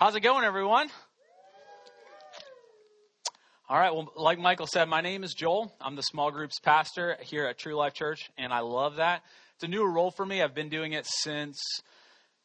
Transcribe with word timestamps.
How's 0.00 0.14
it 0.14 0.20
going, 0.20 0.44
everyone? 0.44 0.88
All 3.68 3.78
right, 3.78 3.92
well, 3.92 4.10
like 4.16 4.38
Michael 4.38 4.66
said, 4.66 4.88
my 4.88 5.02
name 5.02 5.22
is 5.22 5.34
Joel. 5.34 5.74
I'm 5.78 5.94
the 5.94 6.00
small 6.00 6.30
groups 6.30 6.58
pastor 6.58 7.18
here 7.20 7.44
at 7.44 7.58
True 7.58 7.74
Life 7.74 7.92
Church, 7.92 8.30
and 8.38 8.50
I 8.50 8.60
love 8.60 8.96
that. 8.96 9.20
It's 9.56 9.64
a 9.64 9.68
new 9.68 9.84
role 9.84 10.10
for 10.10 10.24
me. 10.24 10.40
I've 10.40 10.54
been 10.54 10.70
doing 10.70 10.94
it 10.94 11.04
since 11.04 11.60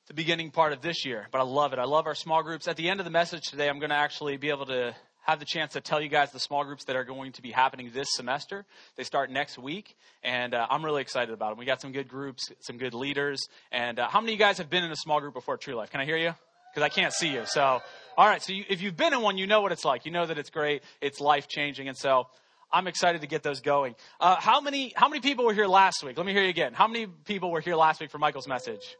the 0.07 0.13
beginning 0.13 0.51
part 0.51 0.73
of 0.73 0.81
this 0.81 1.05
year, 1.05 1.29
but 1.31 1.39
I 1.39 1.45
love 1.45 1.71
it. 1.71 1.79
I 1.79 1.85
love 1.85 2.07
our 2.07 2.13
small 2.13 2.43
groups. 2.43 2.67
At 2.67 2.75
the 2.75 2.89
end 2.89 2.99
of 2.99 3.05
the 3.05 3.09
message 3.09 3.43
today, 3.43 3.69
I'm 3.69 3.79
going 3.79 3.89
to 3.89 3.95
actually 3.95 4.35
be 4.35 4.49
able 4.49 4.65
to 4.65 4.93
have 5.21 5.39
the 5.39 5.45
chance 5.45 5.71
to 5.73 5.79
tell 5.79 6.01
you 6.01 6.09
guys 6.09 6.33
the 6.33 6.41
small 6.41 6.65
groups 6.65 6.83
that 6.87 6.97
are 6.97 7.05
going 7.05 7.31
to 7.31 7.41
be 7.41 7.51
happening 7.51 7.89
this 7.93 8.09
semester. 8.11 8.65
They 8.97 9.05
start 9.05 9.31
next 9.31 9.57
week, 9.57 9.95
and 10.23 10.53
uh, 10.53 10.67
I'm 10.69 10.83
really 10.83 11.01
excited 11.01 11.33
about 11.33 11.51
them. 11.51 11.59
We 11.59 11.63
got 11.63 11.79
some 11.79 11.93
good 11.93 12.09
groups, 12.09 12.51
some 12.59 12.77
good 12.77 12.93
leaders. 12.93 13.47
And 13.71 13.97
uh, 13.97 14.09
how 14.09 14.19
many 14.19 14.33
of 14.33 14.39
you 14.39 14.45
guys 14.45 14.57
have 14.57 14.69
been 14.69 14.83
in 14.83 14.91
a 14.91 14.97
small 14.97 15.21
group 15.21 15.33
before 15.33 15.55
True 15.55 15.75
Life? 15.75 15.89
Can 15.89 16.01
I 16.01 16.05
hear 16.05 16.17
you? 16.17 16.33
Because 16.75 16.85
I 16.85 16.89
can't 16.89 17.13
see 17.13 17.29
you. 17.29 17.43
So, 17.45 17.81
all 18.17 18.27
right. 18.27 18.43
So 18.43 18.51
you, 18.51 18.65
if 18.69 18.81
you've 18.81 18.97
been 18.97 19.13
in 19.13 19.21
one, 19.21 19.37
you 19.37 19.47
know 19.47 19.61
what 19.61 19.71
it's 19.71 19.85
like. 19.85 20.05
You 20.05 20.11
know 20.11 20.25
that 20.25 20.37
it's 20.37 20.49
great. 20.49 20.83
It's 20.99 21.21
life 21.21 21.47
changing. 21.47 21.87
And 21.87 21.97
so 21.97 22.27
I'm 22.69 22.87
excited 22.87 23.21
to 23.21 23.27
get 23.27 23.43
those 23.43 23.61
going. 23.61 23.95
Uh, 24.19 24.35
how 24.35 24.59
many, 24.59 24.91
how 24.93 25.07
many 25.07 25.21
people 25.21 25.45
were 25.45 25.53
here 25.53 25.67
last 25.67 26.03
week? 26.03 26.17
Let 26.17 26.25
me 26.25 26.33
hear 26.33 26.43
you 26.43 26.49
again. 26.49 26.73
How 26.73 26.87
many 26.87 27.07
people 27.07 27.49
were 27.49 27.61
here 27.61 27.77
last 27.77 28.01
week 28.01 28.11
for 28.11 28.17
Michael's 28.17 28.47
message? 28.47 28.97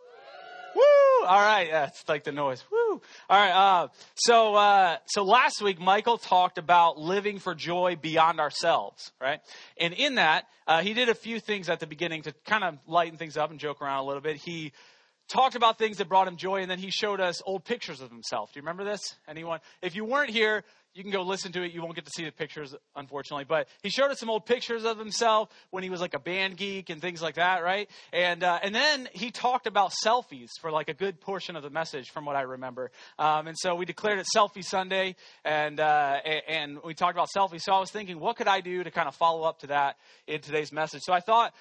Woo! 0.74 1.26
All 1.26 1.42
right. 1.42 1.68
It's 1.90 2.08
like 2.08 2.24
the 2.24 2.32
noise. 2.32 2.64
Woo! 2.72 3.02
All 3.30 3.38
right. 3.38 3.52
Uh, 3.52 3.88
so, 4.16 4.56
uh, 4.56 4.98
so 5.06 5.24
last 5.24 5.62
week, 5.62 5.78
Michael 5.78 6.18
talked 6.18 6.58
about 6.58 6.98
living 6.98 7.40
for 7.40 7.56
joy 7.56 7.98
beyond 8.02 8.40
ourselves, 8.40 9.12
right? 9.20 9.42
And 9.78 9.94
in 9.94 10.16
that, 10.16 10.46
uh, 10.66 10.82
he 10.82 10.94
did 10.94 11.10
a 11.10 11.16
few 11.16 11.42
things 11.42 11.68
at 11.68 11.82
the 11.82 11.88
beginning 11.88 12.22
to 12.24 12.34
kind 12.46 12.64
of 12.64 12.78
lighten 12.88 13.18
things 13.18 13.36
up 13.36 13.52
and 13.52 13.60
joke 13.60 13.82
around 13.82 14.00
a 14.00 14.08
little 14.08 14.22
bit. 14.22 14.38
He 14.38 14.72
talked 15.28 15.56
about 15.56 15.78
things 15.78 15.98
that 15.98 16.08
brought 16.08 16.28
him 16.28 16.38
joy, 16.38 16.62
and 16.62 16.70
then 16.70 16.80
he 16.80 16.92
showed 16.92 17.20
us 17.20 17.42
old 17.46 17.66
pictures 17.66 18.02
of 18.02 18.10
himself. 18.10 18.54
Do 18.54 18.60
you 18.60 18.62
remember 18.62 18.84
this? 18.84 19.16
Anyone? 19.28 19.60
If 19.82 19.96
you 19.96 20.06
weren't 20.06 20.30
here, 20.30 20.64
you 20.96 21.04
can 21.04 21.12
go 21.12 21.24
listen 21.24 21.52
to 21.52 21.62
it. 21.62 21.74
You 21.74 21.82
won't 21.82 21.94
get 21.96 22.06
to 22.06 22.12
see 22.16 22.24
the 22.24 22.32
pictures, 22.32 22.74
unfortunately. 22.96 23.44
But 23.44 23.68
he 23.84 23.90
showed 23.90 24.12
us 24.12 24.20
some 24.20 24.30
old 24.30 24.46
pictures 24.46 24.86
of 24.86 24.98
himself 24.98 25.50
when 25.70 25.84
he 25.84 25.90
was 25.90 26.00
like 26.00 26.14
a 26.14 26.20
band 26.20 26.56
geek 26.56 26.90
and 26.90 27.02
things 27.02 27.22
like 27.22 27.36
that, 27.36 27.64
right? 27.64 27.90
And 28.14 28.42
uh, 28.44 28.60
and 28.64 28.74
then 28.74 29.10
he 29.12 29.30
talked 29.30 29.68
about 29.68 29.92
selfies 30.06 30.52
for 30.62 30.72
like 30.72 30.88
a 30.88 30.94
good 30.94 31.20
portion 31.20 31.58
of 31.58 31.64
the 31.64 31.70
message, 31.70 32.12
from 32.12 32.24
what 32.24 32.38
I 32.38 32.44
remember. 32.44 32.92
Um, 33.20 33.48
and 33.48 33.58
so 33.60 33.76
we 33.76 33.84
declared 33.86 34.20
it 34.20 34.28
Selfie 34.34 34.64
Sunday, 34.64 35.18
and 35.44 35.82
uh, 35.82 36.20
and 36.48 36.80
we 36.82 36.94
talked 36.94 37.18
about 37.18 37.28
selfies. 37.36 37.62
So 37.62 37.74
I 37.74 37.80
was 37.80 37.92
thinking, 37.92 38.18
what 38.18 38.38
could 38.38 38.48
I 38.48 38.62
do 38.62 38.82
to 38.82 38.90
kind 38.90 39.10
of 39.10 39.16
follow 39.16 39.44
up 39.44 39.60
to 39.60 39.68
that 39.68 39.98
in 40.28 40.40
today's 40.40 40.72
message? 40.72 41.02
So 41.04 41.12
I 41.12 41.20
thought 41.20 41.54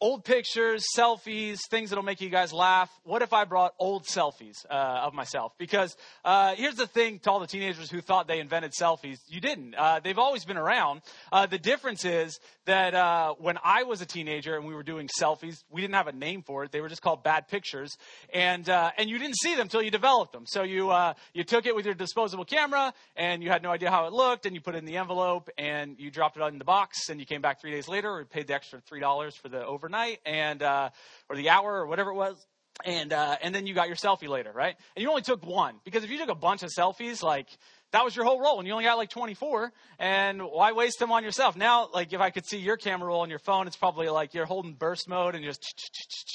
old 0.00 0.24
pictures, 0.24 0.84
selfies, 0.96 1.58
things 1.70 1.90
that'll 1.90 2.04
make 2.04 2.20
you 2.20 2.28
guys 2.28 2.52
laugh. 2.52 2.90
What 3.04 3.22
if 3.22 3.32
I 3.32 3.44
brought 3.44 3.74
old 3.78 4.04
selfies 4.04 4.64
uh, 4.70 4.72
of 4.72 5.14
myself? 5.14 5.52
Because 5.58 5.96
uh, 6.24 6.54
here's 6.54 6.76
the 6.76 6.86
thing 6.86 7.18
to 7.20 7.30
all 7.30 7.40
the 7.40 7.46
teenagers 7.46 7.90
who 7.90 8.00
thought 8.00 8.28
they 8.28 8.40
invented 8.40 8.72
selfies. 8.72 9.18
You 9.28 9.40
didn't. 9.40 9.74
Uh, 9.74 10.00
they've 10.02 10.18
always 10.18 10.44
been 10.44 10.56
around. 10.56 11.02
Uh, 11.32 11.46
the 11.46 11.58
difference 11.58 12.04
is 12.04 12.38
that 12.66 12.94
uh, 12.94 13.34
when 13.38 13.58
I 13.64 13.84
was 13.84 14.00
a 14.00 14.06
teenager 14.06 14.56
and 14.56 14.66
we 14.66 14.74
were 14.74 14.82
doing 14.82 15.08
selfies, 15.20 15.64
we 15.70 15.80
didn't 15.80 15.94
have 15.94 16.06
a 16.06 16.12
name 16.12 16.42
for 16.42 16.64
it. 16.64 16.72
They 16.72 16.80
were 16.80 16.88
just 16.88 17.02
called 17.02 17.24
bad 17.24 17.48
pictures, 17.48 17.96
and 18.32 18.68
uh, 18.68 18.90
and 18.96 19.10
you 19.10 19.18
didn't 19.18 19.36
see 19.38 19.52
them 19.52 19.62
until 19.62 19.82
you 19.82 19.90
developed 19.90 20.32
them. 20.32 20.44
So 20.46 20.62
you 20.62 20.92
you 21.32 21.44
took 21.44 21.66
it 21.66 21.74
with 21.74 21.84
your 21.86 21.94
disposable 21.94 22.44
camera, 22.44 22.92
and 23.16 23.42
you 23.42 23.50
had 23.50 23.62
no 23.62 23.70
idea 23.70 23.90
how 23.90 24.06
it 24.06 24.12
looked, 24.12 24.46
and 24.46 24.54
you 24.54 24.60
put 24.60 24.74
it 24.74 24.78
in 24.78 24.84
the 24.84 24.96
envelope, 24.96 25.48
and 25.58 25.96
you 25.98 26.10
dropped 26.10 26.36
it 26.36 26.42
in 26.42 26.58
the 26.58 26.64
box, 26.64 27.08
and 27.08 27.18
you 27.20 27.26
came 27.26 27.40
back 27.40 27.60
three 27.60 27.72
days 27.72 27.88
later 27.88 28.18
and 28.18 28.30
paid 28.30 28.46
the 28.46 28.54
extra 28.54 28.80
three 28.80 29.00
dollars 29.00 29.34
for 29.34 29.48
the 29.48 29.64
over 29.64 29.87
overnight 29.88 30.20
and 30.26 30.62
uh, 30.62 30.90
or 31.30 31.36
the 31.36 31.48
hour 31.48 31.80
or 31.80 31.86
whatever 31.86 32.10
it 32.10 32.14
was 32.14 32.46
and 32.84 33.12
uh, 33.12 33.36
and 33.42 33.54
then 33.54 33.66
you 33.66 33.74
got 33.74 33.88
your 33.88 33.96
selfie 33.96 34.28
later, 34.28 34.52
right? 34.52 34.76
And 34.94 35.02
you 35.02 35.08
only 35.08 35.22
took 35.22 35.44
one 35.44 35.76
because 35.84 36.04
if 36.04 36.10
you 36.10 36.18
took 36.18 36.28
a 36.28 36.34
bunch 36.34 36.62
of 36.62 36.70
selfies, 36.70 37.22
like 37.22 37.48
that 37.90 38.04
was 38.04 38.14
your 38.14 38.24
whole 38.24 38.40
roll, 38.40 38.58
and 38.58 38.68
you 38.68 38.72
only 38.72 38.84
got 38.84 38.98
like 38.98 39.08
24, 39.08 39.72
and 39.98 40.42
why 40.42 40.72
waste 40.72 41.00
them 41.00 41.10
on 41.10 41.24
yourself? 41.24 41.56
Now, 41.56 41.88
like 41.92 42.12
if 42.12 42.20
I 42.20 42.30
could 42.30 42.46
see 42.46 42.58
your 42.58 42.76
camera 42.76 43.08
roll 43.08 43.22
on 43.22 43.30
your 43.30 43.40
phone, 43.40 43.66
it's 43.66 43.76
probably 43.76 44.08
like 44.10 44.32
you're 44.32 44.46
holding 44.46 44.74
burst 44.74 45.08
mode 45.08 45.34
and 45.34 45.42
just 45.42 45.64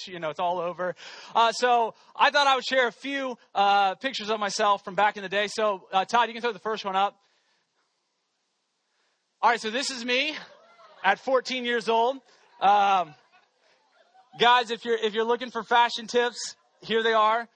you 0.07 0.19
know 0.19 0.31
it's 0.31 0.39
all 0.39 0.59
over. 0.59 0.95
Uh, 1.33 1.53
so 1.53 1.93
I 2.13 2.29
thought 2.29 2.47
I 2.47 2.55
would 2.55 2.65
share 2.65 2.87
a 2.87 2.91
few 2.91 3.37
uh, 3.55 3.95
pictures 3.95 4.29
of 4.29 4.39
myself 4.39 4.83
from 4.83 4.95
back 4.95 5.15
in 5.15 5.23
the 5.23 5.29
day. 5.29 5.47
So 5.47 5.87
uh, 5.93 6.03
Todd, 6.03 6.27
you 6.27 6.33
can 6.33 6.41
throw 6.41 6.51
the 6.51 6.59
first 6.59 6.83
one 6.83 6.97
up. 6.97 7.15
All 9.41 9.49
right, 9.49 9.61
so 9.61 9.69
this 9.69 9.91
is 9.91 10.03
me 10.03 10.35
at 11.03 11.19
14 11.19 11.63
years 11.63 11.87
old. 11.87 12.17
Um, 12.59 13.13
Guys, 14.39 14.71
if 14.71 14.83
you're 14.83 14.97
if 14.97 15.13
you're 15.13 15.25
looking 15.25 15.51
for 15.51 15.61
fashion 15.61 16.07
tips, 16.07 16.55
here 16.81 17.03
they 17.03 17.13
are. 17.13 17.47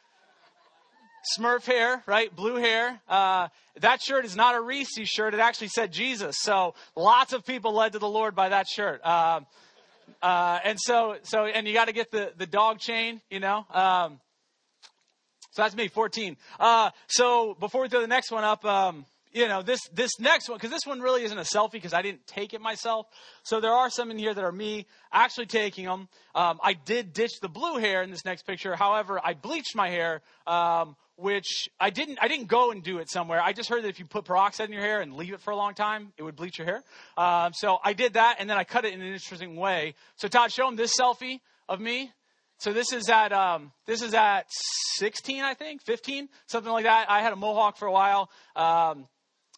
Smurf 1.37 1.65
hair, 1.65 2.03
right? 2.05 2.33
Blue 2.33 2.55
hair. 2.55 3.01
Uh, 3.09 3.47
that 3.81 4.01
shirt 4.01 4.25
is 4.25 4.35
not 4.35 4.53
a 4.53 4.61
Reese 4.61 4.95
shirt. 5.05 5.33
It 5.33 5.39
actually 5.39 5.69
said 5.69 5.91
Jesus. 5.91 6.37
So 6.39 6.75
lots 6.95 7.33
of 7.33 7.45
people 7.45 7.73
led 7.73 7.93
to 7.93 7.99
the 7.99 8.07
Lord 8.07 8.35
by 8.35 8.49
that 8.49 8.67
shirt. 8.67 9.01
Uh, 9.03 9.41
uh, 10.21 10.59
and 10.63 10.79
so, 10.79 11.17
so, 11.23 11.45
and 11.45 11.67
you 11.67 11.73
got 11.73 11.85
to 11.85 11.93
get 11.93 12.11
the, 12.11 12.31
the 12.37 12.45
dog 12.45 12.79
chain, 12.79 13.21
you 13.29 13.39
know. 13.39 13.65
Um, 13.71 14.19
so 15.51 15.63
that's 15.63 15.75
me, 15.75 15.87
14. 15.87 16.37
Uh, 16.59 16.91
so 17.07 17.57
before 17.59 17.81
we 17.81 17.89
throw 17.89 18.01
the 18.01 18.07
next 18.07 18.31
one 18.31 18.43
up, 18.43 18.63
um, 18.63 19.05
you 19.37 19.47
know, 19.47 19.61
this, 19.61 19.87
this 19.93 20.19
next 20.19 20.49
one, 20.49 20.57
because 20.57 20.71
this 20.71 20.85
one 20.85 20.99
really 20.99 21.23
isn't 21.23 21.37
a 21.37 21.43
selfie 21.43 21.73
because 21.73 21.93
I 21.93 22.01
didn't 22.01 22.25
take 22.25 22.53
it 22.53 22.61
myself. 22.61 23.05
So 23.43 23.61
there 23.61 23.71
are 23.71 23.91
some 23.91 24.09
in 24.09 24.17
here 24.17 24.33
that 24.33 24.43
are 24.43 24.51
me 24.51 24.87
actually 25.13 25.45
taking 25.45 25.85
them. 25.85 26.07
Um, 26.33 26.59
I 26.63 26.73
did 26.73 27.13
ditch 27.13 27.39
the 27.39 27.47
blue 27.47 27.77
hair 27.77 28.01
in 28.01 28.09
this 28.09 28.25
next 28.25 28.47
picture. 28.47 28.75
However, 28.75 29.21
I 29.23 29.35
bleached 29.35 29.75
my 29.75 29.89
hair, 29.89 30.21
um, 30.47 30.95
which 31.17 31.69
I 31.79 31.91
didn't, 31.91 32.17
I 32.19 32.27
didn't 32.27 32.47
go 32.47 32.71
and 32.71 32.83
do 32.83 32.97
it 32.97 33.11
somewhere. 33.11 33.39
I 33.39 33.53
just 33.53 33.69
heard 33.69 33.83
that 33.83 33.89
if 33.89 33.99
you 33.99 34.05
put 34.05 34.25
peroxide 34.25 34.67
in 34.67 34.73
your 34.73 34.81
hair 34.81 35.01
and 35.01 35.13
leave 35.13 35.33
it 35.33 35.41
for 35.41 35.51
a 35.51 35.55
long 35.55 35.75
time, 35.75 36.13
it 36.17 36.23
would 36.23 36.35
bleach 36.35 36.57
your 36.57 36.65
hair. 36.65 36.83
Um, 37.15 37.51
so 37.53 37.77
I 37.83 37.93
did 37.93 38.13
that 38.13 38.37
and 38.39 38.49
then 38.49 38.57
I 38.57 38.63
cut 38.63 38.85
it 38.85 38.93
in 38.93 39.01
an 39.01 39.07
interesting 39.13 39.55
way. 39.55 39.93
So 40.15 40.27
Todd, 40.27 40.51
show 40.51 40.67
him 40.67 40.75
this 40.75 40.97
selfie 40.99 41.41
of 41.69 41.79
me. 41.79 42.11
So 42.59 42.73
this 42.73 42.91
is 42.91 43.07
at 43.07 43.31
um, 43.33 43.71
this 43.85 44.01
is 44.01 44.15
at 44.15 44.47
16, 44.97 45.43
I 45.43 45.53
think, 45.53 45.83
15, 45.83 46.27
something 46.47 46.71
like 46.71 46.85
that. 46.85 47.05
I 47.07 47.21
had 47.21 47.31
a 47.31 47.35
mohawk 47.35 47.77
for 47.77 47.87
a 47.87 47.91
while. 47.91 48.31
Um, 48.55 49.07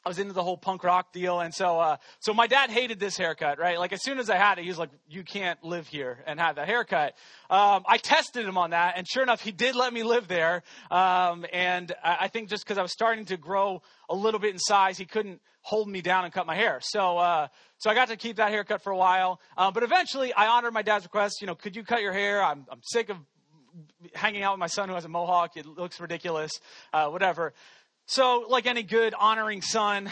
I 0.06 0.10
was 0.10 0.18
into 0.18 0.32
the 0.32 0.44
whole 0.44 0.58
punk 0.58 0.84
rock 0.86 1.12
deal, 1.12 1.42
and 1.42 1.54
so 1.54 1.78
uh, 1.78 1.98
so 2.20 2.34
my 2.34 2.48
dad 2.48 2.70
hated 2.70 3.00
this 3.00 3.18
haircut, 3.18 3.60
right? 3.60 3.78
Like 3.78 3.92
as 3.92 4.02
soon 4.02 4.18
as 4.18 4.30
I 4.30 4.38
had 4.38 4.58
it, 4.58 4.64
he 4.64 4.70
was 4.70 4.80
like, 4.80 4.92
"You 5.10 5.24
can't 5.24 5.62
live 5.62 5.88
here 5.88 6.24
and 6.26 6.40
have 6.40 6.56
that 6.56 6.68
haircut." 6.68 7.16
Um, 7.50 7.84
I 7.86 7.98
tested 7.98 8.46
him 8.46 8.58
on 8.58 8.70
that, 8.70 8.94
and 8.96 9.06
sure 9.06 9.24
enough, 9.24 9.42
he 9.42 9.52
did 9.52 9.76
let 9.76 9.92
me 9.92 10.04
live 10.04 10.30
there. 10.30 10.64
Um, 10.90 11.46
and 11.52 11.92
I, 12.02 12.18
I 12.22 12.28
think 12.30 12.50
just 12.50 12.64
because 12.64 12.78
I 12.78 12.82
was 12.82 12.94
starting 12.94 13.26
to 13.26 13.38
grow 13.38 13.82
a 14.10 14.16
little 14.16 14.40
bit 14.40 14.54
in 14.54 14.60
size, 14.60 14.98
he 14.98 15.06
couldn't 15.06 15.42
hold 15.62 15.90
me 15.90 16.00
down 16.02 16.24
and 16.24 16.34
cut 16.34 16.48
my 16.48 16.56
hair. 16.56 16.80
So 16.82 17.18
uh, 17.18 17.48
so 17.78 17.90
I 17.90 17.94
got 17.94 18.08
to 18.08 18.16
keep 18.16 18.38
that 18.38 18.52
haircut 18.52 18.82
for 18.82 18.92
a 18.92 18.98
while. 18.98 19.42
Uh, 19.58 19.70
but 19.70 19.84
eventually, 19.84 20.32
I 20.32 20.48
honored 20.48 20.74
my 20.74 20.82
dad's 20.82 21.04
request. 21.04 21.42
You 21.42 21.48
know, 21.48 21.56
could 21.56 21.76
you 21.76 21.84
cut 21.84 22.02
your 22.02 22.14
hair? 22.14 22.42
I'm 22.42 22.66
I'm 22.72 22.80
sick 22.84 23.10
of 23.10 23.18
hanging 24.14 24.44
out 24.44 24.54
with 24.54 24.60
my 24.60 24.68
son 24.68 24.90
who 24.90 24.96
has 24.96 25.06
a 25.06 25.10
mohawk. 25.10 25.58
It 25.58 25.66
looks 25.66 26.00
ridiculous. 26.00 26.60
Uh, 26.94 27.10
whatever. 27.10 27.54
So, 28.12 28.44
like 28.50 28.66
any 28.66 28.82
good 28.82 29.14
honoring 29.14 29.62
son, 29.62 30.10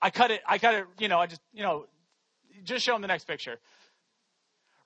I 0.00 0.08
cut 0.08 0.30
it, 0.30 0.40
I 0.48 0.56
cut 0.56 0.76
it, 0.76 0.86
you 0.98 1.08
know, 1.08 1.18
I 1.18 1.26
just, 1.26 1.42
you 1.52 1.62
know, 1.62 1.84
just 2.62 2.86
show 2.86 2.96
him 2.96 3.02
the 3.02 3.06
next 3.06 3.26
picture. 3.26 3.58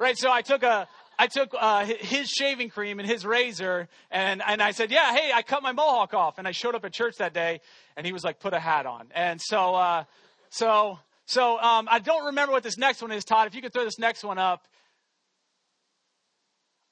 Right? 0.01 0.19
So 0.19 0.29
I 0.29 0.43
took 0.43 0.65
a, 0.65 0.89
I 1.21 1.29
took 1.29 1.55
uh, 1.57 1.85
his 1.85 2.29
shaving 2.29 2.71
cream 2.71 2.99
and 2.99 3.09
his 3.09 3.25
razor, 3.25 3.89
and, 4.11 4.43
and 4.45 4.61
I 4.61 4.73
said, 4.73 4.91
Yeah, 4.91 5.15
hey, 5.15 5.31
I 5.33 5.43
cut 5.43 5.63
my 5.63 5.71
mohawk 5.71 6.15
off. 6.15 6.39
And 6.39 6.49
I 6.49 6.51
showed 6.51 6.75
up 6.75 6.85
at 6.85 6.93
church 6.93 7.15
that 7.19 7.33
day, 7.33 7.61
and 7.97 8.05
he 8.05 8.13
was 8.13 8.25
like, 8.25 8.41
Put 8.41 8.55
a 8.55 8.59
hat 8.59 8.87
on. 8.87 9.07
And 9.15 9.41
so, 9.41 9.77
uh, 9.77 10.03
so, 10.51 10.99
so 11.27 11.61
um, 11.61 11.87
I 11.89 12.01
don't 12.01 12.27
remember 12.27 12.51
what 12.51 12.65
this 12.65 12.77
next 12.77 13.01
one 13.01 13.13
is, 13.13 13.25
Todd. 13.25 13.47
If 13.47 13.55
you 13.55 13.63
could 13.63 13.73
throw 13.73 13.85
this 13.85 14.01
next 14.01 14.25
one 14.25 14.39
up. 14.39 14.67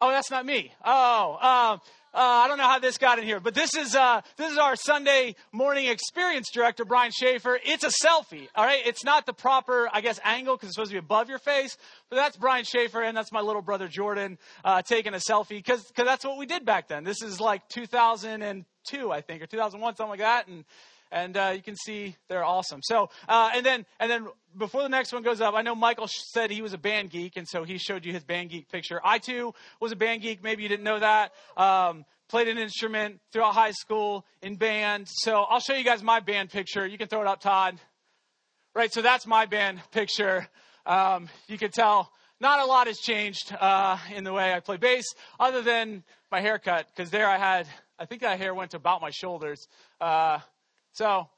Oh, 0.00 0.10
that's 0.10 0.30
not 0.30 0.44
me. 0.44 0.72
Oh, 0.84 1.32
um, 1.40 1.80
uh, 2.12 2.18
I 2.18 2.48
don't 2.48 2.58
know 2.58 2.64
how 2.68 2.78
this 2.78 2.98
got 2.98 3.18
in 3.18 3.24
here, 3.24 3.40
but 3.40 3.54
this 3.54 3.74
is 3.74 3.94
uh, 3.94 4.20
this 4.36 4.52
is 4.52 4.58
our 4.58 4.76
Sunday 4.76 5.36
morning 5.52 5.86
experience 5.86 6.50
director, 6.50 6.84
Brian 6.84 7.12
Schaefer. 7.12 7.58
It's 7.64 7.82
a 7.82 7.90
selfie, 8.06 8.48
all 8.54 8.64
right. 8.64 8.80
It's 8.86 9.04
not 9.04 9.24
the 9.24 9.32
proper, 9.32 9.88
I 9.90 10.02
guess, 10.02 10.20
angle 10.22 10.56
because 10.56 10.68
it's 10.68 10.74
supposed 10.76 10.90
to 10.90 10.94
be 10.94 10.98
above 10.98 11.30
your 11.30 11.38
face, 11.38 11.78
but 12.10 12.16
that's 12.16 12.36
Brian 12.36 12.64
Schaefer, 12.64 13.02
and 13.02 13.16
that's 13.16 13.32
my 13.32 13.40
little 13.40 13.62
brother 13.62 13.88
Jordan 13.88 14.36
uh, 14.64 14.82
taking 14.82 15.14
a 15.14 15.18
selfie 15.18 15.50
because 15.50 15.84
because 15.84 16.04
that's 16.04 16.24
what 16.24 16.36
we 16.36 16.44
did 16.44 16.66
back 16.66 16.88
then. 16.88 17.04
This 17.04 17.22
is 17.22 17.40
like 17.40 17.66
2002, 17.70 19.12
I 19.12 19.20
think, 19.22 19.42
or 19.42 19.46
2001, 19.46 19.96
something 19.96 20.10
like 20.10 20.20
that, 20.20 20.46
and 20.46 20.64
and 21.10 21.36
uh, 21.36 21.52
you 21.54 21.62
can 21.62 21.76
see 21.76 22.16
they're 22.28 22.44
awesome. 22.44 22.80
So, 22.82 23.10
uh, 23.28 23.50
and 23.54 23.64
then 23.64 23.86
and 24.00 24.10
then 24.10 24.26
before 24.56 24.82
the 24.82 24.88
next 24.88 25.12
one 25.12 25.22
goes 25.22 25.40
up, 25.40 25.54
I 25.54 25.62
know 25.62 25.74
Michael 25.74 26.08
said 26.08 26.50
he 26.50 26.62
was 26.62 26.72
a 26.72 26.78
band 26.78 27.10
geek, 27.10 27.36
and 27.36 27.46
so 27.46 27.64
he 27.64 27.78
showed 27.78 28.04
you 28.04 28.12
his 28.12 28.24
band 28.24 28.50
geek 28.50 28.68
picture. 28.68 29.00
I 29.04 29.18
too 29.18 29.54
was 29.80 29.92
a 29.92 29.96
band 29.96 30.22
geek. 30.22 30.42
Maybe 30.42 30.62
you 30.62 30.68
didn't 30.68 30.84
know 30.84 30.98
that. 30.98 31.32
Um, 31.56 32.04
played 32.28 32.48
an 32.48 32.58
instrument 32.58 33.20
throughout 33.32 33.54
high 33.54 33.70
school 33.70 34.26
in 34.42 34.56
band. 34.56 35.06
So 35.08 35.42
I'll 35.42 35.60
show 35.60 35.74
you 35.74 35.84
guys 35.84 36.02
my 36.02 36.20
band 36.20 36.50
picture. 36.50 36.86
You 36.86 36.98
can 36.98 37.08
throw 37.08 37.20
it 37.20 37.26
up, 37.26 37.40
Todd. 37.40 37.78
Right. 38.74 38.92
So 38.92 39.00
that's 39.00 39.26
my 39.26 39.46
band 39.46 39.80
picture. 39.90 40.48
Um, 40.84 41.28
you 41.48 41.56
can 41.56 41.70
tell 41.70 42.12
not 42.40 42.60
a 42.60 42.66
lot 42.66 42.86
has 42.86 42.98
changed 42.98 43.54
uh, 43.58 43.98
in 44.14 44.24
the 44.24 44.32
way 44.32 44.52
I 44.52 44.60
play 44.60 44.76
bass, 44.76 45.04
other 45.40 45.62
than 45.62 46.04
my 46.30 46.40
haircut, 46.40 46.86
because 46.94 47.10
there 47.10 47.26
I 47.26 47.38
had 47.38 47.66
I 47.98 48.04
think 48.04 48.20
that 48.20 48.38
hair 48.38 48.54
went 48.54 48.74
about 48.74 49.00
my 49.00 49.10
shoulders. 49.10 49.66
Uh, 50.00 50.40
so, 50.96 51.28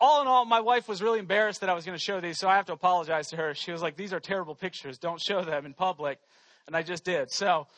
all 0.00 0.20
in 0.20 0.26
all, 0.26 0.44
my 0.44 0.58
wife 0.58 0.88
was 0.88 1.00
really 1.00 1.20
embarrassed 1.20 1.60
that 1.60 1.70
I 1.70 1.74
was 1.74 1.84
going 1.84 1.96
to 1.96 2.04
show 2.04 2.20
these, 2.20 2.38
so 2.38 2.48
I 2.48 2.56
have 2.56 2.66
to 2.66 2.72
apologize 2.72 3.28
to 3.28 3.36
her. 3.36 3.54
She 3.54 3.70
was 3.70 3.80
like, 3.80 3.96
These 3.96 4.12
are 4.12 4.18
terrible 4.18 4.56
pictures. 4.56 4.98
Don't 4.98 5.20
show 5.20 5.44
them 5.44 5.64
in 5.64 5.74
public. 5.74 6.18
And 6.66 6.74
I 6.76 6.82
just 6.82 7.04
did. 7.04 7.30
So, 7.30 7.68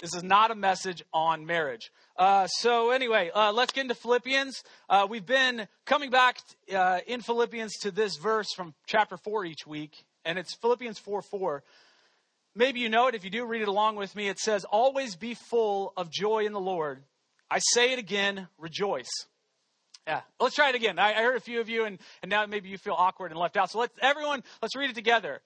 this 0.00 0.14
is 0.14 0.22
not 0.22 0.50
a 0.50 0.54
message 0.54 1.04
on 1.12 1.44
marriage. 1.44 1.92
Uh, 2.16 2.46
so, 2.46 2.90
anyway, 2.90 3.30
uh, 3.34 3.52
let's 3.52 3.70
get 3.70 3.82
into 3.82 3.94
Philippians. 3.94 4.64
Uh, 4.88 5.06
we've 5.10 5.26
been 5.26 5.68
coming 5.84 6.08
back 6.08 6.38
uh, 6.74 7.00
in 7.06 7.20
Philippians 7.20 7.76
to 7.80 7.90
this 7.90 8.16
verse 8.16 8.54
from 8.56 8.72
chapter 8.86 9.18
4 9.18 9.44
each 9.44 9.66
week, 9.66 9.92
and 10.24 10.38
it's 10.38 10.54
Philippians 10.54 10.98
4 10.98 11.20
4. 11.20 11.62
Maybe 12.54 12.80
you 12.80 12.88
know 12.88 13.08
it. 13.08 13.14
If 13.14 13.24
you 13.24 13.30
do, 13.30 13.44
read 13.44 13.60
it 13.60 13.68
along 13.68 13.96
with 13.96 14.16
me. 14.16 14.30
It 14.30 14.38
says, 14.38 14.64
Always 14.64 15.16
be 15.16 15.34
full 15.34 15.92
of 15.98 16.10
joy 16.10 16.46
in 16.46 16.54
the 16.54 16.60
Lord. 16.60 17.02
I 17.50 17.58
say 17.60 17.92
it 17.92 17.98
again, 17.98 18.48
rejoice. 18.58 19.10
Yeah, 20.06 20.20
let's 20.40 20.54
try 20.54 20.70
it 20.70 20.74
again. 20.74 20.98
I, 20.98 21.12
I 21.12 21.22
heard 21.22 21.36
a 21.36 21.40
few 21.40 21.60
of 21.60 21.68
you, 21.68 21.84
and, 21.84 21.98
and 22.22 22.30
now 22.30 22.46
maybe 22.46 22.68
you 22.68 22.78
feel 22.78 22.94
awkward 22.96 23.30
and 23.30 23.38
left 23.38 23.56
out. 23.56 23.70
So 23.70 23.78
let's, 23.78 23.94
everyone, 24.00 24.42
let's 24.62 24.74
read 24.74 24.90
it 24.90 24.94
together. 24.94 25.40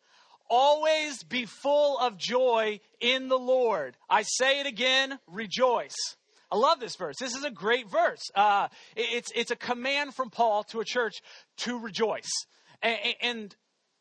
Always 0.49 1.23
be 1.25 1.47
full 1.47 1.99
of 1.99 2.17
joy 2.17 2.81
in 3.01 3.29
the 3.29 3.39
Lord. 3.39 3.97
I 4.09 4.23
say 4.23 4.61
it 4.61 4.67
again, 4.67 5.19
rejoice. 5.27 5.97
I 6.51 6.57
love 6.57 6.81
this 6.81 6.97
verse. 6.97 7.17
This 7.19 7.35
is 7.35 7.45
a 7.45 7.51
great 7.51 7.91
verse. 7.91 8.31
Uh, 8.35 8.69
it's, 8.95 9.33
it's 9.35 9.51
a 9.51 9.57
command 9.57 10.15
from 10.15 10.31
Paul 10.31 10.65
to 10.65 10.81
a 10.81 10.85
church 10.85 11.23
to 11.59 11.79
rejoice. 11.79 12.31
And, 12.83 12.99
and 13.23 13.57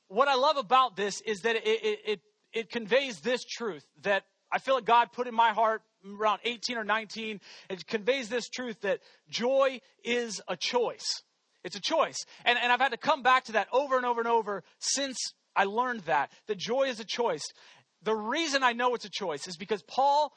what 0.09 0.27
I 0.27 0.35
love 0.35 0.57
about 0.57 0.95
this 0.95 1.21
is 1.21 1.39
that 1.41 1.55
it, 1.55 1.65
it, 1.65 1.99
it, 2.05 2.19
it 2.53 2.69
conveys 2.69 3.21
this 3.21 3.43
truth 3.45 3.85
that 4.01 4.25
I 4.51 4.59
feel 4.59 4.75
like 4.75 4.85
God 4.85 5.13
put 5.13 5.27
in 5.27 5.33
my 5.33 5.51
heart 5.51 5.81
around 6.05 6.39
18 6.43 6.77
or 6.77 6.83
19. 6.83 7.39
It 7.69 7.87
conveys 7.87 8.29
this 8.29 8.49
truth 8.49 8.81
that 8.81 8.99
joy 9.29 9.81
is 10.03 10.41
a 10.47 10.55
choice. 10.55 11.23
It's 11.63 11.75
a 11.75 11.81
choice. 11.81 12.17
And, 12.45 12.57
and 12.61 12.71
I've 12.71 12.79
had 12.79 12.91
to 12.91 12.97
come 12.97 13.21
back 13.21 13.45
to 13.45 13.51
that 13.53 13.67
over 13.71 13.97
and 13.97 14.05
over 14.05 14.19
and 14.21 14.27
over 14.27 14.63
since 14.79 15.17
I 15.55 15.65
learned 15.65 16.01
that, 16.01 16.31
that 16.47 16.57
joy 16.57 16.83
is 16.83 16.99
a 16.99 17.05
choice. 17.05 17.43
The 18.03 18.15
reason 18.15 18.63
I 18.63 18.73
know 18.73 18.95
it's 18.95 19.05
a 19.05 19.09
choice 19.09 19.47
is 19.47 19.57
because 19.57 19.83
Paul, 19.83 20.33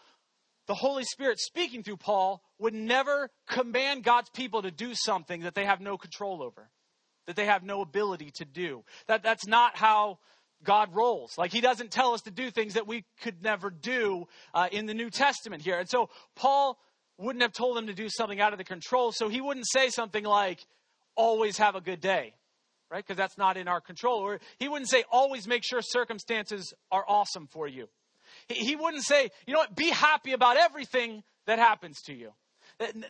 the 0.67 0.75
Holy 0.75 1.05
Spirit 1.05 1.39
speaking 1.39 1.83
through 1.83 1.97
Paul, 1.97 2.43
would 2.59 2.75
never 2.75 3.31
command 3.49 4.05
God's 4.05 4.31
people 4.31 4.63
to 4.63 4.71
do 4.71 4.93
something 4.95 5.43
that 5.43 5.55
they 5.55 5.65
have 5.65 5.81
no 5.81 5.97
control 5.97 6.43
over, 6.43 6.71
that 7.27 7.37
they 7.37 7.47
have 7.47 7.63
no 7.63 7.81
ability 7.81 8.31
to 8.37 8.45
do. 8.45 8.85
That, 9.07 9.23
that's 9.23 9.47
not 9.47 9.77
how 9.77 10.19
God 10.65 10.95
rolls. 10.95 11.37
Like 11.39 11.53
he 11.53 11.61
doesn't 11.61 11.91
tell 11.91 12.15
us 12.15 12.23
to 12.23 12.31
do 12.31 12.51
things 12.51 12.75
that 12.75 12.87
we 12.87 13.05
could 13.23 13.43
never 13.43 13.71
do 13.71 14.27
uh, 14.53 14.69
in 14.73 14.87
the 14.87 14.95
New 14.95 15.11
Testament 15.11 15.63
here. 15.63 15.79
And 15.79 15.89
so 15.89 16.09
Paul 16.35 16.79
wouldn't 17.19 17.43
have 17.43 17.53
told 17.53 17.77
them 17.77 17.87
to 17.87 17.95
do 17.95 18.09
something 18.09 18.41
out 18.41 18.53
of 18.53 18.59
the 18.59 18.65
control. 18.65 19.13
So 19.13 19.29
he 19.29 19.41
wouldn't 19.41 19.67
say 19.69 19.91
something 19.91 20.25
like, 20.25 20.59
always 21.15 21.59
have 21.59 21.77
a 21.77 21.81
good 21.81 22.01
day, 22.01 22.35
right? 22.91 23.05
Because 23.05 23.17
that's 23.17 23.39
not 23.39 23.57
in 23.57 23.69
our 23.69 23.81
control. 23.81 24.19
Or 24.19 24.41
he 24.59 24.69
wouldn't 24.69 24.91
say, 24.91 25.05
always 25.13 25.47
make 25.47 25.63
sure 25.65 25.81
circumstances 25.83 26.75
are 26.91 27.05
awesome 27.07 27.47
for 27.47 27.69
you. 27.69 27.89
He, 28.49 28.55
he 28.55 28.77
wouldn't 28.77 29.05
say, 29.05 29.31
you 29.47 29.53
know 29.53 29.61
what, 29.61 29.77
be 29.77 29.91
happy 29.91 30.33
about 30.33 30.57
everything 30.57 31.23
that 31.47 31.59
happens 31.59 32.03
to 32.03 32.15
you. 32.15 32.33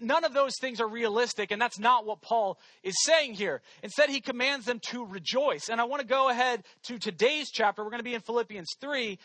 None 0.01 0.25
of 0.25 0.35
those 0.35 0.53
things 0.61 0.81
are 0.81 0.89
realistic, 0.89 1.51
and 1.51 1.61
that's 1.61 1.79
not 1.79 2.05
what 2.05 2.21
Paul 2.21 2.59
is 2.83 2.95
saying 3.05 3.35
here. 3.35 3.63
Instead, 3.83 4.11
he 4.11 4.21
commands 4.21 4.67
them 4.67 4.79
to 4.91 5.05
rejoice. 5.07 5.69
And 5.69 5.81
I 5.81 5.85
want 5.85 6.03
to 6.03 6.07
go 6.07 6.29
ahead 6.29 6.65
to 6.85 6.99
today's 6.99 7.51
chapter. 7.51 7.83
We're 7.83 7.91
going 7.91 8.01
to 8.01 8.05
be 8.05 8.15
in 8.15 8.21
Philippians 8.21 8.69
3 8.81 9.19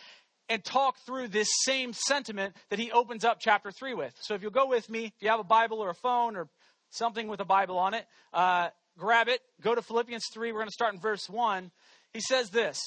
and 0.47 0.63
talk 0.63 0.95
through 1.05 1.27
this 1.27 1.49
same 1.63 1.93
sentiment 1.93 2.55
that 2.69 2.79
he 2.79 2.91
opens 2.91 3.25
up 3.25 3.37
chapter 3.39 3.71
3 3.71 3.93
with. 3.93 4.13
So 4.21 4.33
if 4.33 4.41
you'll 4.41 4.51
go 4.51 4.67
with 4.67 4.89
me, 4.89 5.05
if 5.05 5.21
you 5.21 5.29
have 5.29 5.39
a 5.39 5.43
Bible 5.43 5.79
or 5.79 5.89
a 5.89 5.95
phone 5.95 6.35
or 6.35 6.47
something 6.89 7.27
with 7.27 7.39
a 7.39 7.45
Bible 7.45 7.77
on 7.77 7.93
it, 7.93 8.05
uh, 8.33 8.69
grab 8.97 9.27
it, 9.27 9.41
go 9.61 9.75
to 9.75 9.81
Philippians 9.81 10.23
3. 10.33 10.51
We're 10.51 10.59
going 10.59 10.67
to 10.67 10.73
start 10.73 10.93
in 10.93 10.99
verse 10.99 11.29
1. 11.29 11.69
He 12.13 12.21
says 12.21 12.49
this 12.49 12.79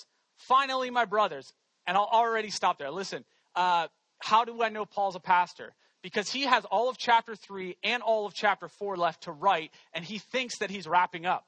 Finally, 0.49 0.91
my 0.91 1.05
brothers, 1.05 1.53
and 1.87 1.97
I'll 1.97 2.09
already 2.11 2.51
stop 2.51 2.79
there. 2.79 2.91
Listen, 2.91 3.25
uh, 3.55 3.89
how 4.19 4.45
do 4.45 4.63
I 4.63 4.69
know 4.69 4.85
Paul's 4.85 5.17
a 5.17 5.21
pastor? 5.21 5.75
Because 6.03 6.31
he 6.31 6.43
has 6.43 6.65
all 6.65 6.89
of 6.89 6.99
chapter 6.99 7.35
3 7.35 7.77
and 7.83 8.03
all 8.03 8.27
of 8.27 8.35
chapter 8.35 8.69
4 8.69 8.97
left 8.97 9.25
to 9.25 9.33
write, 9.33 9.71
and 9.95 10.05
he 10.05 10.19
thinks 10.19 10.59
that 10.59 10.71
he's 10.71 10.87
wrapping 10.87 11.27
up. 11.27 11.47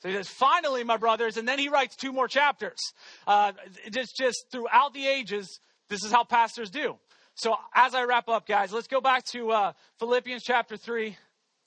So 0.00 0.08
he 0.08 0.14
says, 0.14 0.28
finally, 0.28 0.84
my 0.84 0.96
brothers, 0.96 1.36
and 1.36 1.48
then 1.48 1.58
he 1.58 1.68
writes 1.68 1.96
two 1.96 2.12
more 2.12 2.28
chapters. 2.28 2.78
Uh, 3.26 3.52
just, 3.90 4.16
just 4.16 4.44
throughout 4.52 4.94
the 4.94 5.06
ages, 5.06 5.58
this 5.88 6.04
is 6.04 6.12
how 6.12 6.22
pastors 6.22 6.70
do. 6.70 6.96
So 7.34 7.56
as 7.74 7.94
I 7.94 8.04
wrap 8.04 8.28
up, 8.28 8.46
guys, 8.46 8.72
let's 8.72 8.86
go 8.86 9.00
back 9.00 9.24
to 9.32 9.50
uh, 9.50 9.72
Philippians 9.98 10.42
chapter 10.44 10.76
3. 10.76 11.16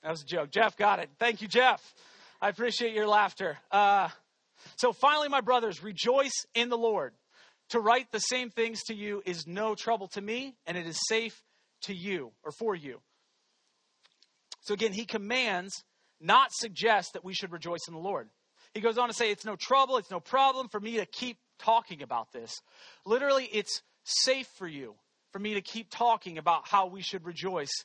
That 0.02 0.10
was 0.10 0.22
a 0.22 0.26
joke. 0.26 0.50
Jeff 0.50 0.76
got 0.76 0.98
it. 0.98 1.10
Thank 1.18 1.42
you, 1.42 1.48
Jeff. 1.48 1.80
I 2.40 2.48
appreciate 2.48 2.94
your 2.94 3.06
laughter. 3.06 3.58
Uh, 3.70 4.08
so 4.76 4.92
finally, 4.92 5.28
my 5.28 5.40
brothers, 5.40 5.82
rejoice 5.82 6.46
in 6.54 6.68
the 6.68 6.78
Lord. 6.78 7.12
To 7.70 7.80
write 7.80 8.10
the 8.12 8.18
same 8.18 8.50
things 8.50 8.82
to 8.84 8.94
you 8.94 9.22
is 9.24 9.46
no 9.46 9.74
trouble 9.74 10.08
to 10.08 10.20
me, 10.20 10.54
and 10.66 10.76
it 10.76 10.86
is 10.86 10.98
safe 11.08 11.42
to 11.82 11.94
you 11.94 12.32
or 12.42 12.52
for 12.52 12.74
you. 12.74 13.00
So 14.60 14.74
again, 14.74 14.92
he 14.92 15.04
commands, 15.04 15.84
not 16.20 16.52
suggest 16.52 17.14
that 17.14 17.24
we 17.24 17.34
should 17.34 17.52
rejoice 17.52 17.86
in 17.88 17.94
the 17.94 18.00
Lord. 18.00 18.28
He 18.74 18.80
goes 18.80 18.96
on 18.96 19.08
to 19.08 19.14
say, 19.14 19.30
It's 19.30 19.44
no 19.44 19.56
trouble, 19.56 19.98
it's 19.98 20.10
no 20.10 20.20
problem 20.20 20.68
for 20.68 20.80
me 20.80 20.96
to 20.96 21.06
keep 21.06 21.38
talking 21.58 22.02
about 22.02 22.32
this. 22.32 22.52
Literally, 23.04 23.48
it's 23.52 23.82
safe 24.04 24.46
for 24.56 24.66
you, 24.66 24.94
for 25.32 25.38
me 25.38 25.54
to 25.54 25.60
keep 25.60 25.90
talking 25.90 26.38
about 26.38 26.68
how 26.68 26.86
we 26.86 27.02
should 27.02 27.24
rejoice 27.24 27.84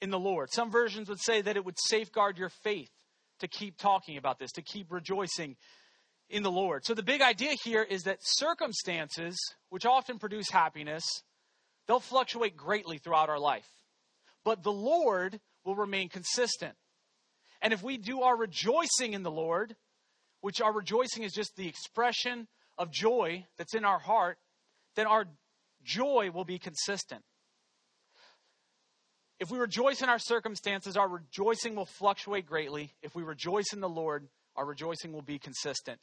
in 0.00 0.10
the 0.10 0.18
Lord. 0.18 0.50
Some 0.52 0.70
versions 0.70 1.08
would 1.08 1.20
say 1.20 1.42
that 1.42 1.56
it 1.56 1.64
would 1.64 1.78
safeguard 1.78 2.38
your 2.38 2.48
faith 2.48 2.90
to 3.40 3.48
keep 3.48 3.76
talking 3.76 4.16
about 4.16 4.38
this, 4.38 4.52
to 4.52 4.62
keep 4.62 4.90
rejoicing 4.90 5.56
in 6.30 6.42
the 6.42 6.50
Lord. 6.50 6.84
So 6.84 6.94
the 6.94 7.02
big 7.02 7.20
idea 7.20 7.54
here 7.64 7.82
is 7.82 8.04
that 8.04 8.18
circumstances, 8.20 9.36
which 9.68 9.84
often 9.84 10.18
produce 10.18 10.50
happiness, 10.50 11.04
They'll 11.86 12.00
fluctuate 12.00 12.56
greatly 12.56 12.98
throughout 12.98 13.28
our 13.28 13.38
life. 13.38 13.68
But 14.44 14.62
the 14.62 14.72
Lord 14.72 15.40
will 15.64 15.76
remain 15.76 16.08
consistent. 16.08 16.74
And 17.60 17.72
if 17.72 17.82
we 17.82 17.96
do 17.96 18.22
our 18.22 18.36
rejoicing 18.36 19.12
in 19.12 19.22
the 19.22 19.30
Lord, 19.30 19.76
which 20.40 20.60
our 20.60 20.72
rejoicing 20.72 21.22
is 21.22 21.32
just 21.32 21.54
the 21.56 21.68
expression 21.68 22.48
of 22.76 22.90
joy 22.90 23.46
that's 23.56 23.74
in 23.74 23.84
our 23.84 24.00
heart, 24.00 24.38
then 24.96 25.06
our 25.06 25.26
joy 25.84 26.30
will 26.32 26.44
be 26.44 26.58
consistent. 26.58 27.22
If 29.38 29.50
we 29.50 29.58
rejoice 29.58 30.02
in 30.02 30.08
our 30.08 30.18
circumstances, 30.18 30.96
our 30.96 31.08
rejoicing 31.08 31.74
will 31.74 31.86
fluctuate 31.86 32.46
greatly. 32.46 32.92
If 33.02 33.14
we 33.14 33.22
rejoice 33.22 33.72
in 33.72 33.80
the 33.80 33.88
Lord, 33.88 34.28
our 34.56 34.64
rejoicing 34.64 35.12
will 35.12 35.22
be 35.22 35.38
consistent. 35.38 36.00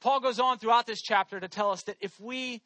Paul 0.00 0.20
goes 0.20 0.40
on 0.40 0.58
throughout 0.58 0.86
this 0.86 1.00
chapter 1.00 1.38
to 1.40 1.48
tell 1.48 1.70
us 1.70 1.82
that 1.84 1.96
if 2.00 2.18
we 2.20 2.62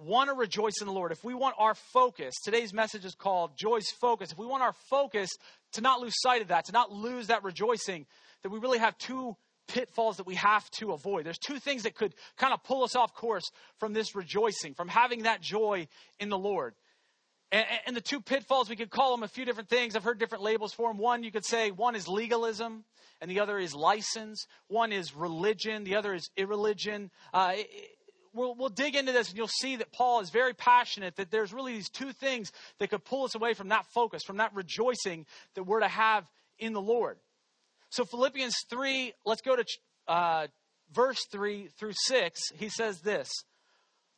want 0.00 0.30
to 0.30 0.34
rejoice 0.34 0.80
in 0.80 0.86
the 0.86 0.92
Lord, 0.92 1.12
if 1.12 1.22
we 1.24 1.34
want 1.34 1.56
our 1.58 1.74
focus, 1.74 2.34
today's 2.42 2.72
message 2.72 3.04
is 3.04 3.14
called 3.14 3.52
Joy's 3.56 3.90
Focus. 4.00 4.32
If 4.32 4.38
we 4.38 4.46
want 4.46 4.62
our 4.62 4.74
focus 4.88 5.30
to 5.72 5.80
not 5.80 6.00
lose 6.00 6.14
sight 6.16 6.42
of 6.42 6.48
that, 6.48 6.66
to 6.66 6.72
not 6.72 6.90
lose 6.90 7.28
that 7.28 7.44
rejoicing, 7.44 8.06
that 8.42 8.50
we 8.50 8.58
really 8.58 8.78
have 8.78 8.96
two 8.98 9.36
pitfalls 9.68 10.16
that 10.16 10.26
we 10.26 10.34
have 10.34 10.68
to 10.72 10.92
avoid. 10.92 11.24
There's 11.24 11.38
two 11.38 11.58
things 11.58 11.84
that 11.84 11.94
could 11.94 12.14
kind 12.36 12.52
of 12.52 12.62
pull 12.64 12.82
us 12.82 12.96
off 12.96 13.14
course 13.14 13.50
from 13.78 13.92
this 13.92 14.14
rejoicing, 14.14 14.74
from 14.74 14.88
having 14.88 15.22
that 15.22 15.40
joy 15.40 15.86
in 16.18 16.28
the 16.28 16.38
Lord. 16.38 16.74
And, 17.52 17.66
and, 17.86 17.96
the 17.96 18.00
two 18.00 18.20
pitfalls, 18.20 18.70
we 18.70 18.76
could 18.76 18.90
call 18.90 19.10
them 19.10 19.24
a 19.24 19.28
few 19.28 19.44
different 19.44 19.68
things. 19.68 19.96
I've 19.96 20.04
heard 20.04 20.20
different 20.20 20.44
labels 20.44 20.72
for 20.72 20.88
them. 20.88 20.98
One, 20.98 21.24
you 21.24 21.32
could 21.32 21.44
say 21.44 21.72
one 21.72 21.96
is 21.96 22.06
legalism, 22.06 22.84
and 23.20 23.30
the 23.30 23.40
other 23.40 23.58
is 23.58 23.74
license. 23.74 24.46
One 24.68 24.92
is 24.92 25.16
religion, 25.16 25.82
the 25.82 25.96
other 25.96 26.14
is 26.14 26.30
irreligion. 26.36 27.10
Uh, 27.34 27.54
we'll, 28.32 28.54
we'll 28.54 28.68
dig 28.68 28.94
into 28.94 29.12
this 29.12 29.28
and 29.28 29.36
you'll 29.36 29.48
see 29.48 29.76
that 29.76 29.92
Paul 29.92 30.20
is 30.20 30.30
very 30.30 30.54
passionate 30.54 31.16
that 31.16 31.30
there's 31.30 31.52
really 31.52 31.74
these 31.74 31.88
two 31.88 32.12
things 32.12 32.52
that 32.78 32.90
could 32.90 33.04
pull 33.04 33.24
us 33.24 33.34
away 33.34 33.54
from 33.54 33.68
that 33.68 33.86
focus, 33.86 34.22
from 34.24 34.38
that 34.38 34.54
rejoicing 34.54 35.26
that 35.54 35.64
we're 35.64 35.80
to 35.80 35.88
have 35.88 36.24
in 36.58 36.72
the 36.72 36.80
Lord. 36.80 37.18
So, 37.90 38.04
Philippians 38.04 38.54
3, 38.68 39.12
let's 39.24 39.42
go 39.42 39.56
to 39.56 39.64
uh, 40.06 40.46
verse 40.92 41.24
3 41.30 41.68
through 41.78 41.94
6. 42.06 42.40
He 42.56 42.68
says 42.68 43.00
this 43.00 43.28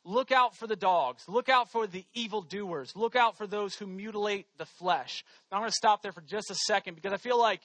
Look 0.05 0.31
out 0.31 0.55
for 0.55 0.67
the 0.67 0.75
dogs, 0.75 1.23
look 1.27 1.49
out 1.49 1.71
for 1.71 1.87
the 1.87 2.05
evildoers, 2.13 2.93
look 2.95 3.15
out 3.15 3.37
for 3.37 3.47
those 3.47 3.73
who 3.73 3.87
mutilate 3.87 4.47
the 4.57 4.65
flesh. 4.65 5.23
Now, 5.49 5.57
I'm 5.57 5.61
going 5.61 5.71
to 5.71 5.75
stop 5.75 6.03
there 6.03 6.11
for 6.11 6.21
just 6.21 6.51
a 6.51 6.55
second 6.55 6.95
because 6.95 7.13
I 7.13 7.17
feel 7.17 7.39
like 7.39 7.61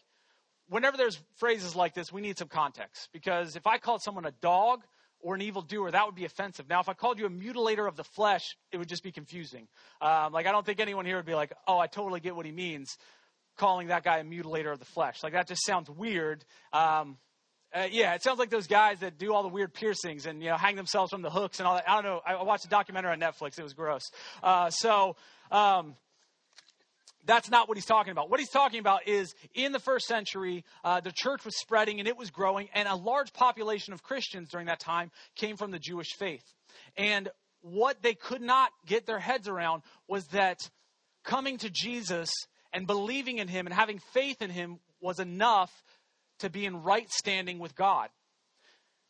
whenever 0.69 0.97
there's 0.97 1.21
phrases 1.37 1.75
like 1.75 1.95
this, 1.95 2.13
we 2.13 2.21
need 2.21 2.39
some 2.39 2.49
context. 2.49 3.09
Because 3.13 3.57
if 3.57 3.67
I 3.67 3.79
called 3.79 4.03
someone 4.03 4.25
a 4.25 4.31
dog, 4.31 4.85
or 5.21 5.35
an 5.35 5.43
evildoer, 5.43 5.91
that 5.91 6.07
would 6.07 6.15
be 6.15 6.25
offensive. 6.25 6.69
Now, 6.69 6.81
if 6.81 6.89
I 6.89 6.95
called 6.95 7.19
you 7.19 7.27
a 7.27 7.31
mutilator 7.31 7.89
of 7.89 7.97
the 7.97 8.05
flesh, 8.05 8.45
it 8.73 8.79
would 8.79 8.89
just 8.89 9.03
be 9.03 9.13
confusing. 9.13 9.67
Um, 10.01 10.33
like, 10.33 10.47
I 10.47 10.53
don't 10.53 10.65
think 10.65 10.81
anyone 10.81 11.07
here 11.07 11.17
would 11.17 11.27
be 11.27 11.35
like, 11.35 11.53
oh, 11.67 11.79
I 11.79 11.87
totally 11.87 12.21
get 12.21 12.37
what 12.37 12.47
he 12.47 12.53
means, 12.53 12.97
calling 13.57 13.89
that 13.89 14.05
guy 14.05 14.19
a 14.19 14.25
mutilator 14.25 14.73
of 14.73 14.79
the 14.79 14.85
flesh. 14.85 15.23
Like, 15.23 15.33
that 15.33 15.49
just 15.49 15.65
sounds 15.67 15.91
weird. 15.91 16.45
Um, 16.73 17.19
uh, 17.75 17.87
yeah, 17.91 18.15
it 18.15 18.23
sounds 18.23 18.39
like 18.39 18.49
those 18.49 18.67
guys 18.67 19.01
that 19.01 19.19
do 19.19 19.35
all 19.35 19.43
the 19.43 19.49
weird 19.49 19.75
piercings 19.75 20.25
and 20.25 20.43
you 20.43 20.49
know 20.49 20.57
hang 20.57 20.75
themselves 20.75 21.11
from 21.11 21.21
the 21.21 21.29
hooks 21.29 21.59
and 21.59 21.69
all 21.69 21.75
that. 21.75 21.85
I 21.87 21.97
don't 21.97 22.05
know. 22.05 22.21
I 22.27 22.43
watched 22.43 22.65
a 22.65 22.69
documentary 22.69 23.13
on 23.13 23.21
Netflix. 23.21 23.59
It 23.59 23.63
was 23.63 23.75
gross. 23.75 24.05
Uh, 24.43 24.71
so, 24.71 25.17
um, 25.51 25.95
that's 27.29 27.51
not 27.51 27.69
what 27.69 27.77
he's 27.77 27.85
talking 27.85 28.11
about. 28.11 28.31
What 28.31 28.41
he's 28.41 28.49
talking 28.49 28.81
about 28.81 29.07
is 29.07 29.35
in 29.55 29.73
the 29.73 29.79
first 29.79 30.07
century, 30.07 30.65
uh, 30.83 31.01
the 31.01 31.13
church 31.15 31.45
was 31.45 31.57
spreading 31.59 31.99
and 31.99 32.09
it 32.09 32.17
was 32.17 32.31
growing, 32.31 32.71
and 32.73 32.89
a 32.89 32.95
large 32.97 33.35
population 33.35 33.93
of 33.93 34.03
Christians 34.03 34.49
during 34.49 34.67
that 34.67 34.81
time 34.81 35.11
came 35.37 35.59
from 35.59 35.71
the 35.71 35.79
Jewish 35.79 36.15
faith. 36.19 36.43
And 36.97 37.29
what 37.61 38.01
they 38.01 38.15
could 38.15 38.41
not 38.41 38.71
get 38.87 39.05
their 39.05 39.19
heads 39.19 39.47
around 39.47 39.83
was 40.09 40.27
that 40.29 40.71
coming 41.23 41.59
to 41.59 41.69
Jesus 41.69 42.31
and 42.73 42.87
believing 42.87 43.37
in 43.37 43.47
him 43.47 43.67
and 43.67 43.75
having 43.75 44.01
faith 44.15 44.41
in 44.41 44.49
him 44.49 44.79
was 45.03 45.21
enough 45.21 45.71
to 46.39 46.49
be 46.49 46.65
in 46.65 46.83
right 46.83 47.11
standing 47.11 47.59
with 47.59 47.77
God. 47.77 48.09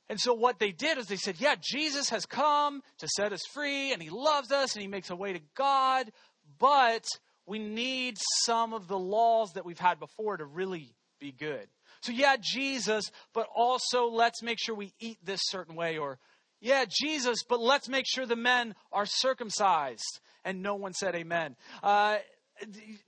And 0.09 0.19
so 0.19 0.35
what 0.35 0.59
they 0.59 0.73
did 0.73 0.99
is 0.99 1.07
they 1.07 1.17
said, 1.17 1.37
yeah, 1.39 1.55
Jesus 1.61 2.11
has 2.11 2.27
come 2.27 2.83
to 2.99 3.07
set 3.17 3.33
us 3.33 3.43
free 3.53 3.93
and 3.93 4.03
he 4.03 4.11
loves 4.11 4.51
us 4.51 4.75
and 4.75 4.83
he 4.83 4.89
makes 4.89 5.11
a 5.11 5.17
way 5.17 5.35
to 5.35 5.41
God, 5.55 6.11
but 6.59 7.05
we 7.49 7.59
need 7.59 8.17
some 8.45 8.75
of 8.75 8.88
the 8.88 8.99
laws 8.99 9.52
that 9.55 9.64
we've 9.64 9.78
had 9.78 9.99
before 9.99 10.37
to 10.37 10.45
really 10.45 10.95
be 11.19 11.33
good. 11.33 11.67
So 12.02 12.12
yeah, 12.12 12.37
Jesus, 12.40 13.11
but 13.35 13.47
also 13.55 14.07
let's 14.07 14.43
make 14.43 14.59
sure 14.61 14.75
we 14.75 14.93
eat 15.00 15.19
this 15.25 15.40
certain 15.45 15.75
way 15.75 15.99
or 15.99 16.19
yeah, 16.61 16.85
Jesus, 16.88 17.45
but 17.49 17.61
let's 17.61 17.88
make 17.88 18.05
sure 18.07 18.26
the 18.26 18.37
men 18.37 18.75
are 18.93 19.07
circumcised. 19.07 20.21
And 20.45 20.62
no 20.62 20.75
one 20.75 20.93
said 20.93 21.14
amen. 21.14 21.57
Uh, 21.83 22.19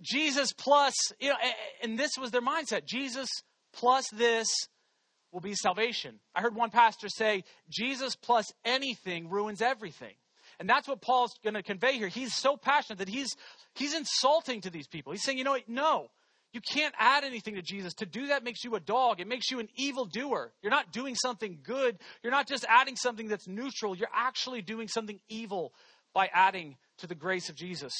Jesus 0.01 0.53
plus, 0.53 0.95
you 1.19 1.31
know, 1.31 1.37
and 1.83 1.99
this 1.99 2.13
was 2.19 2.31
their 2.31 2.43
mindset. 2.43 2.87
Jesus 2.87 3.29
plus 3.73 4.09
this 4.13 4.49
will 5.33 5.41
be 5.41 5.55
salvation. 5.55 6.21
I 6.35 6.43
heard 6.43 6.55
one 6.55 6.71
pastor 6.71 7.09
say, 7.09 7.45
Jesus 7.69 8.15
plus 8.17 8.47
anything 8.65 9.29
ruins 9.29 9.63
everything. 9.63 10.15
And 10.61 10.69
that's 10.69 10.87
what 10.87 11.01
Paul's 11.01 11.35
going 11.43 11.55
to 11.55 11.63
convey 11.63 11.97
here. 11.97 12.09
He's 12.09 12.35
so 12.35 12.57
passionate 12.57 12.99
that 12.99 13.09
he's 13.09 13.35
he's 13.75 13.95
insulting 13.95 14.61
to 14.61 14.71
these 14.71 14.87
people. 14.87 15.13
He's 15.13 15.25
saying, 15.25 15.39
you 15.39 15.45
know 15.45 15.53
what? 15.53 15.69
No, 15.69 16.11
you 16.53 16.61
can't 16.61 16.95
add 16.99 17.25
anything 17.25 17.55
to 17.55 17.63
Jesus. 17.63 17.95
To 17.95 18.07
do 18.07 18.29
that 18.29 18.45
makes 18.45 18.63
you 18.63 18.75
a 18.75 18.81
dog. 18.81 19.21
It 19.21 19.27
makes 19.27 19.51
you 19.51 19.59
an 19.61 19.69
evil 19.75 20.05
doer. 20.05 20.53
You're 20.63 20.71
not 20.71 20.93
doing 20.93 21.15
something 21.15 21.61
good. 21.63 21.99
You're 22.23 22.31
not 22.31 22.47
just 22.47 22.67
adding 22.69 22.97
something 22.97 23.27
that's 23.27 23.49
neutral. 23.49 23.97
You're 23.97 24.09
actually 24.15 24.61
doing 24.61 24.87
something 24.87 25.19
evil 25.29 25.73
by 26.13 26.29
adding 26.33 26.77
to 26.99 27.07
the 27.07 27.15
grace 27.15 27.49
of 27.49 27.57
Jesus. 27.57 27.93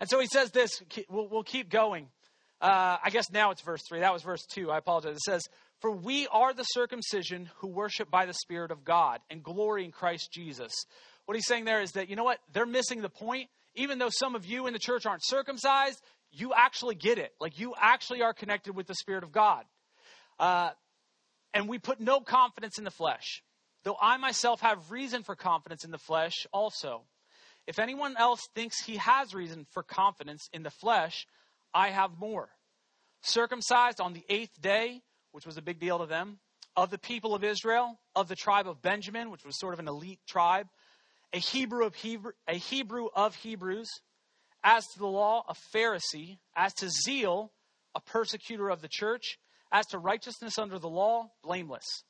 And 0.00 0.08
so 0.08 0.20
he 0.20 0.26
says 0.26 0.50
this. 0.50 0.82
We'll, 1.10 1.28
we'll 1.28 1.42
keep 1.42 1.70
going. 1.70 2.08
Uh, 2.60 2.96
I 3.04 3.10
guess 3.10 3.30
now 3.30 3.50
it's 3.50 3.62
verse 3.62 3.82
3. 3.88 4.00
That 4.00 4.12
was 4.12 4.22
verse 4.22 4.46
2. 4.46 4.70
I 4.70 4.78
apologize. 4.78 5.16
It 5.16 5.22
says, 5.22 5.42
For 5.80 5.90
we 5.90 6.26
are 6.28 6.54
the 6.54 6.64
circumcision 6.64 7.50
who 7.58 7.68
worship 7.68 8.10
by 8.10 8.26
the 8.26 8.34
Spirit 8.34 8.70
of 8.70 8.84
God 8.84 9.20
and 9.30 9.42
glory 9.42 9.84
in 9.84 9.90
Christ 9.90 10.30
Jesus. 10.32 10.72
What 11.28 11.34
he's 11.34 11.46
saying 11.46 11.66
there 11.66 11.82
is 11.82 11.92
that, 11.92 12.08
you 12.08 12.16
know 12.16 12.24
what? 12.24 12.38
They're 12.54 12.64
missing 12.64 13.02
the 13.02 13.10
point. 13.10 13.50
Even 13.74 13.98
though 13.98 14.08
some 14.08 14.34
of 14.34 14.46
you 14.46 14.66
in 14.66 14.72
the 14.72 14.78
church 14.78 15.04
aren't 15.04 15.20
circumcised, 15.22 16.00
you 16.32 16.54
actually 16.54 16.94
get 16.94 17.18
it. 17.18 17.34
Like 17.38 17.58
you 17.58 17.74
actually 17.78 18.22
are 18.22 18.32
connected 18.32 18.74
with 18.74 18.86
the 18.86 18.94
Spirit 18.94 19.24
of 19.24 19.30
God. 19.30 19.66
Uh, 20.40 20.70
and 21.52 21.68
we 21.68 21.78
put 21.78 22.00
no 22.00 22.20
confidence 22.20 22.78
in 22.78 22.84
the 22.84 22.90
flesh, 22.90 23.42
though 23.84 23.98
I 24.00 24.16
myself 24.16 24.62
have 24.62 24.90
reason 24.90 25.22
for 25.22 25.36
confidence 25.36 25.84
in 25.84 25.90
the 25.90 25.98
flesh 25.98 26.46
also. 26.50 27.02
If 27.66 27.78
anyone 27.78 28.16
else 28.16 28.40
thinks 28.54 28.82
he 28.82 28.96
has 28.96 29.34
reason 29.34 29.66
for 29.74 29.82
confidence 29.82 30.48
in 30.54 30.62
the 30.62 30.70
flesh, 30.70 31.26
I 31.74 31.90
have 31.90 32.18
more. 32.18 32.48
Circumcised 33.20 34.00
on 34.00 34.14
the 34.14 34.24
eighth 34.30 34.58
day, 34.62 35.02
which 35.32 35.44
was 35.44 35.58
a 35.58 35.62
big 35.62 35.78
deal 35.78 35.98
to 35.98 36.06
them, 36.06 36.38
of 36.74 36.88
the 36.88 36.96
people 36.96 37.34
of 37.34 37.44
Israel, 37.44 38.00
of 38.16 38.28
the 38.28 38.34
tribe 38.34 38.66
of 38.66 38.80
Benjamin, 38.80 39.30
which 39.30 39.44
was 39.44 39.58
sort 39.58 39.74
of 39.74 39.78
an 39.78 39.88
elite 39.88 40.20
tribe, 40.26 40.68
a 41.32 41.38
Hebrew 41.38 41.84
of 41.84 41.94
Hebrew, 41.94 42.32
a 42.46 42.54
Hebrew 42.54 43.08
of 43.14 43.34
Hebrews, 43.36 43.90
as 44.64 44.86
to 44.88 44.98
the 44.98 45.06
law, 45.06 45.44
a 45.48 45.54
Pharisee, 45.74 46.38
as 46.56 46.74
to 46.74 46.88
zeal, 46.88 47.52
a 47.94 48.00
persecutor 48.00 48.68
of 48.68 48.82
the 48.82 48.88
church, 48.88 49.38
as 49.70 49.86
to 49.86 49.98
righteousness 49.98 50.58
under 50.58 50.78
the 50.78 50.88
law, 50.88 51.30
blameless. 51.42 52.04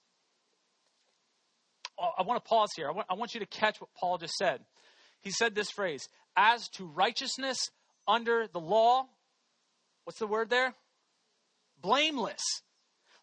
Uh, 1.99 2.11
I 2.19 2.23
want 2.23 2.43
to 2.43 2.49
pause 2.49 2.69
here. 2.77 2.89
I 2.89 2.93
want, 2.93 3.07
I 3.11 3.15
want 3.15 3.35
you 3.35 3.41
to 3.41 3.47
catch 3.47 3.81
what 3.81 3.91
Paul 3.95 4.19
just 4.19 4.35
said. 4.35 4.61
He 5.21 5.31
said 5.31 5.55
this 5.55 5.71
phrase, 5.71 6.09
as 6.37 6.69
to 6.71 6.87
righteousness 6.87 7.59
under 8.07 8.47
the 8.47 8.61
law, 8.61 9.07
what's 10.05 10.21
the 10.21 10.27
word 10.27 10.51
there? 10.51 10.75
Blameless. 11.83 12.43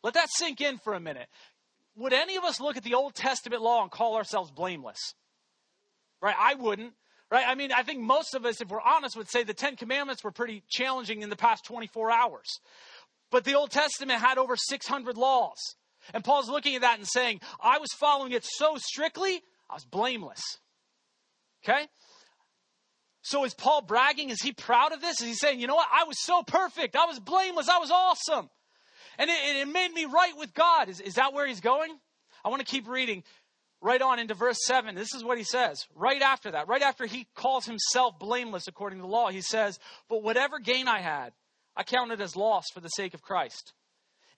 Let 0.04 0.16
that 0.16 0.30
sink 0.30 0.62
in 0.62 0.78
for 0.78 0.94
a 0.94 1.00
minute. 1.00 1.28
Would 1.96 2.14
any 2.14 2.36
of 2.36 2.44
us 2.44 2.60
look 2.60 2.76
at 2.76 2.84
the 2.84 2.94
Old 2.94 3.16
Testament 3.16 3.62
law 3.62 3.82
and 3.82 3.90
call 3.90 4.18
ourselves 4.18 4.52
blameless? 4.52 5.16
Right? 6.26 6.36
I 6.40 6.56
wouldn't. 6.56 6.94
Right? 7.30 7.46
I 7.48 7.54
mean, 7.54 7.72
I 7.72 7.84
think 7.84 8.00
most 8.00 8.34
of 8.34 8.46
us, 8.46 8.60
if 8.60 8.70
we're 8.70 8.82
honest, 8.82 9.16
would 9.16 9.30
say 9.30 9.44
the 9.44 9.54
Ten 9.54 9.76
Commandments 9.76 10.24
were 10.24 10.32
pretty 10.32 10.64
challenging 10.68 11.22
in 11.22 11.30
the 11.30 11.36
past 11.36 11.66
24 11.66 12.10
hours. 12.10 12.60
But 13.30 13.44
the 13.44 13.54
Old 13.54 13.70
Testament 13.70 14.20
had 14.20 14.40
over 14.40 14.56
600 14.56 15.18
laws. 15.18 15.60
And 16.16 16.24
Paul's 16.24 16.50
looking 16.50 16.74
at 16.74 16.82
that 16.82 16.98
and 16.98 17.08
saying, 17.08 17.42
I 17.62 17.78
was 17.78 17.90
following 18.00 18.32
it 18.32 18.44
so 18.44 18.76
strictly, 18.78 19.40
I 19.70 19.76
was 19.76 19.86
blameless. 19.86 20.42
Okay? 21.64 21.86
So 23.22 23.44
is 23.44 23.54
Paul 23.54 23.84
bragging? 23.84 24.32
Is 24.32 24.42
he 24.42 24.52
proud 24.52 24.94
of 24.94 25.02
this? 25.02 25.22
Is 25.22 25.28
he 25.28 25.34
saying, 25.36 25.60
you 25.60 25.68
know 25.68 25.76
what? 25.76 25.90
I 25.94 26.06
was 26.06 26.20
so 26.24 26.42
perfect. 26.42 26.96
I 26.96 27.06
was 27.06 27.20
blameless. 27.20 27.70
I 27.70 27.78
was 27.78 27.92
awesome. 27.92 28.50
And 29.20 29.30
it, 29.30 29.58
it 29.58 29.68
made 29.68 29.94
me 29.94 30.06
right 30.06 30.34
with 30.40 30.56
God. 30.56 30.90
Is, 30.90 31.02
is 31.02 31.14
that 31.16 31.34
where 31.34 31.46
he's 31.46 31.62
going? 31.62 31.96
I 32.44 32.50
want 32.50 32.66
to 32.66 32.72
keep 32.72 32.88
reading 32.88 33.24
right 33.86 34.02
on 34.02 34.18
into 34.18 34.34
verse 34.34 34.58
7. 34.66 34.96
This 34.96 35.14
is 35.14 35.24
what 35.24 35.38
he 35.38 35.44
says. 35.44 35.86
Right 35.96 36.22
after 36.22 36.52
that, 36.52 36.68
right 36.68 36.82
after 36.82 37.06
he 37.06 37.28
calls 37.36 37.66
himself 37.66 38.18
blameless 38.20 38.68
according 38.68 38.98
to 38.98 39.04
the 39.04 39.08
law, 39.08 39.30
he 39.30 39.42
says, 39.42 39.80
But 40.10 40.24
whatever 40.24 40.58
gain 40.58 40.88
I 40.88 41.02
had, 41.02 41.34
I 41.78 41.84
counted 41.84 42.20
as 42.20 42.36
loss 42.36 42.66
for 42.74 42.80
the 42.80 42.90
sake 42.90 43.14
of 43.14 43.22
Christ. 43.22 43.74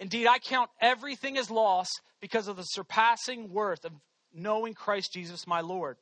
Indeed, 0.01 0.27
I 0.27 0.39
count 0.39 0.69
everything 0.81 1.37
as 1.37 1.49
loss 1.49 1.87
because 2.19 2.49
of 2.49 2.57
the 2.57 2.63
surpassing 2.63 3.51
worth 3.51 3.85
of 3.85 3.93
knowing 4.33 4.73
Christ 4.73 5.13
Jesus 5.13 5.47
my 5.47 5.61
Lord. 5.61 5.95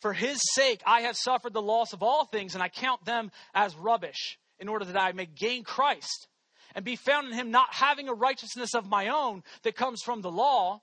For 0.00 0.12
his 0.12 0.38
sake, 0.54 0.82
I 0.86 1.00
have 1.02 1.16
suffered 1.16 1.52
the 1.52 1.60
loss 1.60 1.92
of 1.92 2.02
all 2.02 2.26
things, 2.26 2.54
and 2.54 2.62
I 2.62 2.68
count 2.68 3.04
them 3.04 3.32
as 3.54 3.74
rubbish, 3.74 4.38
in 4.60 4.68
order 4.68 4.84
that 4.84 5.00
I 5.00 5.12
may 5.12 5.26
gain 5.26 5.64
Christ 5.64 6.28
and 6.76 6.84
be 6.84 6.96
found 6.96 7.26
in 7.26 7.34
him, 7.34 7.50
not 7.50 7.74
having 7.74 8.08
a 8.08 8.14
righteousness 8.14 8.74
of 8.74 8.88
my 8.88 9.08
own 9.08 9.42
that 9.62 9.74
comes 9.74 10.02
from 10.02 10.20
the 10.20 10.30
law 10.30 10.82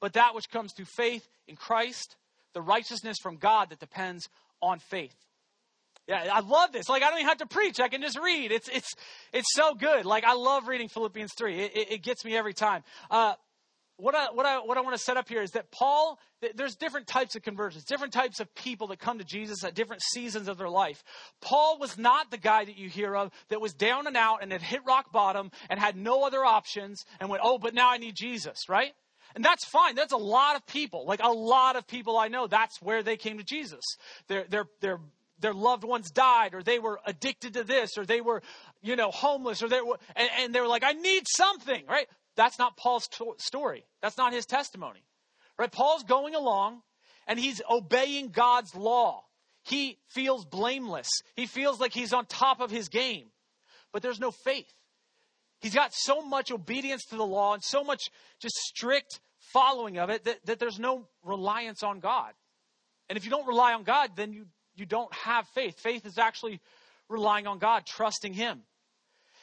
but 0.00 0.14
that 0.14 0.34
which 0.34 0.48
comes 0.50 0.72
through 0.72 0.86
faith 0.86 1.28
in 1.46 1.56
Christ, 1.56 2.16
the 2.54 2.62
righteousness 2.62 3.18
from 3.22 3.36
God 3.36 3.70
that 3.70 3.78
depends 3.78 4.28
on 4.62 4.78
faith. 4.78 5.14
Yeah, 6.08 6.28
I 6.32 6.40
love 6.40 6.72
this. 6.72 6.88
Like 6.88 7.02
I 7.02 7.10
don't 7.10 7.18
even 7.18 7.28
have 7.28 7.38
to 7.38 7.46
preach; 7.46 7.80
I 7.80 7.88
can 7.88 8.00
just 8.00 8.18
read. 8.18 8.52
It's 8.52 8.68
it's 8.68 8.94
it's 9.32 9.52
so 9.52 9.74
good. 9.74 10.06
Like 10.06 10.24
I 10.24 10.34
love 10.34 10.68
reading 10.68 10.88
Philippians 10.88 11.32
three. 11.36 11.60
It, 11.60 11.76
it, 11.76 11.92
it 11.92 12.02
gets 12.02 12.24
me 12.24 12.36
every 12.36 12.54
time. 12.54 12.84
Uh, 13.10 13.34
what 13.96 14.14
I 14.14 14.26
what 14.30 14.46
I 14.46 14.58
what 14.58 14.78
I 14.78 14.82
want 14.82 14.94
to 14.94 15.02
set 15.02 15.16
up 15.16 15.28
here 15.28 15.42
is 15.42 15.52
that 15.52 15.70
Paul. 15.70 16.18
There's 16.54 16.76
different 16.76 17.06
types 17.06 17.34
of 17.34 17.42
conversions, 17.42 17.84
different 17.84 18.12
types 18.12 18.40
of 18.40 18.54
people 18.54 18.88
that 18.88 18.98
come 18.98 19.18
to 19.18 19.24
Jesus 19.24 19.64
at 19.64 19.74
different 19.74 20.02
seasons 20.02 20.48
of 20.48 20.58
their 20.58 20.68
life. 20.68 21.02
Paul 21.40 21.78
was 21.80 21.96
not 21.96 22.30
the 22.30 22.36
guy 22.36 22.66
that 22.66 22.76
you 22.76 22.90
hear 22.90 23.16
of 23.16 23.32
that 23.48 23.58
was 23.60 23.72
down 23.72 24.06
and 24.06 24.18
out 24.18 24.42
and 24.42 24.52
had 24.52 24.60
hit 24.60 24.82
rock 24.86 25.10
bottom 25.10 25.50
and 25.70 25.80
had 25.80 25.96
no 25.96 26.24
other 26.24 26.44
options 26.44 27.04
and 27.20 27.30
went, 27.30 27.42
oh, 27.42 27.58
but 27.58 27.72
now 27.72 27.90
I 27.90 27.96
need 27.96 28.14
Jesus, 28.14 28.68
right? 28.68 28.92
And 29.36 29.44
that's 29.44 29.66
fine. 29.66 29.94
That's 29.94 30.14
a 30.14 30.16
lot 30.16 30.56
of 30.56 30.66
people. 30.66 31.04
Like 31.06 31.20
a 31.22 31.30
lot 31.30 31.76
of 31.76 31.86
people 31.86 32.16
I 32.16 32.28
know, 32.28 32.46
that's 32.46 32.80
where 32.80 33.02
they 33.02 33.18
came 33.18 33.36
to 33.36 33.44
Jesus. 33.44 33.82
Their, 34.28 34.44
their, 34.44 34.64
their, 34.80 34.98
their 35.38 35.52
loved 35.52 35.84
ones 35.84 36.10
died, 36.10 36.54
or 36.54 36.62
they 36.62 36.78
were 36.78 36.98
addicted 37.04 37.52
to 37.52 37.62
this, 37.62 37.98
or 37.98 38.06
they 38.06 38.22
were, 38.22 38.42
you 38.82 38.96
know, 38.96 39.10
homeless, 39.10 39.62
or 39.62 39.68
they 39.68 39.82
were, 39.82 39.98
and, 40.16 40.30
and 40.40 40.54
they 40.54 40.60
were 40.62 40.66
like, 40.66 40.84
I 40.84 40.92
need 40.92 41.24
something, 41.28 41.84
right? 41.86 42.08
That's 42.34 42.58
not 42.58 42.78
Paul's 42.78 43.10
story. 43.36 43.84
That's 44.00 44.16
not 44.16 44.32
his 44.32 44.46
testimony, 44.46 45.04
right? 45.58 45.70
Paul's 45.70 46.04
going 46.04 46.34
along 46.34 46.80
and 47.26 47.38
he's 47.38 47.60
obeying 47.70 48.30
God's 48.30 48.74
law. 48.74 49.22
He 49.64 49.98
feels 50.08 50.46
blameless. 50.46 51.10
He 51.34 51.44
feels 51.44 51.78
like 51.78 51.92
he's 51.92 52.14
on 52.14 52.24
top 52.24 52.60
of 52.60 52.70
his 52.70 52.88
game, 52.88 53.26
but 53.92 54.00
there's 54.00 54.20
no 54.20 54.30
faith. 54.30 54.72
He's 55.60 55.74
got 55.74 55.92
so 55.94 56.22
much 56.22 56.50
obedience 56.50 57.04
to 57.06 57.16
the 57.16 57.26
law 57.26 57.54
and 57.54 57.62
so 57.62 57.82
much 57.82 58.02
just 58.40 58.54
strict 58.56 59.20
following 59.52 59.98
of 59.98 60.10
it 60.10 60.24
that, 60.24 60.44
that 60.46 60.58
there's 60.58 60.78
no 60.78 61.08
reliance 61.24 61.82
on 61.82 62.00
God. 62.00 62.32
And 63.08 63.16
if 63.16 63.24
you 63.24 63.30
don't 63.30 63.46
rely 63.46 63.72
on 63.72 63.84
God, 63.84 64.10
then 64.16 64.32
you, 64.32 64.46
you 64.74 64.86
don't 64.86 65.12
have 65.14 65.46
faith. 65.54 65.78
Faith 65.78 66.04
is 66.04 66.18
actually 66.18 66.60
relying 67.08 67.46
on 67.46 67.58
God, 67.58 67.86
trusting 67.86 68.34
Him. 68.34 68.62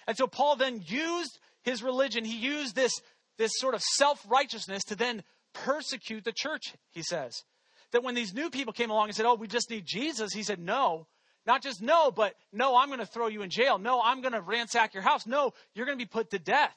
And 0.08 0.18
so 0.18 0.28
Paul 0.28 0.56
then 0.56 0.84
used 0.86 1.40
his 1.64 1.82
religion, 1.82 2.26
he 2.26 2.38
used 2.38 2.76
this, 2.76 2.94
this 3.38 3.52
sort 3.56 3.74
of 3.74 3.82
self 3.82 4.24
righteousness 4.30 4.84
to 4.86 4.96
then 4.96 5.24
persecute 5.54 6.24
the 6.24 6.34
church, 6.34 6.74
he 6.92 7.02
says. 7.02 7.44
That 7.92 8.04
when 8.04 8.16
these 8.16 8.34
new 8.34 8.50
people 8.50 8.74
came 8.74 8.90
along 8.90 9.08
and 9.08 9.16
said, 9.16 9.26
Oh, 9.26 9.36
we 9.36 9.48
just 9.48 9.70
need 9.70 9.86
Jesus, 9.86 10.34
he 10.34 10.44
said, 10.44 10.60
No. 10.60 11.08
Not 11.46 11.62
just 11.62 11.82
no, 11.82 12.12
but 12.12 12.36
no, 12.52 12.78
I'm 12.78 12.88
going 12.88 13.00
to 13.00 13.06
throw 13.06 13.28
you 13.28 13.42
in 13.42 13.50
jail. 13.50 13.78
No, 13.78 14.02
I'm 14.02 14.22
going 14.22 14.34
to 14.34 14.42
ransack 14.42 14.94
your 14.94 15.04
house. 15.04 15.28
No, 15.28 15.54
you're 15.74 15.86
going 15.86 15.98
to 15.98 16.04
be 16.04 16.10
put 16.10 16.32
to 16.32 16.40
death. 16.40 16.76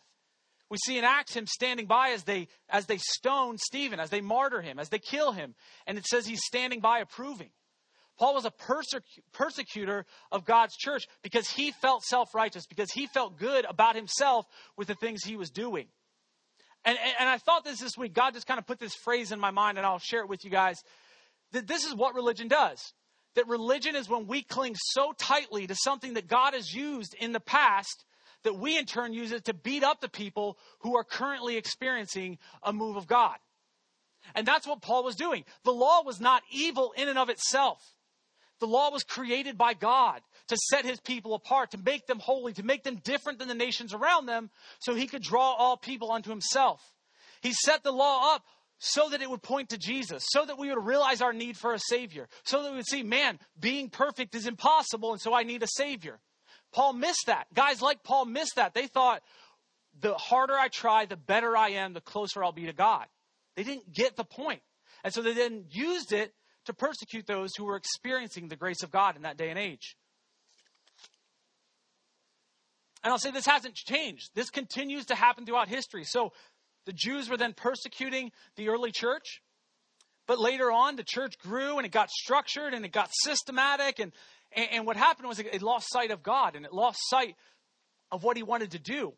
We 0.68 0.78
see 0.78 0.99
in 0.99 1.04
Acts 1.04 1.35
him 1.35 1.46
standing 1.46 1.87
by 1.87 2.11
as 2.11 2.25
they 2.25 2.49
as 2.68 2.87
they 2.87 2.99
stone 2.99 3.56
Stephen, 3.58 4.00
as 4.00 4.11
they 4.11 4.20
martyr 4.20 4.61
him, 4.61 4.80
as 4.80 4.88
they 4.88 4.99
kill 4.99 5.30
him, 5.30 5.54
and 5.87 5.96
it 5.96 6.04
says 6.06 6.26
he's 6.26 6.44
standing 6.44 6.80
by 6.80 6.99
approving. 6.99 7.50
Paul 8.18 8.35
was 8.35 8.46
a 8.46 8.52
persecutor 9.32 10.06
of 10.32 10.44
God's 10.44 10.75
church 10.76 11.04
because 11.23 11.49
he 11.50 11.70
felt 11.70 12.02
self 12.02 12.35
righteous, 12.35 12.66
because 12.66 12.90
he 12.90 13.06
felt 13.06 13.38
good 13.38 13.64
about 13.64 13.94
himself 13.94 14.46
with 14.76 14.88
the 14.88 14.94
things 14.94 15.23
he 15.23 15.37
was 15.37 15.50
doing. 15.50 15.87
And, 16.85 16.99
and, 16.99 17.14
and 17.20 17.28
I 17.28 17.38
thought 17.38 17.64
this 17.64 17.80
this 17.80 17.96
week, 17.96 18.14
God 18.14 18.35
just 18.35 18.46
kind 18.46 18.58
of 18.58 18.66
put 18.66 18.78
this 18.78 18.94
phrase 18.94 19.32
in 19.32 19.38
my 19.38 19.50
mind, 19.50 19.76
and 19.76 19.87
I'll 19.87 19.99
share 19.99 20.20
it 20.20 20.28
with 20.28 20.44
you 20.44 20.50
guys 20.50 20.76
that 21.52 21.66
this 21.66 21.85
is 21.85 21.94
what 21.94 22.14
religion 22.14 22.49
does. 22.49 22.92
That 23.37 23.47
religion 23.49 23.95
is 23.95 24.09
when 24.09 24.26
we 24.26 24.43
cling 24.43 24.75
so 24.76 25.12
tightly 25.12 25.66
to 25.66 25.75
something 25.75 26.14
that 26.14 26.26
God 26.26 26.55
has 26.55 26.75
used 26.75 27.14
in 27.14 27.33
the 27.33 27.40
past 27.40 28.05
that 28.43 28.59
we 28.59 28.78
in 28.78 28.87
turn 28.87 29.12
use 29.12 29.33
it 29.33 29.45
to 29.45 29.55
beat 29.55 29.85
up 29.85 30.00
the 30.00 30.09
people 30.09 30.59
who 30.81 30.97
are 30.97 31.05
currently 31.05 31.57
experiencing 31.57 32.38
a 32.62 32.73
move 32.73 32.97
of 32.97 33.07
God. 33.07 33.37
And 34.35 34.47
that's 34.47 34.66
what 34.66 34.83
Paul 34.83 35.05
was 35.05 35.16
doing. 35.16 35.45
The 35.64 35.73
law 35.73 36.02
was 36.02 36.21
not 36.21 36.43
evil 36.50 36.93
in 36.97 37.09
and 37.09 37.19
of 37.19 37.28
itself. 37.28 37.78
The 38.59 38.66
law 38.66 38.90
was 38.90 39.05
created 39.05 39.59
by 39.59 39.75
God 39.75 40.23
to 40.49 40.57
set 40.57 40.85
his 40.85 41.00
people 41.00 41.35
apart, 41.35 41.73
to 41.73 41.78
make 41.78 42.07
them 42.07 42.19
holy, 42.19 42.52
to 42.55 42.62
make 42.62 42.85
them 42.85 42.97
different 43.05 43.38
than 43.38 43.49
the 43.49 43.55
nations 43.55 43.93
around 43.93 44.26
them, 44.26 44.50
so 44.78 44.95
he 44.95 45.07
could 45.07 45.23
draw 45.23 45.52
all 45.52 45.76
people 45.76 46.11
unto 46.11 46.31
himself. 46.31 46.81
He 47.43 47.52
set 47.52 47.83
the 47.83 47.93
law 47.93 48.35
up 48.35 48.45
so 48.78 49.09
that 49.09 49.23
it 49.23 49.30
would 49.30 49.42
point 49.42 49.71
to 49.71 49.78
Jesus, 49.78 50.25
so 50.28 50.45
that 50.45 50.59
we 50.59 50.68
would 50.68 50.85
realize 50.85 51.23
our 51.23 51.33
need 51.33 51.56
for 51.56 51.73
a 51.73 51.78
Savior, 51.78 52.28
so 52.45 52.62
that 52.62 52.71
we 52.71 52.76
would 52.76 52.87
see, 52.87 53.02
man, 53.02 53.38
being 53.59 53.88
perfect 53.88 54.35
is 54.35 54.47
impossible, 54.47 55.12
and 55.12 55.21
so 55.21 55.35
I 55.35 55.45
need 55.45 55.62
a 55.62 55.68
Savior. 55.68 56.21
Paul 56.73 56.92
missed 56.92 57.26
that. 57.26 57.47
Guys 57.54 57.80
like 57.80 58.02
Paul 58.02 58.26
missed 58.26 58.56
that. 58.56 58.75
They 58.75 58.87
thought, 58.87 59.23
the 59.99 60.14
harder 60.14 60.54
I 60.54 60.68
try, 60.68 61.06
the 61.06 61.16
better 61.16 61.56
I 61.56 61.71
am, 61.71 61.95
the 61.95 62.00
closer 62.00 62.45
I'll 62.45 62.52
be 62.52 62.66
to 62.66 62.73
God. 62.73 63.06
They 63.56 63.62
didn't 63.62 63.92
get 63.92 64.16
the 64.16 64.25
point. 64.25 64.61
And 65.02 65.14
so 65.14 65.23
they 65.23 65.33
then 65.33 65.64
used 65.71 66.12
it 66.12 66.35
to 66.66 66.75
persecute 66.75 67.26
those 67.26 67.54
who 67.56 67.64
were 67.64 67.76
experiencing 67.76 68.49
the 68.49 68.56
grace 68.56 68.83
of 68.83 68.90
God 68.90 69.16
in 69.16 69.23
that 69.23 69.38
day 69.38 69.50
and 69.50 69.59
age. 69.59 69.97
And 73.02 73.12
I'll 73.12 73.18
say 73.18 73.30
this 73.30 73.47
hasn't 73.47 73.75
changed. 73.75 74.30
This 74.35 74.50
continues 74.50 75.06
to 75.06 75.14
happen 75.14 75.47
throughout 75.47 75.68
history. 75.68 76.04
So 76.04 76.33
the 76.87 76.93
Jews 76.93 77.28
were 77.28 77.37
then 77.37 77.52
persecuting 77.52 78.33
the 78.57 78.69
early 78.69 78.93
church. 78.93 79.43
But 80.26 80.40
later 80.40 80.73
on, 80.73 80.97
the 80.97 81.05
church 81.05 81.38
grew 81.38 81.76
and 81.76 81.87
it 81.87 81.93
got 81.93 82.11
structured 82.11 82.75
and 82.75 82.85
it 82.85 82.93
got 82.93 83.11
systematic. 83.12 84.00
And, 84.00 84.12
and, 84.52 84.87
what 84.87 84.97
happened 84.97 85.28
was 85.28 85.38
it 85.38 85.62
lost 85.62 85.90
sight 85.90 86.11
of 86.11 86.23
God 86.23 86.57
and 86.57 86.64
it 86.64 86.73
lost 86.73 86.99
sight 87.09 87.37
of 88.11 88.25
what 88.25 88.37
he 88.37 88.43
wanted 88.43 88.73
to 88.73 88.78
do. 88.78 89.12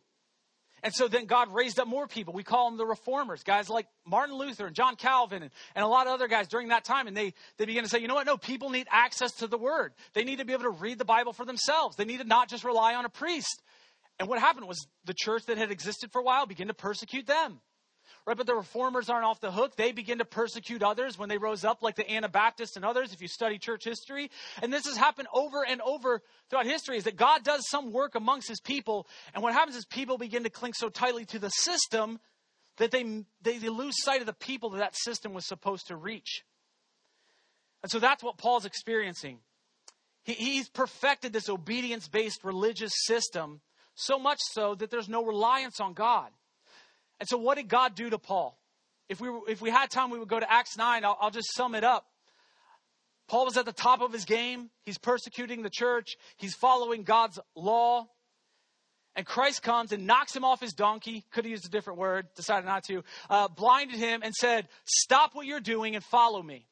And 0.83 0.95
so 0.95 1.09
then 1.09 1.27
God 1.27 1.53
raised 1.53 1.81
up 1.81 1.89
more 1.89 2.07
people. 2.07 2.33
We 2.33 2.45
call 2.45 2.71
them 2.71 2.79
the 2.79 2.87
reformers, 2.87 3.43
guys 3.43 3.69
like 3.69 3.87
Martin 4.07 4.37
Luther 4.37 4.67
and 4.67 4.77
John 4.77 4.95
Calvin 4.97 5.43
and, 5.43 5.51
and 5.75 5.85
a 5.85 5.89
lot 5.89 6.07
of 6.07 6.13
other 6.13 6.29
guys 6.29 6.47
during 6.47 6.69
that 6.69 6.85
time. 6.85 7.09
And 7.09 7.17
they, 7.17 7.35
they 7.57 7.65
began 7.65 7.83
to 7.83 7.89
say, 7.89 7.99
you 7.99 8.07
know 8.07 8.15
what? 8.15 8.27
No, 8.27 8.37
people 8.37 8.71
need 8.71 8.87
access 8.91 9.33
to 9.37 9.49
the 9.49 9.59
word. 9.59 9.93
They 10.15 10.25
need 10.25 10.39
to 10.39 10.45
be 10.45 10.53
able 10.53 10.65
to 10.65 10.71
read 10.71 10.99
the 10.99 11.05
Bible 11.05 11.33
for 11.33 11.45
themselves. 11.45 11.97
They 11.97 12.05
need 12.05 12.21
to 12.21 12.25
not 12.25 12.49
just 12.49 12.65
rely 12.65 12.95
on 12.95 13.05
a 13.05 13.09
priest. 13.09 13.63
And 14.19 14.29
what 14.29 14.41
happened 14.41 14.67
was 14.67 14.87
the 15.05 15.15
church 15.15 15.45
that 15.47 15.59
had 15.59 15.71
existed 15.71 16.11
for 16.13 16.21
a 16.21 16.25
while 16.25 16.47
began 16.47 16.69
to 16.69 16.75
persecute 16.75 17.27
them. 17.27 17.61
Right, 18.27 18.37
but 18.37 18.47
the 18.47 18.55
reformers 18.55 19.09
aren't 19.09 19.25
off 19.25 19.41
the 19.41 19.51
hook. 19.51 19.77
They 19.77 19.93
begin 19.93 20.19
to 20.19 20.25
persecute 20.25 20.83
others 20.83 21.19
when 21.19 21.31
they 21.31 21.39
rose 21.39 21.65
up, 21.65 21.83
like 21.83 21.97
the 21.97 22.11
Anabaptists 22.11 22.77
and 22.77 22.85
others, 22.85 23.15
if 23.15 23.23
you 23.23 23.29
study 23.29 23.59
church 23.59 23.85
history. 23.85 24.31
And 24.61 24.71
this 24.71 24.87
has 24.87 24.99
happened 24.99 25.29
over 25.33 25.65
and 25.67 25.81
over 25.81 26.21
throughout 26.51 26.67
history, 26.67 26.99
is 26.99 27.05
that 27.05 27.17
God 27.17 27.43
does 27.43 27.67
some 27.71 27.91
work 27.91 28.17
amongst 28.17 28.49
his 28.49 28.61
people. 28.61 29.07
And 29.33 29.43
what 29.43 29.55
happens 29.55 29.77
is 29.77 29.87
people 29.87 30.19
begin 30.19 30.43
to 30.43 30.51
cling 30.51 30.75
so 30.75 30.91
tightly 30.91 31.25
to 31.27 31.39
the 31.39 31.49
system 31.49 32.19
that 32.77 32.91
they, 32.91 33.25
they, 33.43 33.59
they 33.59 33.69
lose 33.71 33.95
sight 33.97 34.21
of 34.21 34.27
the 34.27 34.35
people 34.35 34.71
that 34.71 34.79
that 34.79 34.97
system 34.97 35.33
was 35.33 35.47
supposed 35.47 35.87
to 35.87 35.97
reach. 35.97 36.43
And 37.83 37.91
so 37.91 37.99
that's 37.99 38.23
what 38.23 38.37
Paul's 38.37 38.67
experiencing. 38.67 39.39
He, 40.25 40.35
he's 40.35 40.69
perfected 40.69 41.33
this 41.33 41.49
obedience 41.49 42.09
based 42.09 42.45
religious 42.45 42.93
system 43.07 43.61
so 43.99 44.19
much 44.19 44.39
so 44.53 44.75
that 44.77 44.91
there's 44.91 45.09
no 45.09 45.25
reliance 45.25 45.81
on 45.81 45.93
God. 45.93 46.31
And 47.19 47.29
so, 47.29 47.37
what 47.37 47.57
did 47.57 47.69
God 47.69 47.95
do 47.95 48.09
to 48.11 48.19
Paul? 48.19 48.57
If 49.09 49.21
we, 49.21 49.29
were, 49.29 49.41
if 49.49 49.61
we 49.61 49.71
had 49.71 49.91
time, 49.91 50.11
we 50.11 50.19
would 50.19 50.29
go 50.29 50.39
to 50.39 50.51
Acts 50.51 50.77
9. 50.77 51.05
I'll, 51.05 51.19
I'll 51.21 51.31
just 51.31 51.53
sum 51.55 51.75
it 51.75 51.83
up. 51.83 52.07
Paul 53.27 53.45
was 53.47 53.57
at 53.57 53.65
the 53.65 53.73
top 53.73 54.01
of 54.01 54.13
his 54.13 54.25
game. 54.25 54.71
He's 54.85 54.99
persecuting 54.99 55.63
the 55.63 55.71
church, 55.71 56.17
he's 56.37 56.55
following 56.55 57.03
God's 57.03 57.39
law. 57.57 58.07
And 59.17 59.27
Christ 59.27 59.65
comes 59.65 59.91
and 59.91 60.07
knocks 60.07 60.37
him 60.37 60.45
off 60.45 60.61
his 60.61 60.75
donkey. 60.75 61.25
Could 61.33 61.45
have 61.45 61.51
used 61.51 61.67
a 61.67 61.71
different 61.71 61.99
word, 61.99 62.29
decided 62.37 62.67
not 62.67 62.85
to. 62.85 63.03
Uh, 63.29 63.49
blinded 63.49 63.97
him 63.97 64.21
and 64.23 64.33
said, 64.33 64.69
Stop 64.85 65.35
what 65.35 65.45
you're 65.45 65.59
doing 65.59 65.97
and 65.97 66.05
follow 66.05 66.41
me. 66.41 66.69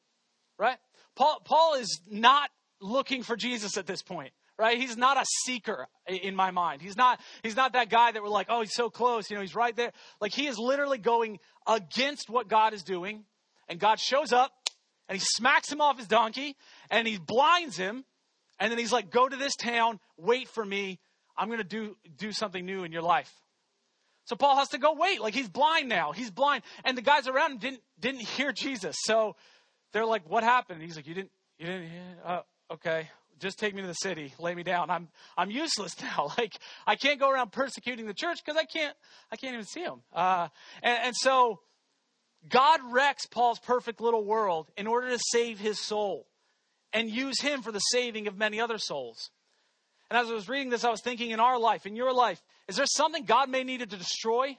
Right? 0.57 0.77
Paul, 1.15 1.41
Paul 1.43 1.73
is 1.73 1.99
not 2.09 2.49
looking 2.79 3.23
for 3.23 3.35
Jesus 3.35 3.75
at 3.75 3.85
this 3.85 4.01
point 4.01 4.31
right? 4.57 4.77
He's 4.77 4.97
not 4.97 5.17
a 5.17 5.25
seeker 5.45 5.87
in 6.07 6.35
my 6.35 6.51
mind. 6.51 6.81
He's 6.81 6.97
not, 6.97 7.19
he's 7.43 7.55
not 7.55 7.73
that 7.73 7.89
guy 7.89 8.11
that 8.11 8.21
we're 8.21 8.29
like, 8.29 8.47
oh, 8.49 8.61
he's 8.61 8.73
so 8.73 8.89
close, 8.89 9.29
you 9.29 9.35
know, 9.35 9.41
he's 9.41 9.55
right 9.55 9.75
there. 9.75 9.91
Like 10.19 10.33
he 10.33 10.47
is 10.47 10.57
literally 10.57 10.97
going 10.97 11.39
against 11.67 12.29
what 12.29 12.47
God 12.47 12.73
is 12.73 12.83
doing. 12.83 13.23
And 13.69 13.79
God 13.79 13.99
shows 13.99 14.31
up 14.31 14.51
and 15.07 15.17
he 15.17 15.23
smacks 15.23 15.71
him 15.71 15.81
off 15.81 15.97
his 15.97 16.07
donkey 16.07 16.55
and 16.89 17.07
he 17.07 17.17
blinds 17.17 17.77
him. 17.77 18.05
And 18.59 18.71
then 18.71 18.79
he's 18.79 18.91
like, 18.91 19.11
go 19.11 19.27
to 19.27 19.35
this 19.35 19.55
town, 19.55 19.99
wait 20.17 20.47
for 20.47 20.65
me. 20.65 20.99
I'm 21.37 21.47
going 21.47 21.59
to 21.59 21.63
do, 21.63 21.95
do 22.17 22.31
something 22.31 22.65
new 22.65 22.83
in 22.83 22.91
your 22.91 23.03
life. 23.03 23.31
So 24.25 24.35
Paul 24.35 24.57
has 24.57 24.69
to 24.69 24.79
go 24.79 24.93
wait. 24.93 25.21
Like 25.21 25.35
he's 25.35 25.49
blind 25.49 25.87
now. 25.87 26.11
He's 26.11 26.31
blind. 26.31 26.63
And 26.83 26.97
the 26.97 27.03
guys 27.03 27.27
around 27.27 27.51
him 27.51 27.57
didn't, 27.59 27.81
didn't 27.99 28.21
hear 28.21 28.51
Jesus. 28.55 28.95
So 29.01 29.35
they're 29.93 30.05
like, 30.05 30.27
what 30.27 30.43
happened? 30.43 30.79
And 30.79 30.87
he's 30.87 30.95
like, 30.95 31.05
you 31.05 31.13
didn't, 31.13 31.31
you 31.59 31.67
didn't 31.67 31.89
hear? 31.89 32.17
Uh, 32.25 32.41
okay 32.71 33.09
just 33.39 33.59
take 33.59 33.75
me 33.75 33.81
to 33.81 33.87
the 33.87 33.93
city, 33.93 34.33
lay 34.39 34.55
me 34.55 34.63
down. 34.63 34.89
I'm 34.89 35.09
I'm 35.37 35.51
useless 35.51 35.99
now. 36.01 36.31
Like 36.37 36.53
I 36.85 36.95
can't 36.95 37.19
go 37.19 37.29
around 37.29 37.51
persecuting 37.51 38.07
the 38.07 38.13
church 38.13 38.39
because 38.43 38.59
I 38.59 38.65
can't 38.65 38.95
I 39.31 39.35
can't 39.35 39.53
even 39.53 39.65
see 39.65 39.83
them. 39.83 40.01
Uh, 40.13 40.47
and, 40.81 40.99
and 41.05 41.15
so 41.15 41.59
God 42.47 42.79
wrecks 42.91 43.25
Paul's 43.25 43.59
perfect 43.59 44.01
little 44.01 44.23
world 44.23 44.71
in 44.77 44.87
order 44.87 45.09
to 45.09 45.19
save 45.31 45.59
his 45.59 45.79
soul 45.79 46.27
and 46.93 47.09
use 47.09 47.41
him 47.41 47.61
for 47.61 47.71
the 47.71 47.79
saving 47.79 48.27
of 48.27 48.37
many 48.37 48.59
other 48.59 48.77
souls. 48.77 49.31
And 50.09 50.17
as 50.17 50.29
I 50.29 50.33
was 50.33 50.47
reading 50.47 50.69
this, 50.69 50.85
I 50.85 50.89
was 50.89 51.01
thinking 51.01 51.31
in 51.31 51.39
our 51.39 51.59
life, 51.59 51.85
in 51.85 51.95
your 51.95 52.13
life, 52.13 52.41
is 52.67 52.77
there 52.77 52.85
something 52.85 53.25
God 53.25 53.49
may 53.49 53.63
need 53.63 53.79
to 53.79 53.85
destroy 53.85 54.57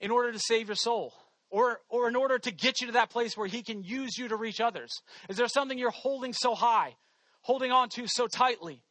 in 0.00 0.10
order 0.10 0.32
to 0.32 0.38
save 0.38 0.68
your 0.68 0.76
soul? 0.76 1.14
Or, 1.50 1.80
or 1.88 2.08
in 2.08 2.16
order 2.16 2.38
to 2.38 2.50
get 2.50 2.82
you 2.82 2.88
to 2.88 2.92
that 2.94 3.08
place 3.08 3.34
where 3.34 3.46
he 3.46 3.62
can 3.62 3.82
use 3.82 4.18
you 4.18 4.28
to 4.28 4.36
reach 4.36 4.60
others? 4.60 4.90
Is 5.30 5.38
there 5.38 5.48
something 5.48 5.78
you're 5.78 5.90
holding 5.90 6.34
so 6.34 6.54
high 6.54 6.96
holding 7.48 7.72
on 7.72 7.88
to 7.88 8.06
so 8.06 8.26
tightly? 8.26 8.82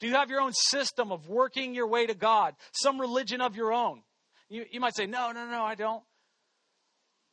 Do 0.00 0.06
you 0.06 0.14
have 0.14 0.30
your 0.30 0.40
own 0.40 0.54
system 0.54 1.12
of 1.12 1.28
working 1.28 1.74
your 1.74 1.86
way 1.86 2.06
to 2.06 2.14
God, 2.14 2.54
some 2.72 2.98
religion 2.98 3.42
of 3.42 3.56
your 3.56 3.74
own? 3.74 4.00
You, 4.48 4.64
you 4.70 4.80
might 4.80 4.96
say, 4.96 5.04
no, 5.04 5.32
no, 5.32 5.46
no, 5.46 5.62
I 5.62 5.74
don't. 5.74 6.02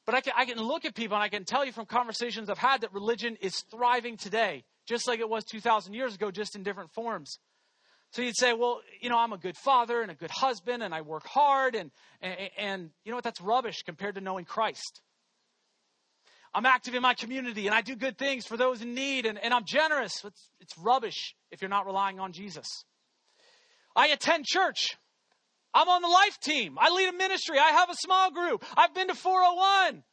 But 0.05 0.15
I 0.15 0.19
can, 0.19 0.33
I 0.35 0.43
can 0.43 0.57
look 0.57 0.83
at 0.83 0.93
people 0.93 1.15
and 1.15 1.23
I 1.23 1.29
can 1.29 1.45
tell 1.45 1.65
you 1.65 1.71
from 1.71 1.85
conversations 1.85 2.49
I've 2.49 2.57
had 2.57 2.81
that 2.81 2.93
religion 2.93 3.37
is 3.39 3.63
thriving 3.71 4.17
today, 4.17 4.65
just 4.85 5.07
like 5.07 5.21
it 5.21 5.29
was 5.29 5.45
2,000 5.45 5.93
years 5.93 6.15
ago, 6.15 6.31
just 6.31 6.53
in 6.57 6.63
different 6.63 6.91
forms. 6.91 7.39
So 8.11 8.21
you'd 8.21 8.35
say, 8.35 8.51
well, 8.51 8.81
you 8.99 9.09
know, 9.09 9.17
I'm 9.17 9.31
a 9.31 9.37
good 9.37 9.55
father 9.55 10.01
and 10.01 10.11
a 10.11 10.15
good 10.15 10.31
husband 10.31 10.83
and 10.83 10.93
I 10.93 10.99
work 10.99 11.25
hard 11.25 11.75
and, 11.75 11.91
and, 12.21 12.49
and 12.57 12.89
you 13.05 13.11
know 13.11 13.15
what? 13.15 13.23
That's 13.23 13.39
rubbish 13.39 13.83
compared 13.83 14.15
to 14.15 14.21
knowing 14.21 14.43
Christ. 14.43 14.99
I'm 16.53 16.65
active 16.65 16.95
in 16.95 17.01
my 17.01 17.13
community 17.13 17.67
and 17.67 17.75
I 17.75 17.81
do 17.81 17.95
good 17.95 18.17
things 18.17 18.45
for 18.45 18.57
those 18.57 18.81
in 18.81 18.93
need 18.93 19.25
and, 19.25 19.37
and 19.37 19.53
I'm 19.53 19.65
generous. 19.65 20.23
It's, 20.23 20.49
it's 20.59 20.77
rubbish 20.77 21.35
if 21.51 21.61
you're 21.61 21.69
not 21.69 21.85
relying 21.85 22.19
on 22.19 22.33
Jesus. 22.33 22.67
I 23.95 24.07
attend 24.07 24.45
church. 24.45 24.97
I'm 25.73 25.87
on 25.87 26.01
the 26.01 26.09
life 26.09 26.37
team. 26.39 26.77
I 26.79 26.89
lead 26.89 27.09
a 27.09 27.13
ministry. 27.13 27.57
I 27.57 27.71
have 27.71 27.89
a 27.89 27.95
small 27.95 28.31
group. 28.31 28.65
I've 28.75 28.93
been 28.93 29.07
to 29.07 29.15
401. 29.15 30.03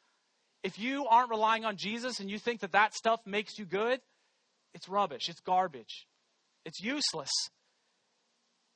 If 0.63 0.79
you 0.79 1.07
aren't 1.07 1.31
relying 1.31 1.65
on 1.65 1.77
Jesus 1.77 2.21
and 2.21 2.31
you 2.31 2.39
think 2.39 2.61
that 2.61 2.73
that 2.73 2.95
stuff 2.95 3.21
makes 3.27 3.59
you 3.59 3.65
good, 3.65 4.01
it's 4.75 4.89
rubbish. 4.89 5.29
It's 5.29 5.41
garbage. 5.41 6.07
It's 6.65 6.81
useless. 6.81 7.31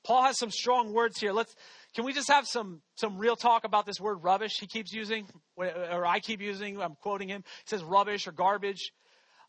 Paul 0.05 0.25
has 0.25 0.38
some 0.38 0.51
strong 0.51 0.93
words 0.93 1.21
here. 1.21 1.33
Let's 1.33 1.55
can 1.95 2.05
we 2.05 2.12
just 2.12 2.29
have 2.29 2.47
some 2.47 2.81
some 2.97 3.19
real 3.19 3.37
talk 3.37 3.65
about 3.65 3.87
this 3.87 4.01
word 4.01 4.23
rubbish 4.23 4.59
he 4.59 4.67
keeps 4.67 4.93
using, 4.93 5.27
or 5.57 6.07
I 6.07 6.21
keep 6.21 6.41
using? 6.41 6.81
I'm 6.81 6.95
quoting 6.95 7.29
him. 7.29 7.45
He 7.65 7.69
says 7.69 7.85
rubbish 7.85 8.27
or 8.27 8.33
garbage. 8.33 8.93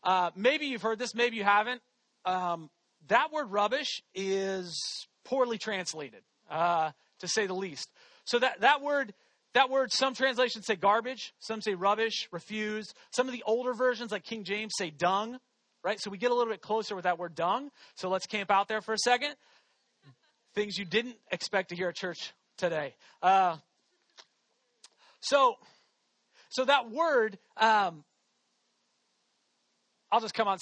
Uh, 0.02 0.30
maybe 0.36 0.66
you've 0.66 0.82
heard 0.82 0.98
this, 0.98 1.14
maybe 1.14 1.36
you 1.36 1.44
haven't. 1.44 1.80
Um, 2.24 2.70
that 3.08 3.32
word 3.32 3.50
rubbish 3.50 4.02
is 4.14 5.06
poorly 5.24 5.58
translated, 5.58 6.22
uh, 6.50 6.90
to 7.20 7.28
say 7.28 7.46
the 7.46 7.54
least. 7.54 7.90
So 8.24 8.38
that 8.38 8.60
that 8.60 8.82
word 8.82 9.14
that 9.54 9.70
word, 9.70 9.92
some 9.92 10.14
translations 10.14 10.66
say 10.66 10.74
garbage, 10.76 11.32
some 11.38 11.62
say 11.62 11.74
rubbish, 11.74 12.28
refuse. 12.32 12.92
Some 13.10 13.28
of 13.28 13.32
the 13.32 13.44
older 13.46 13.72
versions, 13.72 14.10
like 14.10 14.24
King 14.24 14.44
James, 14.44 14.72
say 14.76 14.90
dung. 14.90 15.38
Right? 15.82 16.00
So 16.00 16.10
we 16.10 16.16
get 16.16 16.30
a 16.30 16.34
little 16.34 16.52
bit 16.52 16.62
closer 16.62 16.96
with 16.96 17.04
that 17.04 17.18
word 17.18 17.34
dung. 17.34 17.70
So 17.94 18.08
let's 18.08 18.26
camp 18.26 18.50
out 18.50 18.68
there 18.68 18.80
for 18.80 18.94
a 18.94 18.98
second 18.98 19.34
things 20.54 20.78
you 20.78 20.84
didn't 20.84 21.16
expect 21.30 21.70
to 21.70 21.76
hear 21.76 21.88
at 21.88 21.94
church 21.96 22.32
today. 22.56 22.94
Uh, 23.22 23.56
so, 25.20 25.54
so 26.50 26.64
that 26.64 26.90
word, 26.90 27.38
um, 27.56 28.04
I'll 30.12 30.20
just 30.20 30.34
come 30.34 30.46
on. 30.46 30.58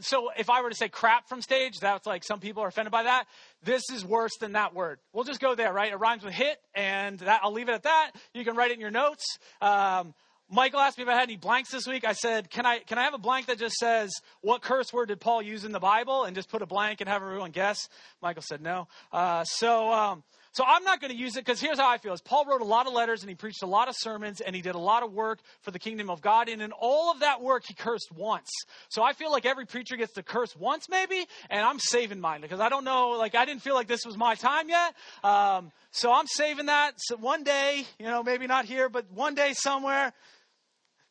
So 0.00 0.30
if 0.38 0.48
I 0.48 0.62
were 0.62 0.70
to 0.70 0.76
say 0.76 0.88
crap 0.88 1.28
from 1.28 1.42
stage, 1.42 1.80
that's 1.80 2.06
like 2.06 2.24
some 2.24 2.40
people 2.40 2.62
are 2.62 2.68
offended 2.68 2.92
by 2.92 3.02
that. 3.02 3.26
This 3.62 3.82
is 3.92 4.06
worse 4.06 4.36
than 4.40 4.52
that 4.52 4.74
word. 4.74 5.00
We'll 5.12 5.24
just 5.24 5.40
go 5.40 5.54
there, 5.54 5.70
right? 5.72 5.92
It 5.92 5.96
rhymes 5.96 6.24
with 6.24 6.32
hit, 6.32 6.56
and 6.74 7.18
that, 7.18 7.40
I'll 7.42 7.52
leave 7.52 7.68
it 7.68 7.72
at 7.72 7.82
that. 7.82 8.12
You 8.32 8.42
can 8.42 8.56
write 8.56 8.70
it 8.70 8.74
in 8.74 8.80
your 8.80 8.90
notes. 8.90 9.38
Um, 9.60 10.14
Michael 10.52 10.80
asked 10.80 10.98
me 10.98 11.02
if 11.02 11.08
I 11.08 11.14
had 11.14 11.22
any 11.22 11.36
blanks 11.36 11.70
this 11.70 11.86
week. 11.86 12.04
I 12.04 12.12
said, 12.12 12.50
"Can 12.50 12.66
I 12.66 12.80
can 12.80 12.98
I 12.98 13.04
have 13.04 13.14
a 13.14 13.18
blank 13.18 13.46
that 13.46 13.58
just 13.58 13.76
says 13.76 14.10
what 14.40 14.62
curse 14.62 14.92
word 14.92 15.06
did 15.06 15.20
Paul 15.20 15.42
use 15.42 15.64
in 15.64 15.70
the 15.70 15.78
Bible?" 15.80 16.24
And 16.24 16.34
just 16.34 16.48
put 16.48 16.60
a 16.60 16.66
blank 16.66 17.00
and 17.00 17.08
have 17.08 17.22
everyone 17.22 17.52
guess. 17.52 17.88
Michael 18.20 18.42
said 18.42 18.60
no. 18.60 18.88
Uh, 19.12 19.44
so 19.44 19.92
um, 19.92 20.24
so 20.52 20.64
I'm 20.66 20.82
not 20.82 21.00
going 21.00 21.12
to 21.12 21.16
use 21.16 21.36
it 21.36 21.44
because 21.44 21.60
here's 21.60 21.78
how 21.78 21.88
I 21.88 21.98
feel: 21.98 22.12
is 22.12 22.20
Paul 22.20 22.44
wrote 22.46 22.62
a 22.62 22.64
lot 22.64 22.88
of 22.88 22.92
letters 22.92 23.22
and 23.22 23.28
he 23.28 23.36
preached 23.36 23.62
a 23.62 23.66
lot 23.66 23.88
of 23.88 23.94
sermons 23.96 24.40
and 24.40 24.56
he 24.56 24.62
did 24.62 24.74
a 24.74 24.78
lot 24.78 25.04
of 25.04 25.12
work 25.12 25.38
for 25.60 25.70
the 25.70 25.78
kingdom 25.78 26.10
of 26.10 26.20
God. 26.20 26.48
And 26.48 26.60
in 26.60 26.72
all 26.72 27.12
of 27.12 27.20
that 27.20 27.40
work, 27.40 27.64
he 27.66 27.74
cursed 27.74 28.10
once. 28.10 28.50
So 28.88 29.02
I 29.04 29.12
feel 29.12 29.30
like 29.30 29.46
every 29.46 29.66
preacher 29.66 29.96
gets 29.96 30.14
to 30.14 30.24
curse 30.24 30.56
once, 30.56 30.88
maybe. 30.88 31.26
And 31.48 31.64
I'm 31.64 31.78
saving 31.78 32.20
mine 32.20 32.40
because 32.40 32.58
I 32.58 32.68
don't 32.68 32.84
know. 32.84 33.10
Like 33.10 33.36
I 33.36 33.44
didn't 33.44 33.62
feel 33.62 33.74
like 33.74 33.86
this 33.86 34.04
was 34.04 34.16
my 34.16 34.34
time 34.34 34.68
yet. 34.68 34.94
Um, 35.22 35.70
so 35.92 36.12
I'm 36.12 36.26
saving 36.26 36.66
that. 36.66 36.94
So 36.96 37.16
one 37.16 37.44
day, 37.44 37.84
you 38.00 38.06
know, 38.06 38.24
maybe 38.24 38.48
not 38.48 38.64
here, 38.64 38.88
but 38.88 39.06
one 39.12 39.36
day 39.36 39.52
somewhere 39.52 40.12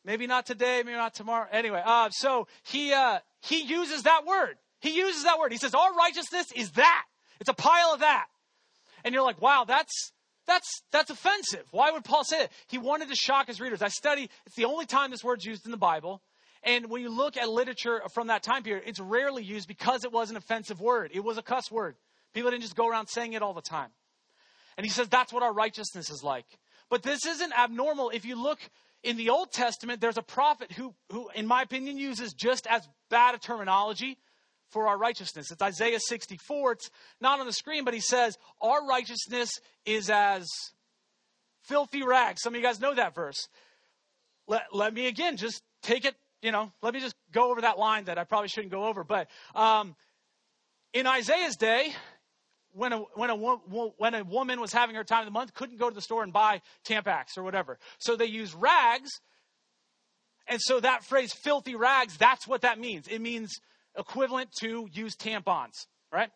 Maybe 0.04 0.26
not 0.26 0.46
today, 0.46 0.82
maybe 0.84 0.96
not 0.96 1.14
tomorrow. 1.14 1.46
Anyway, 1.52 1.82
uh, 1.84 2.10
so 2.10 2.48
he 2.62 2.92
uh, 2.92 3.18
he 3.40 3.62
uses 3.62 4.04
that 4.04 4.24
word. 4.26 4.56
He 4.80 4.96
uses 4.96 5.24
that 5.24 5.38
word. 5.38 5.52
He 5.52 5.58
says, 5.58 5.74
"Our 5.74 5.94
righteousness 5.94 6.46
is 6.56 6.72
that. 6.72 7.04
It's 7.38 7.50
a 7.50 7.54
pile 7.54 7.92
of 7.92 8.00
that." 8.00 8.26
And 9.04 9.14
you're 9.14 9.22
like, 9.22 9.42
"Wow, 9.42 9.64
that's 9.66 10.12
that's 10.46 10.82
that's 10.90 11.10
offensive." 11.10 11.66
Why 11.70 11.90
would 11.90 12.04
Paul 12.04 12.24
say 12.24 12.44
it? 12.44 12.52
He 12.68 12.78
wanted 12.78 13.08
to 13.10 13.14
shock 13.14 13.48
his 13.48 13.60
readers. 13.60 13.82
I 13.82 13.88
study. 13.88 14.30
It's 14.46 14.56
the 14.56 14.64
only 14.64 14.86
time 14.86 15.10
this 15.10 15.22
word's 15.22 15.44
used 15.44 15.66
in 15.66 15.70
the 15.70 15.76
Bible. 15.76 16.22
And 16.62 16.90
when 16.90 17.02
you 17.02 17.10
look 17.10 17.36
at 17.36 17.48
literature 17.48 18.02
from 18.12 18.26
that 18.26 18.42
time 18.42 18.62
period, 18.62 18.84
it's 18.86 19.00
rarely 19.00 19.42
used 19.42 19.68
because 19.68 20.04
it 20.04 20.12
was 20.12 20.30
an 20.30 20.36
offensive 20.36 20.80
word. 20.80 21.10
It 21.14 21.24
was 21.24 21.38
a 21.38 21.42
cuss 21.42 21.70
word. 21.70 21.96
People 22.34 22.50
didn't 22.50 22.62
just 22.62 22.76
go 22.76 22.86
around 22.86 23.08
saying 23.08 23.32
it 23.32 23.42
all 23.42 23.54
the 23.54 23.62
time. 23.62 23.90
And 24.76 24.84
he 24.84 24.90
says 24.90 25.08
that's 25.08 25.32
what 25.32 25.42
our 25.42 25.52
righteousness 25.52 26.10
is 26.10 26.22
like. 26.22 26.46
But 26.90 27.02
this 27.02 27.24
isn't 27.24 27.52
abnormal. 27.58 28.10
If 28.10 28.24
you 28.24 28.40
look 28.40 28.58
in 29.02 29.16
the 29.16 29.30
Old 29.30 29.52
Testament, 29.52 30.00
there's 30.00 30.18
a 30.18 30.22
prophet 30.22 30.72
who, 30.72 30.94
who, 31.10 31.28
in 31.34 31.46
my 31.46 31.62
opinion, 31.62 31.96
uses 31.96 32.32
just 32.32 32.66
as 32.66 32.86
bad 33.08 33.34
a 33.34 33.38
terminology 33.38 34.18
for 34.70 34.88
our 34.88 34.98
righteousness. 34.98 35.50
It's 35.50 35.62
Isaiah 35.62 36.00
64. 36.00 36.72
It's 36.72 36.90
not 37.20 37.40
on 37.40 37.46
the 37.46 37.52
screen, 37.52 37.84
but 37.84 37.94
he 37.94 38.00
says, 38.00 38.36
Our 38.60 38.86
righteousness 38.86 39.50
is 39.84 40.10
as 40.10 40.46
filthy 41.64 42.02
rags. 42.04 42.42
Some 42.42 42.54
of 42.54 42.60
you 42.60 42.66
guys 42.66 42.80
know 42.80 42.94
that 42.94 43.14
verse. 43.14 43.48
Let, 44.46 44.62
let 44.72 44.92
me 44.92 45.06
again 45.06 45.36
just 45.36 45.62
take 45.82 46.04
it, 46.04 46.14
you 46.42 46.52
know, 46.52 46.72
let 46.82 46.94
me 46.94 47.00
just 47.00 47.14
go 47.32 47.50
over 47.50 47.60
that 47.62 47.78
line 47.78 48.04
that 48.04 48.18
I 48.18 48.24
probably 48.24 48.48
shouldn't 48.48 48.72
go 48.72 48.84
over. 48.84 49.04
But 49.04 49.28
um, 49.54 49.94
in 50.92 51.06
Isaiah's 51.06 51.56
day, 51.56 51.92
when 52.72 52.92
a, 52.92 52.98
when, 52.98 53.30
a, 53.30 53.36
when 53.36 54.14
a 54.14 54.24
woman 54.24 54.60
was 54.60 54.72
having 54.72 54.96
her 54.96 55.04
time 55.04 55.20
of 55.20 55.26
the 55.26 55.32
month, 55.32 55.54
couldn't 55.54 55.78
go 55.78 55.88
to 55.88 55.94
the 55.94 56.00
store 56.00 56.22
and 56.22 56.32
buy 56.32 56.62
Tampax 56.84 57.36
or 57.36 57.42
whatever. 57.42 57.78
So 57.98 58.16
they 58.16 58.26
use 58.26 58.54
rags. 58.54 59.10
And 60.46 60.60
so 60.60 60.80
that 60.80 61.04
phrase, 61.04 61.32
filthy 61.32 61.74
rags, 61.74 62.16
that's 62.16 62.46
what 62.46 62.62
that 62.62 62.78
means. 62.78 63.06
It 63.08 63.20
means 63.20 63.52
equivalent 63.96 64.50
to 64.60 64.88
use 64.92 65.16
tampons, 65.16 65.86
right? 66.12 66.30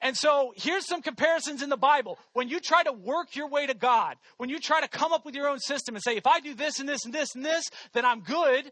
And 0.00 0.16
so 0.16 0.52
here's 0.56 0.86
some 0.86 1.02
comparisons 1.02 1.62
in 1.62 1.70
the 1.70 1.76
Bible. 1.76 2.18
When 2.32 2.48
you 2.48 2.60
try 2.60 2.82
to 2.84 2.92
work 2.92 3.34
your 3.34 3.48
way 3.48 3.66
to 3.66 3.74
God, 3.74 4.16
when 4.36 4.48
you 4.48 4.60
try 4.60 4.80
to 4.80 4.88
come 4.88 5.12
up 5.12 5.24
with 5.24 5.34
your 5.34 5.48
own 5.48 5.58
system 5.58 5.94
and 5.94 6.02
say, 6.02 6.16
if 6.16 6.26
I 6.26 6.40
do 6.40 6.54
this 6.54 6.78
and 6.78 6.88
this 6.88 7.04
and 7.04 7.12
this 7.12 7.34
and 7.34 7.44
this, 7.44 7.64
then 7.94 8.04
I'm 8.04 8.20
good, 8.20 8.70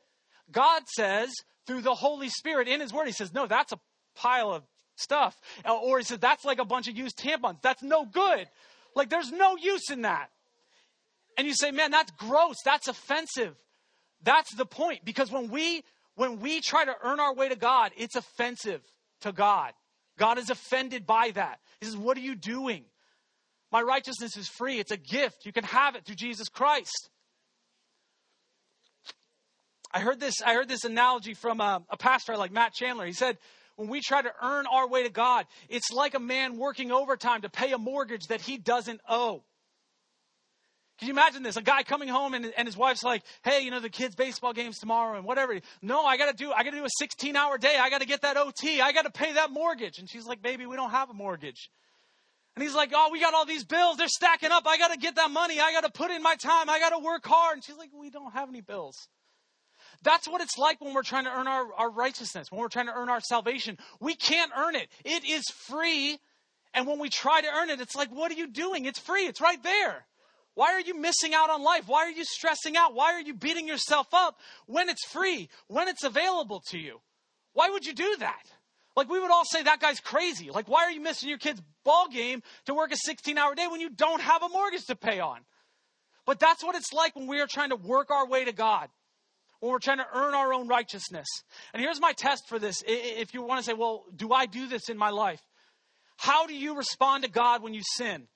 God 0.50 0.82
says 0.94 1.30
through 1.66 1.82
the 1.82 1.94
Holy 1.94 2.28
Spirit 2.28 2.68
in 2.68 2.80
His 2.80 2.92
Word, 2.92 3.06
He 3.06 3.12
says, 3.12 3.34
no, 3.34 3.46
that's 3.46 3.72
a 3.72 3.78
pile 4.14 4.52
of 4.52 4.62
stuff. 4.96 5.36
Uh, 5.64 5.76
or 5.76 5.98
he 5.98 6.04
says, 6.04 6.18
that's 6.18 6.44
like 6.44 6.58
a 6.58 6.64
bunch 6.64 6.88
of 6.88 6.96
used 6.96 7.18
tampons. 7.18 7.62
That's 7.62 7.82
no 7.82 8.04
good. 8.04 8.48
Like, 8.94 9.10
there's 9.10 9.30
no 9.30 9.56
use 9.56 9.90
in 9.90 10.02
that. 10.02 10.30
And 11.38 11.46
you 11.46 11.54
say, 11.54 11.70
man, 11.70 11.90
that's 11.90 12.10
gross. 12.12 12.56
That's 12.64 12.88
offensive. 12.88 13.54
That's 14.22 14.54
the 14.54 14.66
point. 14.66 15.04
Because 15.04 15.30
when 15.30 15.50
we, 15.50 15.84
when 16.14 16.40
we 16.40 16.60
try 16.60 16.84
to 16.84 16.94
earn 17.04 17.20
our 17.20 17.34
way 17.34 17.48
to 17.48 17.56
God, 17.56 17.92
it's 17.96 18.16
offensive 18.16 18.80
to 19.20 19.32
God. 19.32 19.72
God 20.18 20.38
is 20.38 20.48
offended 20.48 21.06
by 21.06 21.30
that. 21.34 21.60
He 21.80 21.86
says, 21.86 21.96
what 21.96 22.16
are 22.16 22.22
you 22.22 22.34
doing? 22.34 22.84
My 23.70 23.82
righteousness 23.82 24.36
is 24.36 24.48
free. 24.48 24.78
It's 24.78 24.92
a 24.92 24.96
gift. 24.96 25.44
You 25.44 25.52
can 25.52 25.64
have 25.64 25.94
it 25.94 26.06
through 26.06 26.14
Jesus 26.14 26.48
Christ. 26.48 27.10
I 29.92 30.00
heard 30.00 30.20
this, 30.20 30.42
I 30.44 30.54
heard 30.54 30.68
this 30.68 30.84
analogy 30.84 31.34
from 31.34 31.60
a, 31.60 31.82
a 31.90 31.96
pastor 31.96 32.36
like 32.36 32.52
Matt 32.52 32.72
Chandler. 32.72 33.06
He 33.06 33.12
said, 33.12 33.38
when 33.76 33.88
we 33.88 34.00
try 34.00 34.22
to 34.22 34.32
earn 34.42 34.66
our 34.66 34.88
way 34.88 35.04
to 35.04 35.10
God, 35.10 35.46
it's 35.68 35.90
like 35.90 36.14
a 36.14 36.20
man 36.20 36.56
working 36.56 36.90
overtime 36.90 37.42
to 37.42 37.48
pay 37.48 37.72
a 37.72 37.78
mortgage 37.78 38.26
that 38.28 38.40
he 38.40 38.58
doesn't 38.58 39.00
owe. 39.08 39.42
Can 40.98 41.08
you 41.08 41.12
imagine 41.14 41.42
this? 41.42 41.58
A 41.58 41.62
guy 41.62 41.82
coming 41.82 42.08
home 42.08 42.32
and, 42.32 42.50
and 42.56 42.66
his 42.66 42.76
wife's 42.76 43.04
like, 43.04 43.22
hey, 43.44 43.60
you 43.60 43.70
know, 43.70 43.80
the 43.80 43.90
kids' 43.90 44.14
baseball 44.14 44.54
game's 44.54 44.78
tomorrow 44.78 45.16
and 45.16 45.26
whatever. 45.26 45.60
No, 45.82 46.02
I 46.04 46.16
gotta 46.16 46.32
do, 46.32 46.52
I 46.52 46.64
gotta 46.64 46.78
do 46.78 46.86
a 46.86 46.90
16 46.98 47.36
hour 47.36 47.58
day. 47.58 47.76
I 47.78 47.90
gotta 47.90 48.06
get 48.06 48.22
that 48.22 48.38
OT. 48.38 48.80
I 48.80 48.92
gotta 48.92 49.10
pay 49.10 49.34
that 49.34 49.50
mortgage. 49.50 49.98
And 49.98 50.08
she's 50.08 50.24
like, 50.24 50.40
baby, 50.40 50.64
we 50.64 50.74
don't 50.74 50.90
have 50.90 51.10
a 51.10 51.14
mortgage. 51.14 51.70
And 52.54 52.62
he's 52.62 52.74
like, 52.74 52.92
oh, 52.94 53.10
we 53.12 53.20
got 53.20 53.34
all 53.34 53.44
these 53.44 53.64
bills. 53.64 53.98
They're 53.98 54.08
stacking 54.08 54.50
up. 54.50 54.66
I 54.66 54.78
gotta 54.78 54.96
get 54.96 55.16
that 55.16 55.30
money. 55.30 55.60
I 55.60 55.72
gotta 55.72 55.90
put 55.90 56.10
in 56.10 56.22
my 56.22 56.36
time. 56.36 56.70
I 56.70 56.78
gotta 56.78 56.98
work 56.98 57.26
hard. 57.26 57.56
And 57.56 57.64
she's 57.64 57.76
like, 57.76 57.90
we 57.94 58.08
don't 58.08 58.32
have 58.32 58.48
any 58.48 58.62
bills. 58.62 59.08
That's 60.06 60.28
what 60.28 60.40
it's 60.40 60.56
like 60.56 60.80
when 60.80 60.94
we're 60.94 61.02
trying 61.02 61.24
to 61.24 61.36
earn 61.36 61.48
our, 61.48 61.66
our 61.76 61.90
righteousness, 61.90 62.52
when 62.52 62.60
we're 62.60 62.68
trying 62.68 62.86
to 62.86 62.94
earn 62.94 63.08
our 63.08 63.20
salvation. 63.20 63.76
We 63.98 64.14
can't 64.14 64.52
earn 64.56 64.76
it. 64.76 64.86
It 65.04 65.28
is 65.28 65.42
free. 65.66 66.20
And 66.72 66.86
when 66.86 67.00
we 67.00 67.08
try 67.08 67.40
to 67.40 67.48
earn 67.48 67.70
it, 67.70 67.80
it's 67.80 67.96
like, 67.96 68.10
what 68.14 68.30
are 68.30 68.36
you 68.36 68.46
doing? 68.46 68.84
It's 68.84 69.00
free. 69.00 69.22
It's 69.26 69.40
right 69.40 69.60
there. 69.64 70.06
Why 70.54 70.74
are 70.74 70.80
you 70.80 70.96
missing 70.96 71.34
out 71.34 71.50
on 71.50 71.64
life? 71.64 71.88
Why 71.88 72.04
are 72.04 72.10
you 72.10 72.24
stressing 72.24 72.76
out? 72.76 72.94
Why 72.94 73.14
are 73.14 73.20
you 73.20 73.34
beating 73.34 73.66
yourself 73.66 74.06
up 74.12 74.38
when 74.66 74.88
it's 74.88 75.04
free, 75.06 75.48
when 75.66 75.88
it's 75.88 76.04
available 76.04 76.62
to 76.68 76.78
you? 76.78 77.00
Why 77.52 77.70
would 77.70 77.84
you 77.84 77.92
do 77.92 78.16
that? 78.20 78.44
Like 78.94 79.10
we 79.10 79.18
would 79.18 79.32
all 79.32 79.44
say 79.44 79.64
that 79.64 79.80
guy's 79.80 79.98
crazy. 79.98 80.50
Like 80.50 80.68
why 80.68 80.84
are 80.84 80.92
you 80.92 81.00
missing 81.00 81.28
your 81.28 81.38
kid's 81.38 81.60
ball 81.84 82.06
game 82.12 82.44
to 82.66 82.74
work 82.74 82.92
a 82.92 83.10
16-hour 83.10 83.56
day 83.56 83.66
when 83.66 83.80
you 83.80 83.90
don't 83.90 84.20
have 84.20 84.44
a 84.44 84.48
mortgage 84.50 84.84
to 84.84 84.94
pay 84.94 85.18
on? 85.18 85.40
But 86.26 86.38
that's 86.38 86.62
what 86.62 86.76
it's 86.76 86.92
like 86.92 87.16
when 87.16 87.26
we 87.26 87.40
are 87.40 87.48
trying 87.48 87.70
to 87.70 87.76
work 87.76 88.12
our 88.12 88.28
way 88.28 88.44
to 88.44 88.52
God 88.52 88.88
when 89.60 89.72
we're 89.72 89.78
trying 89.78 89.98
to 89.98 90.06
earn 90.14 90.34
our 90.34 90.52
own 90.52 90.68
righteousness. 90.68 91.26
And 91.72 91.82
here's 91.82 92.00
my 92.00 92.12
test 92.12 92.48
for 92.48 92.58
this. 92.58 92.82
If 92.86 93.34
you 93.34 93.42
want 93.42 93.60
to 93.60 93.64
say, 93.64 93.74
well, 93.74 94.04
do 94.14 94.32
I 94.32 94.46
do 94.46 94.66
this 94.66 94.88
in 94.88 94.98
my 94.98 95.10
life? 95.10 95.40
How 96.16 96.46
do 96.46 96.54
you 96.54 96.76
respond 96.76 97.24
to 97.24 97.30
God 97.30 97.62
when 97.62 97.74
you 97.74 97.82
sin? 97.96 98.28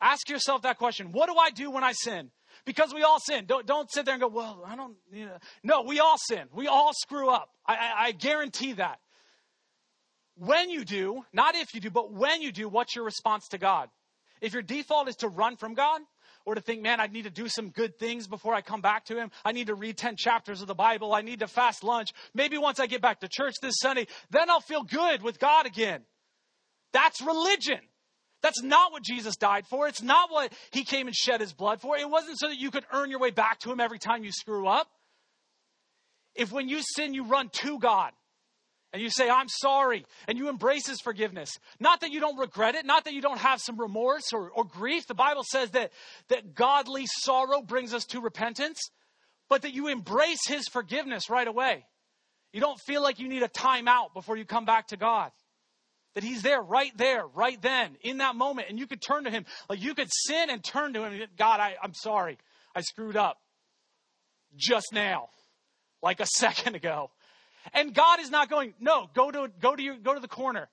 Ask 0.00 0.28
yourself 0.28 0.62
that 0.62 0.78
question. 0.78 1.12
What 1.12 1.28
do 1.28 1.36
I 1.36 1.50
do 1.50 1.70
when 1.70 1.84
I 1.84 1.92
sin? 1.92 2.30
Because 2.64 2.92
we 2.92 3.02
all 3.02 3.18
sin. 3.20 3.44
Don't, 3.46 3.66
don't 3.66 3.90
sit 3.90 4.04
there 4.04 4.14
and 4.14 4.20
go, 4.20 4.28
well, 4.28 4.64
I 4.66 4.74
don't, 4.76 4.96
you 5.12 5.26
know. 5.26 5.38
No, 5.62 5.82
we 5.82 6.00
all 6.00 6.16
sin. 6.18 6.46
We 6.52 6.66
all 6.66 6.92
screw 6.94 7.28
up. 7.28 7.50
I, 7.66 7.74
I, 7.74 8.04
I 8.06 8.12
guarantee 8.12 8.72
that. 8.74 8.98
When 10.36 10.70
you 10.70 10.84
do, 10.84 11.22
not 11.32 11.54
if 11.54 11.74
you 11.74 11.80
do, 11.80 11.90
but 11.90 12.12
when 12.12 12.40
you 12.40 12.50
do, 12.50 12.68
what's 12.68 12.96
your 12.96 13.04
response 13.04 13.48
to 13.48 13.58
God? 13.58 13.88
If 14.40 14.54
your 14.54 14.62
default 14.62 15.08
is 15.08 15.16
to 15.16 15.28
run 15.28 15.56
from 15.56 15.74
God, 15.74 16.00
or 16.50 16.56
to 16.56 16.60
think, 16.60 16.82
man, 16.82 16.98
I 16.98 17.06
need 17.06 17.22
to 17.22 17.30
do 17.30 17.46
some 17.46 17.70
good 17.70 17.96
things 17.96 18.26
before 18.26 18.54
I 18.54 18.60
come 18.60 18.80
back 18.80 19.04
to 19.04 19.16
Him. 19.16 19.30
I 19.44 19.52
need 19.52 19.68
to 19.68 19.76
read 19.76 19.96
10 19.96 20.16
chapters 20.16 20.60
of 20.60 20.66
the 20.66 20.74
Bible. 20.74 21.14
I 21.14 21.20
need 21.20 21.38
to 21.38 21.46
fast 21.46 21.84
lunch. 21.84 22.10
Maybe 22.34 22.58
once 22.58 22.80
I 22.80 22.88
get 22.88 23.00
back 23.00 23.20
to 23.20 23.28
church 23.28 23.54
this 23.62 23.78
Sunday, 23.78 24.08
then 24.30 24.50
I'll 24.50 24.60
feel 24.60 24.82
good 24.82 25.22
with 25.22 25.38
God 25.38 25.66
again. 25.66 26.02
That's 26.92 27.22
religion. 27.22 27.78
That's 28.42 28.64
not 28.64 28.90
what 28.90 29.04
Jesus 29.04 29.36
died 29.36 29.64
for. 29.68 29.86
It's 29.86 30.02
not 30.02 30.32
what 30.32 30.52
He 30.72 30.82
came 30.82 31.06
and 31.06 31.14
shed 31.14 31.40
His 31.40 31.52
blood 31.52 31.80
for. 31.80 31.96
It 31.96 32.10
wasn't 32.10 32.40
so 32.40 32.48
that 32.48 32.58
you 32.58 32.72
could 32.72 32.84
earn 32.92 33.10
your 33.10 33.20
way 33.20 33.30
back 33.30 33.60
to 33.60 33.70
Him 33.70 33.78
every 33.78 34.00
time 34.00 34.24
you 34.24 34.32
screw 34.32 34.66
up. 34.66 34.88
If 36.34 36.50
when 36.50 36.68
you 36.68 36.80
sin, 36.82 37.14
you 37.14 37.26
run 37.26 37.48
to 37.62 37.78
God, 37.78 38.10
and 38.92 39.00
you 39.00 39.08
say, 39.08 39.30
I'm 39.30 39.48
sorry, 39.48 40.04
and 40.26 40.36
you 40.36 40.48
embrace 40.48 40.86
his 40.88 41.00
forgiveness. 41.00 41.50
Not 41.78 42.00
that 42.00 42.10
you 42.10 42.20
don't 42.20 42.38
regret 42.38 42.74
it, 42.74 42.84
not 42.84 43.04
that 43.04 43.14
you 43.14 43.22
don't 43.22 43.38
have 43.38 43.60
some 43.60 43.80
remorse 43.80 44.32
or, 44.32 44.50
or 44.50 44.64
grief. 44.64 45.06
The 45.06 45.14
Bible 45.14 45.44
says 45.48 45.70
that, 45.70 45.92
that 46.28 46.54
godly 46.54 47.06
sorrow 47.06 47.62
brings 47.62 47.94
us 47.94 48.04
to 48.06 48.20
repentance, 48.20 48.80
but 49.48 49.62
that 49.62 49.74
you 49.74 49.86
embrace 49.88 50.46
his 50.46 50.66
forgiveness 50.68 51.30
right 51.30 51.46
away. 51.46 51.86
You 52.52 52.60
don't 52.60 52.80
feel 52.80 53.02
like 53.02 53.20
you 53.20 53.28
need 53.28 53.44
a 53.44 53.48
timeout 53.48 54.12
before 54.12 54.36
you 54.36 54.44
come 54.44 54.64
back 54.64 54.88
to 54.88 54.96
God. 54.96 55.30
That 56.14 56.24
he's 56.24 56.42
there, 56.42 56.60
right 56.60 56.90
there, 56.96 57.24
right 57.24 57.60
then, 57.62 57.96
in 58.02 58.18
that 58.18 58.34
moment, 58.34 58.68
and 58.68 58.78
you 58.78 58.88
could 58.88 59.00
turn 59.00 59.24
to 59.24 59.30
him. 59.30 59.44
Like 59.68 59.80
you 59.80 59.94
could 59.94 60.08
sin 60.10 60.50
and 60.50 60.62
turn 60.64 60.94
to 60.94 61.04
him. 61.04 61.28
God, 61.38 61.60
I, 61.60 61.76
I'm 61.80 61.94
sorry. 61.94 62.38
I 62.74 62.80
screwed 62.80 63.16
up 63.16 63.38
just 64.56 64.92
now, 64.92 65.28
like 66.02 66.18
a 66.18 66.26
second 66.36 66.74
ago. 66.74 67.12
And 67.72 67.94
God 67.94 68.20
is 68.20 68.30
not 68.30 68.48
going, 68.48 68.74
no, 68.80 69.08
go 69.14 69.30
to, 69.30 69.50
go 69.60 69.76
to, 69.76 69.82
your, 69.82 69.96
go 69.96 70.14
to 70.14 70.20
the 70.20 70.28
corner. 70.28 70.68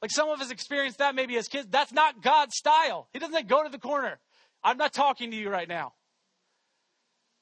Like 0.00 0.10
some 0.10 0.28
of 0.28 0.40
us 0.40 0.50
experienced 0.50 0.98
that 0.98 1.14
maybe 1.14 1.36
as 1.36 1.48
kids. 1.48 1.68
That's 1.70 1.92
not 1.92 2.22
God's 2.22 2.56
style. 2.56 3.08
He 3.12 3.18
doesn't 3.18 3.34
say, 3.34 3.42
go 3.42 3.62
to 3.62 3.70
the 3.70 3.78
corner. 3.78 4.18
I'm 4.64 4.76
not 4.76 4.92
talking 4.92 5.30
to 5.30 5.36
you 5.36 5.48
right 5.48 5.68
now. 5.68 5.92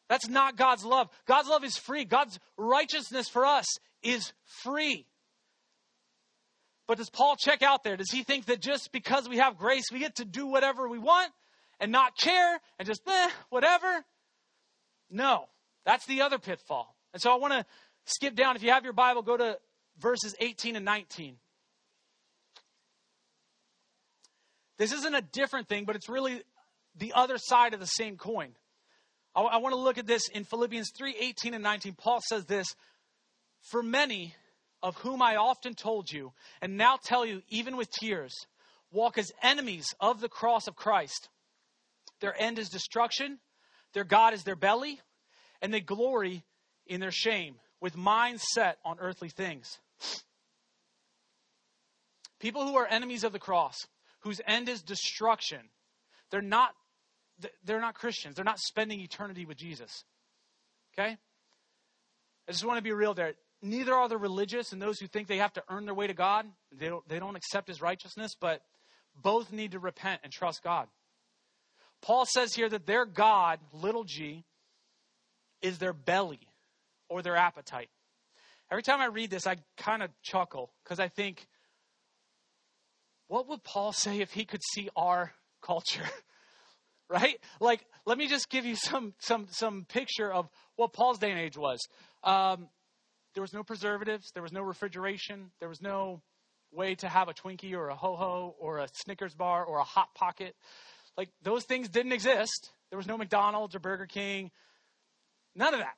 That's 0.08 0.28
not 0.28 0.56
God's 0.56 0.84
love. 0.84 1.08
God's 1.26 1.48
love 1.48 1.64
is 1.64 1.76
free. 1.76 2.04
God's 2.04 2.38
righteousness 2.56 3.28
for 3.28 3.46
us 3.46 3.66
is 4.02 4.32
free. 4.64 5.06
But 6.88 6.98
does 6.98 7.08
Paul 7.08 7.36
check 7.36 7.62
out 7.62 7.84
there? 7.84 7.96
Does 7.96 8.10
he 8.10 8.24
think 8.24 8.46
that 8.46 8.60
just 8.60 8.90
because 8.90 9.28
we 9.28 9.36
have 9.36 9.56
grace, 9.56 9.84
we 9.92 10.00
get 10.00 10.16
to 10.16 10.24
do 10.24 10.46
whatever 10.46 10.88
we 10.88 10.98
want 10.98 11.32
and 11.78 11.92
not 11.92 12.16
care 12.16 12.60
and 12.78 12.88
just, 12.88 13.02
eh, 13.06 13.30
whatever? 13.50 14.04
No, 15.08 15.44
that's 15.86 16.04
the 16.06 16.22
other 16.22 16.38
pitfall. 16.38 16.96
And 17.12 17.22
so 17.22 17.32
I 17.32 17.36
want 17.36 17.52
to 17.52 17.64
skip 18.10 18.34
down. 18.34 18.56
If 18.56 18.62
you 18.62 18.70
have 18.70 18.84
your 18.84 18.92
Bible, 18.92 19.22
go 19.22 19.36
to 19.36 19.58
verses 19.98 20.34
18 20.40 20.76
and 20.76 20.84
19. 20.84 21.36
This 24.78 24.92
isn't 24.92 25.14
a 25.14 25.20
different 25.20 25.68
thing, 25.68 25.84
but 25.84 25.94
it's 25.94 26.08
really 26.08 26.42
the 26.96 27.12
other 27.14 27.36
side 27.38 27.74
of 27.74 27.80
the 27.80 27.86
same 27.86 28.16
coin. 28.16 28.54
I, 29.34 29.42
I 29.42 29.56
want 29.58 29.74
to 29.74 29.80
look 29.80 29.98
at 29.98 30.06
this 30.06 30.28
in 30.28 30.44
Philippians 30.44 30.90
3 30.96 31.14
18 31.18 31.54
and 31.54 31.62
19. 31.62 31.94
Paul 31.94 32.20
says 32.26 32.46
this 32.46 32.74
For 33.70 33.82
many 33.82 34.34
of 34.82 34.96
whom 34.96 35.20
I 35.20 35.36
often 35.36 35.74
told 35.74 36.10
you, 36.10 36.32
and 36.62 36.76
now 36.76 36.96
tell 37.02 37.26
you, 37.26 37.42
even 37.48 37.76
with 37.76 37.90
tears, 37.90 38.34
walk 38.90 39.18
as 39.18 39.30
enemies 39.42 39.94
of 40.00 40.20
the 40.20 40.28
cross 40.28 40.66
of 40.66 40.76
Christ. 40.76 41.28
Their 42.20 42.34
end 42.40 42.58
is 42.58 42.68
destruction, 42.68 43.38
their 43.92 44.04
God 44.04 44.34
is 44.34 44.44
their 44.44 44.56
belly, 44.56 45.00
and 45.62 45.72
they 45.72 45.80
glory 45.80 46.44
in 46.86 47.00
their 47.00 47.12
shame, 47.12 47.56
with 47.80 47.96
minds 47.96 48.42
set 48.52 48.78
on 48.84 48.98
earthly 49.00 49.28
things. 49.28 49.78
People 52.38 52.66
who 52.66 52.76
are 52.76 52.86
enemies 52.86 53.24
of 53.24 53.32
the 53.32 53.38
cross, 53.38 53.76
whose 54.20 54.40
end 54.46 54.68
is 54.68 54.82
destruction, 54.82 55.60
they're 56.30 56.42
not 56.42 56.70
they're 57.64 57.80
not 57.80 57.94
Christians. 57.94 58.36
They're 58.36 58.44
not 58.44 58.58
spending 58.58 59.00
eternity 59.00 59.46
with 59.46 59.56
Jesus. 59.56 60.04
Okay? 60.92 61.16
I 62.48 62.52
just 62.52 62.64
want 62.64 62.78
to 62.78 62.82
be 62.82 62.92
real 62.92 63.14
there. 63.14 63.32
Neither 63.62 63.94
are 63.94 64.08
the 64.08 64.18
religious 64.18 64.72
and 64.72 64.80
those 64.80 64.98
who 64.98 65.06
think 65.06 65.28
they 65.28 65.38
have 65.38 65.52
to 65.54 65.62
earn 65.70 65.84
their 65.84 65.94
way 65.94 66.06
to 66.06 66.14
God. 66.14 66.46
They 66.72 66.88
don't, 66.88 67.06
they 67.08 67.18
don't 67.18 67.36
accept 67.36 67.68
his 67.68 67.80
righteousness, 67.80 68.34
but 68.38 68.62
both 69.22 69.52
need 69.52 69.72
to 69.72 69.78
repent 69.78 70.20
and 70.24 70.32
trust 70.32 70.62
God. 70.62 70.88
Paul 72.02 72.24
says 72.26 72.54
here 72.54 72.68
that 72.68 72.86
their 72.86 73.04
God, 73.04 73.60
little 73.72 74.04
g, 74.04 74.44
is 75.60 75.78
their 75.78 75.92
belly 75.92 76.40
or 77.10 77.20
their 77.20 77.36
appetite. 77.36 77.90
Every 78.70 78.82
time 78.82 79.00
I 79.00 79.06
read 79.06 79.30
this, 79.30 79.46
I 79.46 79.56
kind 79.76 80.02
of 80.02 80.10
chuckle 80.22 80.72
because 80.84 81.00
I 81.00 81.08
think, 81.08 81.46
what 83.26 83.48
would 83.48 83.62
Paul 83.64 83.92
say 83.92 84.20
if 84.20 84.32
he 84.32 84.44
could 84.44 84.60
see 84.72 84.88
our 84.96 85.32
culture? 85.60 86.08
right? 87.10 87.36
Like, 87.60 87.84
let 88.06 88.16
me 88.16 88.28
just 88.28 88.48
give 88.48 88.64
you 88.64 88.76
some 88.76 89.12
some 89.18 89.48
some 89.50 89.84
picture 89.88 90.32
of 90.32 90.48
what 90.76 90.92
Paul's 90.92 91.18
day 91.18 91.30
and 91.30 91.40
age 91.40 91.58
was. 91.58 91.80
Um, 92.22 92.68
there 93.34 93.42
was 93.42 93.52
no 93.52 93.62
preservatives, 93.62 94.30
there 94.32 94.42
was 94.42 94.52
no 94.52 94.62
refrigeration, 94.62 95.50
there 95.58 95.68
was 95.68 95.82
no 95.82 96.22
way 96.72 96.94
to 96.94 97.08
have 97.08 97.28
a 97.28 97.34
Twinkie 97.34 97.74
or 97.74 97.88
a 97.88 97.96
ho 97.96 98.14
ho 98.14 98.54
or 98.58 98.78
a 98.78 98.88
Snickers 98.92 99.34
bar 99.34 99.64
or 99.64 99.78
a 99.78 99.84
hot 99.84 100.14
pocket. 100.14 100.54
Like 101.16 101.30
those 101.42 101.64
things 101.64 101.88
didn't 101.88 102.12
exist. 102.12 102.70
There 102.90 102.96
was 102.96 103.06
no 103.06 103.18
McDonald's 103.18 103.74
or 103.74 103.80
Burger 103.80 104.06
King. 104.06 104.50
None 105.56 105.74
of 105.74 105.80
that. 105.80 105.94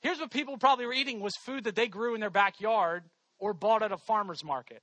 Here's 0.00 0.18
what 0.18 0.30
people 0.30 0.56
probably 0.58 0.86
were 0.86 0.92
eating 0.92 1.20
was 1.20 1.34
food 1.36 1.64
that 1.64 1.74
they 1.74 1.88
grew 1.88 2.14
in 2.14 2.20
their 2.20 2.30
backyard 2.30 3.04
or 3.38 3.52
bought 3.52 3.82
at 3.82 3.92
a 3.92 3.98
farmer's 3.98 4.44
market. 4.44 4.82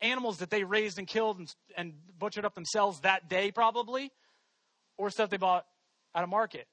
Animals 0.00 0.38
that 0.38 0.50
they 0.50 0.64
raised 0.64 0.98
and 0.98 1.06
killed 1.06 1.38
and, 1.38 1.54
and 1.76 1.92
butchered 2.18 2.44
up 2.44 2.54
themselves 2.54 3.00
that 3.00 3.28
day, 3.28 3.50
probably 3.50 4.10
or 4.96 5.10
stuff 5.10 5.30
they 5.30 5.36
bought 5.38 5.66
at 6.14 6.24
a 6.24 6.26
market. 6.26 6.66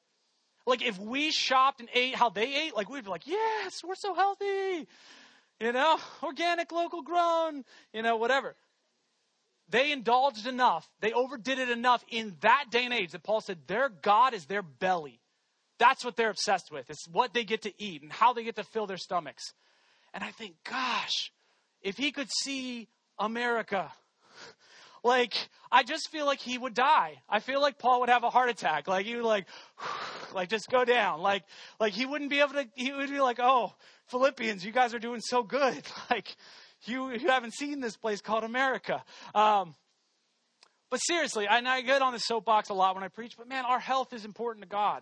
Like 0.65 0.86
if 0.86 0.99
we 0.99 1.32
shopped 1.32 1.80
and 1.80 1.89
ate 1.93 2.15
how 2.15 2.30
they 2.30 2.67
ate, 2.67 2.75
like 2.75 2.89
we'd 2.89 3.06
be 3.06 3.10
like, 3.10 3.25
yes, 3.25 3.82
we're 3.84 3.95
so 3.95 4.13
healthy. 4.13 4.88
You 5.60 5.71
know, 5.71 5.97
organic, 6.21 6.71
local 6.71 7.01
grown, 7.01 7.63
you 7.93 8.01
know, 8.01 8.17
whatever. 8.17 8.56
They 9.69 9.91
indulged 9.91 10.45
enough, 10.45 10.88
they 11.01 11.12
overdid 11.12 11.60
it 11.60 11.69
enough 11.69 12.03
in 12.10 12.36
that 12.41 12.65
day 12.69 12.86
and 12.86 12.93
age 12.93 13.12
that 13.12 13.23
Paul 13.23 13.41
said 13.41 13.60
their 13.67 13.89
God 13.89 14.34
is 14.34 14.45
their 14.45 14.62
belly. 14.62 15.19
That's 15.80 16.04
what 16.04 16.16
they're 16.16 16.30
obsessed 16.30 16.72
with. 16.72 16.90
It's 16.90 17.08
what 17.08 17.34
they 17.34 17.44
get 17.44 17.63
to 17.63 17.74
eat 17.78 18.02
and 18.02 18.12
how 18.12 18.34
they 18.34 18.44
get 18.44 18.56
to 18.56 18.63
fill 18.63 18.88
their 18.88 18.98
stomachs. 18.98 19.54
And 20.13 20.24
I 20.24 20.32
think, 20.32 20.56
gosh, 20.68 21.32
if 21.82 21.98
he 21.98 22.12
could 22.12 22.30
see 22.32 22.88
America 23.20 23.92
like 25.04 25.50
I 25.72 25.84
just 25.84 26.10
feel 26.12 26.26
like 26.26 26.40
he 26.40 26.58
would 26.58 26.74
die. 26.74 27.22
I 27.30 27.40
feel 27.40 27.62
like 27.62 27.78
Paul 27.78 28.02
would 28.02 28.10
have 28.10 28.24
a 28.24 28.30
heart 28.30 28.50
attack. 28.50 28.88
Like 28.88 29.06
he 29.06 29.16
would 29.16 29.26
like 29.26 29.48
like 30.34 30.50
just 30.50 30.70
go 30.70 30.86
down. 30.86 31.22
Like 31.22 31.44
like 31.80 31.94
he 31.94 32.06
wouldn't 32.06 32.30
be 32.30 32.40
able 32.40 32.54
to 32.54 32.68
he 32.76 32.92
would 32.92 33.10
be 33.10 33.22
like, 33.22 33.40
"Oh, 33.42 33.74
Philippians, 34.08 34.63
you 34.66 34.72
guys 34.72 34.94
are 34.94 35.00
doing 35.00 35.22
so 35.22 35.44
good." 35.44 35.84
Like 36.10 36.36
you 36.84 37.12
you 37.12 37.28
haven't 37.28 37.54
seen 37.54 37.80
this 37.80 37.98
place 37.98 38.22
called 38.22 38.44
America. 38.44 39.04
Um 39.34 39.76
but 40.90 40.98
seriously, 41.00 41.48
I, 41.48 41.58
I 41.58 41.82
get 41.82 42.02
on 42.02 42.13
the 42.13 42.20
soapbox 42.20 42.70
a 42.70 42.74
lot 42.74 42.96
when 42.96 43.04
I 43.04 43.10
preach, 43.10 43.34
but 43.38 43.50
man, 43.50 43.66
our 43.66 43.80
health 43.80 44.13
is 44.13 44.24
important 44.24 44.63
to 44.63 44.70
God. 44.70 45.02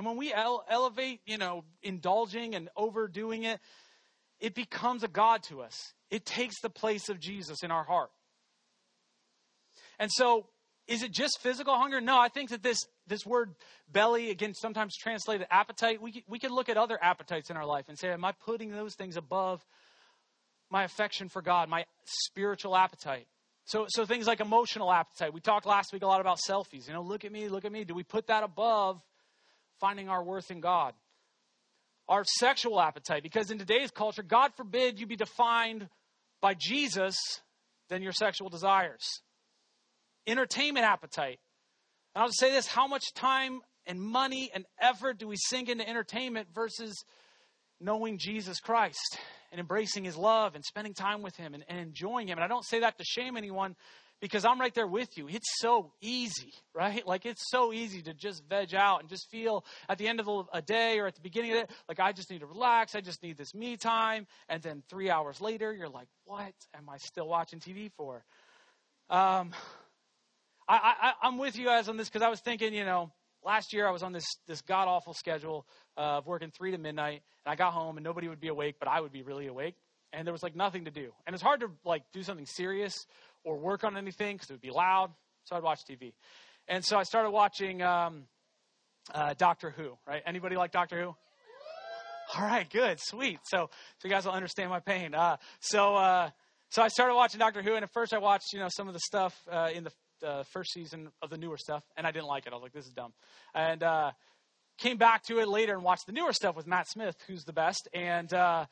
And 0.00 0.06
when 0.06 0.16
we 0.16 0.32
ele- 0.32 0.64
elevate, 0.66 1.20
you 1.26 1.36
know, 1.36 1.62
indulging 1.82 2.54
and 2.54 2.70
overdoing 2.74 3.42
it, 3.42 3.60
it 4.38 4.54
becomes 4.54 5.02
a 5.02 5.08
God 5.08 5.42
to 5.50 5.60
us. 5.60 5.92
It 6.10 6.24
takes 6.24 6.58
the 6.62 6.70
place 6.70 7.10
of 7.10 7.20
Jesus 7.20 7.62
in 7.62 7.70
our 7.70 7.84
heart. 7.84 8.08
And 9.98 10.10
so, 10.10 10.46
is 10.88 11.02
it 11.02 11.12
just 11.12 11.38
physical 11.42 11.76
hunger? 11.76 12.00
No, 12.00 12.18
I 12.18 12.28
think 12.28 12.48
that 12.48 12.62
this, 12.62 12.78
this 13.08 13.26
word 13.26 13.54
belly, 13.92 14.30
again, 14.30 14.54
sometimes 14.54 14.96
translated 14.96 15.46
appetite, 15.50 16.00
we, 16.00 16.24
we 16.26 16.38
can 16.38 16.50
look 16.50 16.70
at 16.70 16.78
other 16.78 16.98
appetites 17.02 17.50
in 17.50 17.58
our 17.58 17.66
life 17.66 17.84
and 17.90 17.98
say, 17.98 18.08
Am 18.08 18.24
I 18.24 18.32
putting 18.32 18.70
those 18.70 18.94
things 18.94 19.18
above 19.18 19.62
my 20.70 20.84
affection 20.84 21.28
for 21.28 21.42
God, 21.42 21.68
my 21.68 21.84
spiritual 22.06 22.74
appetite? 22.74 23.26
So, 23.66 23.84
so 23.90 24.06
things 24.06 24.26
like 24.26 24.40
emotional 24.40 24.90
appetite. 24.90 25.34
We 25.34 25.40
talked 25.40 25.66
last 25.66 25.92
week 25.92 26.04
a 26.04 26.06
lot 26.06 26.22
about 26.22 26.38
selfies. 26.38 26.88
You 26.88 26.94
know, 26.94 27.02
look 27.02 27.26
at 27.26 27.32
me, 27.32 27.50
look 27.50 27.66
at 27.66 27.70
me. 27.70 27.84
Do 27.84 27.92
we 27.92 28.02
put 28.02 28.28
that 28.28 28.42
above 28.42 29.02
finding 29.80 30.08
our 30.08 30.22
worth 30.22 30.50
in 30.50 30.60
God? 30.60 30.94
Our 32.08 32.24
sexual 32.24 32.80
appetite, 32.80 33.22
because 33.22 33.50
in 33.50 33.58
today's 33.58 33.90
culture, 33.90 34.22
God 34.22 34.52
forbid 34.56 34.98
you 34.98 35.06
be 35.06 35.16
defined 35.16 35.88
by 36.40 36.54
Jesus 36.58 37.16
than 37.88 38.02
your 38.02 38.12
sexual 38.12 38.48
desires 38.48 39.22
entertainment 40.26 40.86
appetite. 40.86 41.38
And 42.14 42.22
I'll 42.22 42.28
just 42.28 42.40
say 42.40 42.50
this 42.50 42.66
how 42.66 42.86
much 42.86 43.12
time 43.14 43.60
and 43.86 44.00
money 44.00 44.50
and 44.54 44.64
effort 44.80 45.18
do 45.18 45.28
we 45.28 45.36
sink 45.36 45.68
into 45.68 45.88
entertainment 45.88 46.48
versus 46.54 47.04
knowing 47.80 48.18
Jesus 48.18 48.60
Christ 48.60 49.18
and 49.50 49.60
embracing 49.60 50.04
his 50.04 50.16
love 50.16 50.54
and 50.54 50.64
spending 50.64 50.94
time 50.94 51.22
with 51.22 51.36
him 51.36 51.54
and, 51.54 51.64
and 51.68 51.78
enjoying 51.78 52.28
him? 52.28 52.38
And 52.38 52.44
I 52.44 52.48
don't 52.48 52.64
say 52.64 52.80
that 52.80 52.98
to 52.98 53.04
shame 53.04 53.36
anyone 53.36 53.76
because 54.20 54.44
I'm 54.44 54.60
right 54.60 54.74
there 54.74 54.86
with 54.86 55.16
you. 55.16 55.28
It's 55.28 55.60
so 55.60 55.92
easy, 56.00 56.52
right? 56.74 57.06
Like 57.06 57.26
it's 57.26 57.50
so 57.50 57.72
easy 57.72 58.02
to 58.02 58.14
just 58.14 58.42
veg 58.48 58.74
out 58.74 59.00
and 59.00 59.08
just 59.08 59.28
feel 59.30 59.64
at 59.88 59.98
the 59.98 60.08
end 60.08 60.20
of 60.20 60.28
a 60.52 60.62
day 60.62 60.98
or 60.98 61.06
at 61.06 61.14
the 61.14 61.20
beginning 61.20 61.52
of 61.52 61.58
it, 61.58 61.70
like 61.88 62.00
I 62.00 62.12
just 62.12 62.30
need 62.30 62.40
to 62.40 62.46
relax. 62.46 62.94
I 62.94 63.00
just 63.00 63.22
need 63.22 63.36
this 63.36 63.54
me 63.54 63.76
time. 63.76 64.26
And 64.48 64.62
then 64.62 64.82
three 64.88 65.10
hours 65.10 65.40
later, 65.40 65.72
you're 65.72 65.88
like, 65.88 66.08
what 66.24 66.54
am 66.74 66.88
I 66.88 66.98
still 66.98 67.28
watching 67.28 67.60
TV 67.60 67.90
for? 67.96 68.24
Um, 69.08 69.52
I, 70.68 70.94
I, 71.02 71.12
I'm 71.22 71.36
with 71.36 71.58
you 71.58 71.64
guys 71.64 71.88
on 71.88 71.96
this 71.96 72.08
because 72.08 72.22
I 72.22 72.28
was 72.28 72.40
thinking, 72.40 72.72
you 72.72 72.84
know, 72.84 73.10
last 73.44 73.72
year 73.72 73.88
I 73.88 73.90
was 73.90 74.02
on 74.02 74.12
this 74.12 74.26
this 74.46 74.62
god 74.62 74.86
awful 74.86 75.14
schedule 75.14 75.66
of 75.96 76.26
working 76.26 76.50
three 76.50 76.70
to 76.70 76.78
midnight, 76.78 77.22
and 77.44 77.52
I 77.52 77.56
got 77.56 77.72
home 77.72 77.96
and 77.96 78.04
nobody 78.04 78.28
would 78.28 78.40
be 78.40 78.48
awake, 78.48 78.76
but 78.78 78.88
I 78.88 79.00
would 79.00 79.12
be 79.12 79.22
really 79.22 79.48
awake, 79.48 79.74
and 80.12 80.26
there 80.26 80.32
was 80.32 80.42
like 80.42 80.54
nothing 80.54 80.84
to 80.84 80.90
do, 80.90 81.12
and 81.26 81.34
it's 81.34 81.42
hard 81.42 81.60
to 81.60 81.70
like 81.84 82.04
do 82.12 82.22
something 82.22 82.46
serious 82.46 82.94
or 83.44 83.58
work 83.58 83.84
on 83.84 83.96
anything 83.96 84.36
because 84.36 84.50
it 84.50 84.54
would 84.54 84.60
be 84.60 84.70
loud. 84.70 85.10
So 85.44 85.56
I'd 85.56 85.62
watch 85.62 85.80
TV, 85.90 86.12
and 86.68 86.84
so 86.84 86.98
I 86.98 87.02
started 87.02 87.30
watching 87.30 87.82
um, 87.82 88.24
uh, 89.12 89.34
Doctor 89.34 89.70
Who. 89.70 89.96
Right? 90.06 90.22
Anybody 90.26 90.56
like 90.56 90.72
Doctor 90.72 91.00
Who? 91.00 91.14
All 92.36 92.44
right, 92.44 92.68
good, 92.70 92.98
sweet. 93.00 93.40
So, 93.42 93.70
so 93.98 94.08
you 94.08 94.10
guys 94.10 94.24
will 94.24 94.32
understand 94.32 94.70
my 94.70 94.78
pain. 94.78 95.16
Uh, 95.16 95.36
so, 95.58 95.96
uh, 95.96 96.30
so 96.68 96.80
I 96.80 96.86
started 96.86 97.16
watching 97.16 97.40
Doctor 97.40 97.60
Who, 97.60 97.74
and 97.74 97.82
at 97.82 97.92
first 97.92 98.14
I 98.14 98.18
watched, 98.18 98.52
you 98.52 98.60
know, 98.60 98.68
some 98.70 98.86
of 98.86 98.94
the 98.94 99.00
stuff 99.00 99.34
uh, 99.50 99.70
in 99.74 99.82
the 99.82 99.92
uh, 100.24 100.44
first 100.52 100.72
season 100.72 101.10
of 101.22 101.30
the 101.30 101.36
newer 101.36 101.56
stuff, 101.56 101.82
and 101.96 102.06
I 102.06 102.12
didn't 102.12 102.28
like 102.28 102.46
it. 102.46 102.52
I 102.52 102.54
was 102.54 102.62
like, 102.62 102.72
this 102.72 102.86
is 102.86 102.92
dumb. 102.92 103.12
And 103.52 103.82
uh, 103.82 104.12
came 104.78 104.96
back 104.96 105.24
to 105.24 105.38
it 105.40 105.48
later 105.48 105.74
and 105.74 105.82
watched 105.82 106.06
the 106.06 106.12
newer 106.12 106.32
stuff 106.32 106.54
with 106.54 106.68
Matt 106.68 106.88
Smith, 106.88 107.16
who's 107.26 107.42
the 107.42 107.52
best. 107.52 107.88
And 107.92 108.32
uh, 108.32 108.66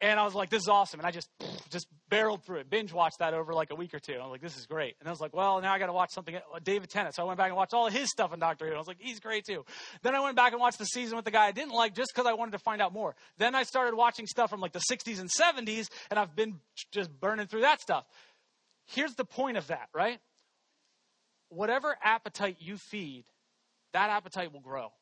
and 0.00 0.18
I 0.18 0.24
was 0.24 0.34
like, 0.34 0.50
this 0.50 0.62
is 0.62 0.68
awesome. 0.68 1.00
And 1.00 1.06
I 1.06 1.10
just 1.10 1.28
just 1.70 1.86
barreled 2.08 2.44
through 2.44 2.58
it, 2.58 2.70
binge 2.70 2.92
watched 2.92 3.18
that 3.18 3.34
over 3.34 3.54
like 3.54 3.70
a 3.70 3.74
week 3.74 3.94
or 3.94 3.98
two. 3.98 4.14
I 4.14 4.18
was 4.18 4.30
like, 4.30 4.40
this 4.40 4.56
is 4.56 4.66
great. 4.66 4.96
And 5.00 5.08
I 5.08 5.10
was 5.10 5.20
like, 5.20 5.34
well, 5.34 5.60
now 5.60 5.72
I 5.72 5.78
got 5.78 5.86
to 5.86 5.92
watch 5.92 6.10
something. 6.12 6.36
Uh, 6.36 6.40
David 6.62 6.90
Tennant. 6.90 7.14
So 7.14 7.22
I 7.22 7.26
went 7.26 7.38
back 7.38 7.48
and 7.48 7.56
watched 7.56 7.74
all 7.74 7.88
his 7.88 8.10
stuff 8.10 8.32
in 8.32 8.40
Doctor 8.40 8.68
Who. 8.68 8.74
I 8.74 8.78
was 8.78 8.86
like, 8.88 8.98
he's 9.00 9.20
great 9.20 9.44
too. 9.44 9.64
Then 10.02 10.14
I 10.14 10.20
went 10.20 10.36
back 10.36 10.52
and 10.52 10.60
watched 10.60 10.78
the 10.78 10.86
season 10.86 11.16
with 11.16 11.24
the 11.24 11.30
guy 11.30 11.46
I 11.46 11.52
didn't 11.52 11.74
like 11.74 11.94
just 11.94 12.12
because 12.14 12.26
I 12.26 12.34
wanted 12.34 12.52
to 12.52 12.58
find 12.58 12.82
out 12.82 12.92
more. 12.92 13.14
Then 13.38 13.54
I 13.54 13.62
started 13.62 13.94
watching 13.96 14.26
stuff 14.26 14.50
from 14.50 14.60
like 14.60 14.72
the 14.72 14.82
60s 14.90 15.20
and 15.20 15.30
70s, 15.30 15.88
and 16.10 16.18
I've 16.18 16.36
been 16.36 16.60
just 16.92 17.10
burning 17.20 17.46
through 17.46 17.62
that 17.62 17.80
stuff. 17.80 18.04
Here's 18.86 19.14
the 19.14 19.24
point 19.24 19.56
of 19.56 19.68
that, 19.68 19.88
right? 19.94 20.20
whatever 21.54 21.96
appetite 22.02 22.56
you 22.60 22.76
feed, 22.76 23.24
that 23.92 24.10
appetite 24.10 24.52
will 24.52 24.60
grow. 24.60 24.92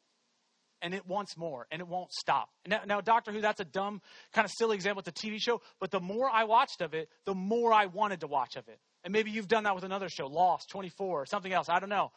And 0.83 0.93
it 0.95 1.07
wants 1.07 1.37
more 1.37 1.67
and 1.71 1.81
it 1.81 1.89
won't 1.89 2.13
stop. 2.13 2.51
Now, 2.67 2.81
now, 2.87 3.01
Doctor 3.01 3.33
Who, 3.33 3.41
that's 3.41 3.61
a 3.61 3.65
dumb, 3.65 4.03
kind 4.35 4.45
of 4.45 4.51
silly 4.51 4.75
example. 4.75 5.03
It's 5.07 5.09
a 5.09 5.27
TV 5.27 5.41
show, 5.41 5.63
but 5.81 5.91
the 5.91 6.01
more 6.01 6.29
I 6.29 6.45
watched 6.45 6.83
of 6.83 6.93
it, 6.93 7.09
the 7.25 7.35
more 7.35 7.73
I 7.73 7.87
wanted 7.87 8.21
to 8.21 8.27
watch 8.27 8.57
of 8.57 8.69
it. 8.69 8.79
And 9.05 9.13
maybe 9.13 9.31
you've 9.31 9.49
done 9.49 9.65
that 9.65 9.75
with 9.75 9.85
another 9.85 10.09
show, 10.09 10.27
Lost, 10.27 10.69
24, 10.71 11.23
or 11.23 11.27
something 11.27 11.53
else. 11.53 11.69
I 11.69 11.81
don't 11.81 11.89
know. 11.89 12.13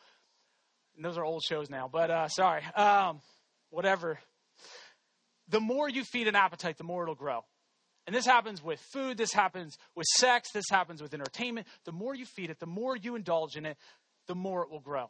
And 0.96 1.06
those 1.06 1.18
are 1.18 1.24
old 1.24 1.44
shows 1.44 1.70
now, 1.70 1.90
but 1.92 2.10
uh, 2.10 2.28
sorry. 2.28 2.64
Um, 2.76 3.22
whatever. 3.70 4.20
The 5.50 5.60
more 5.60 5.88
you 5.88 6.04
feed 6.04 6.28
an 6.28 6.36
appetite, 6.36 6.78
the 6.78 6.84
more 6.84 7.04
it'll 7.04 7.16
grow. 7.16 7.46
And 8.08 8.16
this 8.16 8.26
happens 8.26 8.64
with 8.64 8.80
food, 8.80 9.18
this 9.18 9.34
happens 9.34 9.78
with 9.96 10.06
sex, 10.18 10.52
this 10.52 10.66
happens 10.70 11.02
with 11.02 11.14
entertainment. 11.14 11.68
The 11.86 11.92
more 11.92 12.14
you 12.14 12.26
feed 12.26 12.52
it, 12.52 12.60
the 12.60 12.68
more 12.68 12.96
you 12.96 13.16
indulge 13.16 13.56
in 13.56 13.66
it, 13.66 13.78
the 14.28 14.36
more 14.36 14.64
it 14.64 14.70
will 14.70 14.80
grow. 14.80 15.10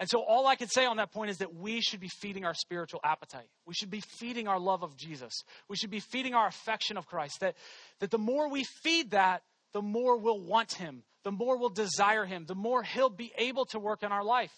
And 0.00 0.08
so, 0.08 0.22
all 0.22 0.46
I 0.46 0.54
can 0.54 0.68
say 0.68 0.86
on 0.86 0.98
that 0.98 1.10
point 1.10 1.30
is 1.30 1.38
that 1.38 1.54
we 1.54 1.80
should 1.80 1.98
be 1.98 2.08
feeding 2.08 2.44
our 2.44 2.54
spiritual 2.54 3.00
appetite. 3.02 3.48
We 3.66 3.74
should 3.74 3.90
be 3.90 4.00
feeding 4.00 4.46
our 4.46 4.60
love 4.60 4.84
of 4.84 4.96
Jesus. 4.96 5.42
We 5.68 5.76
should 5.76 5.90
be 5.90 6.00
feeding 6.00 6.34
our 6.34 6.46
affection 6.46 6.96
of 6.96 7.06
Christ. 7.06 7.40
That, 7.40 7.56
that 7.98 8.10
the 8.10 8.18
more 8.18 8.48
we 8.48 8.64
feed 8.82 9.10
that, 9.10 9.42
the 9.72 9.82
more 9.82 10.16
we'll 10.16 10.40
want 10.40 10.74
Him, 10.74 11.02
the 11.24 11.32
more 11.32 11.58
we'll 11.58 11.68
desire 11.68 12.24
Him, 12.24 12.44
the 12.46 12.54
more 12.54 12.82
He'll 12.82 13.10
be 13.10 13.32
able 13.36 13.66
to 13.66 13.80
work 13.80 14.04
in 14.04 14.12
our 14.12 14.24
life. 14.24 14.52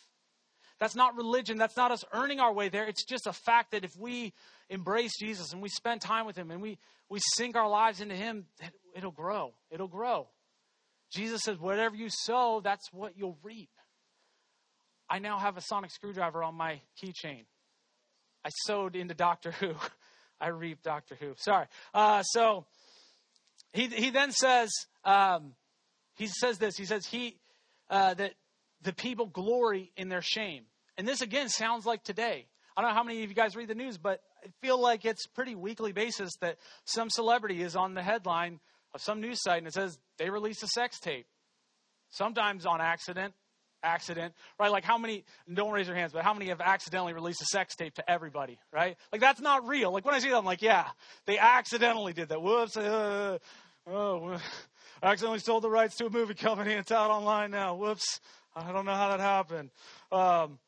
That's 0.78 0.94
not 0.94 1.16
religion. 1.16 1.58
That's 1.58 1.76
not 1.76 1.90
us 1.90 2.04
earning 2.12 2.40
our 2.40 2.52
way 2.52 2.68
there. 2.68 2.86
It's 2.86 3.04
just 3.04 3.26
a 3.26 3.32
fact 3.32 3.72
that 3.72 3.84
if 3.84 3.96
we 3.98 4.32
embrace 4.68 5.12
Jesus 5.18 5.52
and 5.52 5.62
we 5.62 5.68
spend 5.68 6.02
time 6.02 6.26
with 6.26 6.36
Him 6.36 6.50
and 6.50 6.60
we, 6.60 6.78
we 7.08 7.18
sink 7.34 7.56
our 7.56 7.68
lives 7.68 8.00
into 8.00 8.14
Him, 8.14 8.46
it'll 8.94 9.10
grow. 9.10 9.52
It'll 9.70 9.88
grow. 9.88 10.28
Jesus 11.10 11.42
says, 11.42 11.58
whatever 11.58 11.96
you 11.96 12.08
sow, 12.08 12.60
that's 12.62 12.92
what 12.92 13.16
you'll 13.16 13.38
reap. 13.42 13.70
I 15.10 15.18
now 15.18 15.38
have 15.38 15.56
a 15.56 15.60
sonic 15.60 15.90
screwdriver 15.90 16.42
on 16.44 16.54
my 16.54 16.80
keychain. 17.02 17.44
I 18.44 18.50
sowed 18.64 18.94
into 18.94 19.14
Doctor 19.14 19.50
Who. 19.50 19.74
I 20.40 20.48
reap 20.48 20.82
Doctor 20.82 21.16
Who. 21.20 21.34
Sorry. 21.36 21.66
Uh, 21.92 22.22
so 22.22 22.64
he 23.72 23.88
he 23.88 24.10
then 24.10 24.30
says 24.32 24.70
um, 25.04 25.54
he 26.14 26.28
says 26.28 26.58
this. 26.58 26.76
He 26.76 26.86
says 26.86 27.04
he 27.04 27.38
uh, 27.90 28.14
that 28.14 28.34
the 28.82 28.92
people 28.92 29.26
glory 29.26 29.92
in 29.96 30.08
their 30.08 30.22
shame. 30.22 30.64
And 30.96 31.06
this 31.06 31.20
again 31.20 31.48
sounds 31.48 31.84
like 31.84 32.04
today. 32.04 32.46
I 32.76 32.82
don't 32.82 32.90
know 32.90 32.96
how 32.96 33.02
many 33.02 33.22
of 33.24 33.28
you 33.28 33.34
guys 33.34 33.56
read 33.56 33.68
the 33.68 33.74
news, 33.74 33.98
but 33.98 34.22
I 34.44 34.48
feel 34.62 34.80
like 34.80 35.04
it's 35.04 35.26
pretty 35.26 35.54
weekly 35.54 35.92
basis 35.92 36.30
that 36.40 36.56
some 36.84 37.10
celebrity 37.10 37.62
is 37.62 37.76
on 37.76 37.94
the 37.94 38.02
headline 38.02 38.60
of 38.94 39.02
some 39.02 39.20
news 39.20 39.42
site 39.42 39.58
and 39.58 39.66
it 39.66 39.74
says 39.74 39.98
they 40.18 40.30
released 40.30 40.62
a 40.62 40.68
sex 40.68 40.98
tape. 40.98 41.26
Sometimes 42.10 42.66
on 42.66 42.80
accident, 42.80 43.34
accident, 43.82 44.34
right? 44.58 44.70
Like 44.70 44.84
how 44.84 44.98
many, 44.98 45.24
don't 45.52 45.72
raise 45.72 45.86
your 45.86 45.96
hands, 45.96 46.12
but 46.12 46.24
how 46.24 46.32
many 46.34 46.46
have 46.48 46.60
accidentally 46.60 47.12
released 47.12 47.42
a 47.42 47.46
sex 47.46 47.74
tape 47.76 47.94
to 47.94 48.10
everybody, 48.10 48.58
right? 48.72 48.96
Like 49.12 49.20
that's 49.20 49.40
not 49.40 49.66
real. 49.66 49.92
Like 49.92 50.04
when 50.04 50.14
I 50.14 50.18
see 50.18 50.30
that, 50.30 50.36
I'm 50.36 50.44
like, 50.44 50.62
yeah, 50.62 50.86
they 51.26 51.38
accidentally 51.38 52.12
did 52.12 52.28
that. 52.28 52.40
Whoops. 52.40 52.76
Uh, 52.76 53.38
oh, 53.86 54.38
I 55.02 55.02
accidentally 55.10 55.40
sold 55.40 55.64
the 55.64 55.70
rights 55.70 55.96
to 55.96 56.06
a 56.06 56.10
movie 56.10 56.34
company. 56.34 56.72
It's 56.72 56.92
out 56.92 57.10
online 57.10 57.50
now. 57.50 57.74
Whoops. 57.74 58.20
I 58.54 58.72
don't 58.72 58.84
know 58.84 58.94
how 58.94 59.16
that 59.16 59.20
happened. 59.20 59.70
Um, 60.10 60.58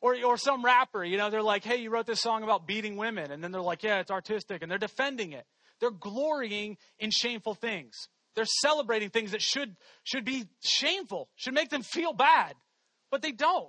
or, 0.00 0.16
or 0.24 0.36
some 0.36 0.64
rapper, 0.64 1.04
you 1.04 1.16
know, 1.16 1.30
they're 1.30 1.42
like, 1.42 1.64
hey, 1.64 1.76
you 1.76 1.90
wrote 1.90 2.06
this 2.06 2.20
song 2.20 2.42
about 2.42 2.66
beating 2.66 2.96
women. 2.96 3.30
And 3.30 3.42
then 3.42 3.52
they're 3.52 3.60
like, 3.60 3.84
yeah, 3.84 4.00
it's 4.00 4.10
artistic. 4.10 4.60
And 4.60 4.70
they're 4.70 4.78
defending 4.78 5.32
it. 5.32 5.46
They're 5.80 5.92
glorying 5.92 6.76
in 6.98 7.10
shameful 7.10 7.54
things. 7.54 8.08
They're 8.34 8.44
celebrating 8.44 9.10
things 9.10 9.32
that 9.32 9.42
should, 9.42 9.76
should 10.04 10.24
be 10.24 10.46
shameful, 10.64 11.28
should 11.36 11.54
make 11.54 11.70
them 11.70 11.82
feel 11.82 12.12
bad. 12.12 12.54
But 13.10 13.22
they 13.22 13.32
don't. 13.32 13.68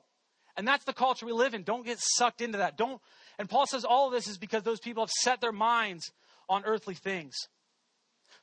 And 0.55 0.67
that's 0.67 0.85
the 0.85 0.93
culture 0.93 1.25
we 1.25 1.31
live 1.31 1.53
in. 1.53 1.63
Don't 1.63 1.85
get 1.85 1.97
sucked 1.99 2.41
into 2.41 2.59
that. 2.59 2.77
Don't. 2.77 3.01
And 3.39 3.49
Paul 3.49 3.65
says 3.65 3.83
all 3.83 4.07
of 4.07 4.13
this 4.13 4.27
is 4.27 4.37
because 4.37 4.63
those 4.63 4.79
people 4.79 5.03
have 5.03 5.11
set 5.21 5.41
their 5.41 5.51
minds 5.51 6.11
on 6.47 6.63
earthly 6.65 6.93
things. 6.95 7.33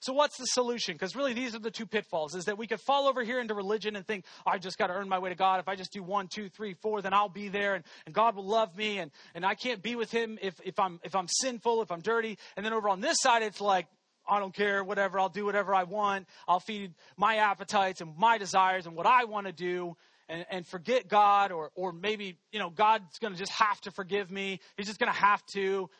So 0.00 0.14
what's 0.14 0.38
the 0.38 0.46
solution? 0.46 0.94
Because 0.94 1.14
really 1.14 1.34
these 1.34 1.54
are 1.54 1.58
the 1.58 1.70
two 1.70 1.86
pitfalls 1.86 2.34
is 2.34 2.46
that 2.46 2.56
we 2.56 2.66
could 2.66 2.80
fall 2.80 3.06
over 3.06 3.22
here 3.22 3.38
into 3.38 3.54
religion 3.54 3.96
and 3.96 4.06
think, 4.06 4.24
I 4.46 4.56
just 4.56 4.78
got 4.78 4.86
to 4.86 4.94
earn 4.94 5.10
my 5.10 5.18
way 5.18 5.28
to 5.28 5.34
God. 5.34 5.60
If 5.60 5.68
I 5.68 5.76
just 5.76 5.92
do 5.92 6.02
one, 6.02 6.28
two, 6.28 6.48
three, 6.48 6.74
four, 6.74 7.02
then 7.02 7.12
I'll 7.12 7.28
be 7.28 7.48
there 7.48 7.74
and, 7.74 7.84
and 8.06 8.14
God 8.14 8.34
will 8.34 8.46
love 8.46 8.74
me 8.76 8.98
and, 8.98 9.10
and 9.34 9.44
I 9.44 9.54
can't 9.54 9.82
be 9.82 9.96
with 9.96 10.10
him 10.10 10.38
if, 10.40 10.54
if 10.64 10.78
I'm 10.78 11.00
if 11.04 11.14
I'm 11.14 11.28
sinful, 11.28 11.82
if 11.82 11.92
I'm 11.92 12.00
dirty. 12.00 12.38
And 12.56 12.64
then 12.64 12.72
over 12.72 12.88
on 12.88 13.00
this 13.00 13.18
side 13.20 13.42
it's 13.42 13.60
like, 13.60 13.86
I 14.30 14.38
don't 14.38 14.54
care, 14.54 14.84
whatever, 14.84 15.18
I'll 15.18 15.28
do 15.28 15.44
whatever 15.44 15.74
I 15.74 15.82
want. 15.82 16.26
I'll 16.46 16.60
feed 16.60 16.94
my 17.16 17.36
appetites 17.36 18.00
and 18.00 18.16
my 18.16 18.38
desires 18.38 18.86
and 18.86 18.94
what 18.94 19.06
I 19.06 19.24
want 19.24 19.46
to 19.46 19.52
do. 19.52 19.96
And, 20.28 20.46
and, 20.48 20.64
forget 20.64 21.08
God, 21.08 21.50
or, 21.50 21.72
or 21.74 21.92
maybe, 21.92 22.38
you 22.52 22.60
know, 22.60 22.70
God's 22.70 23.18
going 23.18 23.32
to 23.32 23.38
just 23.38 23.50
have 23.50 23.80
to 23.80 23.90
forgive 23.90 24.30
me. 24.30 24.60
He's 24.76 24.86
just 24.86 25.00
going 25.00 25.12
to 25.12 25.18
have 25.18 25.42
to. 25.54 25.90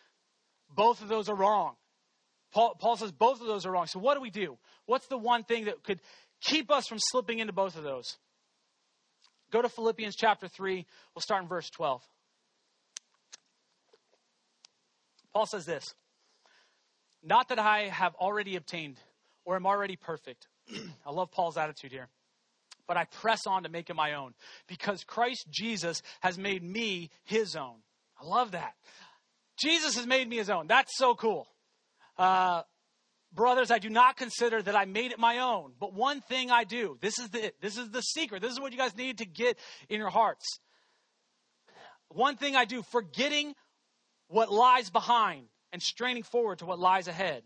Both 0.72 1.02
of 1.02 1.08
those 1.08 1.28
are 1.28 1.34
wrong. 1.34 1.74
Paul, 2.52 2.76
Paul 2.78 2.96
says 2.96 3.10
both 3.10 3.40
of 3.40 3.48
those 3.48 3.66
are 3.66 3.72
wrong. 3.72 3.86
So, 3.86 3.98
what 3.98 4.14
do 4.14 4.20
we 4.20 4.30
do? 4.30 4.56
What's 4.86 5.08
the 5.08 5.18
one 5.18 5.42
thing 5.42 5.64
that 5.64 5.82
could 5.82 5.98
keep 6.40 6.70
us 6.70 6.86
from 6.86 6.98
slipping 7.00 7.40
into 7.40 7.52
both 7.52 7.76
of 7.76 7.82
those? 7.82 8.18
Go 9.50 9.62
to 9.62 9.68
Philippians 9.68 10.14
chapter 10.14 10.46
3. 10.46 10.86
We'll 11.14 11.22
start 11.22 11.42
in 11.42 11.48
verse 11.48 11.68
12. 11.70 12.00
Paul 15.32 15.46
says 15.46 15.64
this 15.64 15.94
Not 17.22 17.48
that 17.48 17.58
I 17.58 17.88
have 17.88 18.14
already 18.14 18.56
obtained 18.56 18.98
or 19.44 19.56
am 19.56 19.66
already 19.66 19.96
perfect. 19.96 20.48
I 21.06 21.10
love 21.10 21.30
Paul's 21.30 21.56
attitude 21.56 21.92
here. 21.92 22.08
But 22.86 22.96
I 22.96 23.04
press 23.04 23.46
on 23.46 23.62
to 23.64 23.68
make 23.68 23.90
it 23.90 23.94
my 23.94 24.14
own 24.14 24.34
because 24.66 25.04
Christ 25.04 25.46
Jesus 25.50 26.02
has 26.20 26.38
made 26.38 26.62
me 26.62 27.10
his 27.24 27.54
own. 27.54 27.76
I 28.20 28.26
love 28.26 28.52
that. 28.52 28.74
Jesus 29.62 29.96
has 29.96 30.06
made 30.06 30.28
me 30.28 30.38
his 30.38 30.50
own. 30.50 30.66
That's 30.66 30.96
so 30.96 31.14
cool. 31.14 31.46
Uh, 32.18 32.62
brothers, 33.32 33.70
I 33.70 33.78
do 33.78 33.90
not 33.90 34.16
consider 34.16 34.60
that 34.62 34.74
I 34.74 34.86
made 34.86 35.12
it 35.12 35.18
my 35.18 35.38
own, 35.38 35.72
but 35.78 35.94
one 35.94 36.20
thing 36.20 36.50
I 36.50 36.64
do. 36.64 36.98
This 37.00 37.18
is 37.18 37.28
the 37.30 37.52
this 37.60 37.76
is 37.76 37.90
the 37.90 38.00
secret. 38.00 38.42
This 38.42 38.52
is 38.52 38.60
what 38.60 38.72
you 38.72 38.78
guys 38.78 38.96
need 38.96 39.18
to 39.18 39.26
get 39.26 39.58
in 39.88 39.98
your 39.98 40.10
hearts. 40.10 40.58
One 42.08 42.36
thing 42.36 42.56
I 42.56 42.64
do, 42.64 42.82
forgetting 42.82 43.54
what 44.26 44.50
lies 44.50 44.90
behind 44.90 45.46
and 45.72 45.82
straining 45.82 46.22
forward 46.22 46.58
to 46.58 46.66
what 46.66 46.78
lies 46.78 47.08
ahead. 47.08 47.42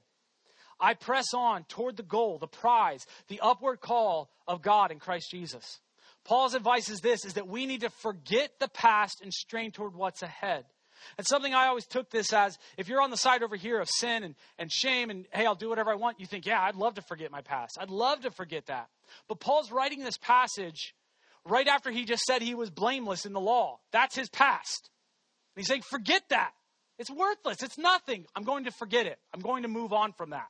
I 0.80 0.94
press 0.94 1.34
on 1.34 1.64
toward 1.64 1.96
the 1.96 2.02
goal, 2.02 2.38
the 2.38 2.46
prize, 2.46 3.06
the 3.28 3.40
upward 3.40 3.80
call 3.80 4.30
of 4.46 4.62
God 4.62 4.90
in 4.90 4.98
Christ 4.98 5.30
Jesus. 5.30 5.80
Paul's 6.24 6.54
advice 6.54 6.88
is 6.88 7.00
this 7.00 7.24
is 7.24 7.34
that 7.34 7.48
we 7.48 7.66
need 7.66 7.82
to 7.82 7.90
forget 7.90 8.50
the 8.58 8.68
past 8.68 9.20
and 9.22 9.32
strain 9.32 9.70
toward 9.70 9.94
what's 9.94 10.22
ahead. 10.22 10.64
And 11.18 11.26
something 11.26 11.52
I 11.52 11.66
always 11.66 11.86
took 11.86 12.10
this 12.10 12.32
as 12.32 12.56
if 12.78 12.88
you're 12.88 13.02
on 13.02 13.10
the 13.10 13.16
side 13.16 13.42
over 13.42 13.56
here 13.56 13.78
of 13.78 13.88
sin 13.90 14.22
and, 14.24 14.34
and 14.58 14.72
shame 14.72 15.10
and, 15.10 15.26
hey, 15.32 15.44
I'll 15.44 15.54
do 15.54 15.68
whatever 15.68 15.90
I 15.90 15.96
want, 15.96 16.18
you 16.18 16.26
think, 16.26 16.46
yeah, 16.46 16.60
I'd 16.60 16.76
love 16.76 16.94
to 16.94 17.02
forget 17.02 17.30
my 17.30 17.42
past. 17.42 17.76
I'd 17.78 17.90
love 17.90 18.22
to 18.22 18.30
forget 18.30 18.66
that. 18.66 18.88
But 19.28 19.38
Paul's 19.38 19.70
writing 19.70 20.02
this 20.02 20.16
passage 20.16 20.94
right 21.44 21.66
after 21.66 21.90
he 21.90 22.04
just 22.04 22.22
said 22.22 22.40
he 22.40 22.54
was 22.54 22.70
blameless 22.70 23.26
in 23.26 23.34
the 23.34 23.40
law. 23.40 23.80
That's 23.92 24.16
his 24.16 24.30
past. 24.30 24.88
And 25.54 25.60
he's 25.60 25.68
saying, 25.68 25.82
forget 25.82 26.22
that. 26.30 26.52
It's 26.98 27.10
worthless. 27.10 27.62
It's 27.62 27.78
nothing. 27.78 28.26
I'm 28.34 28.44
going 28.44 28.64
to 28.64 28.70
forget 28.70 29.06
it. 29.06 29.18
I'm 29.32 29.40
going 29.40 29.62
to 29.62 29.68
move 29.68 29.92
on 29.92 30.12
from 30.12 30.30
that. 30.30 30.48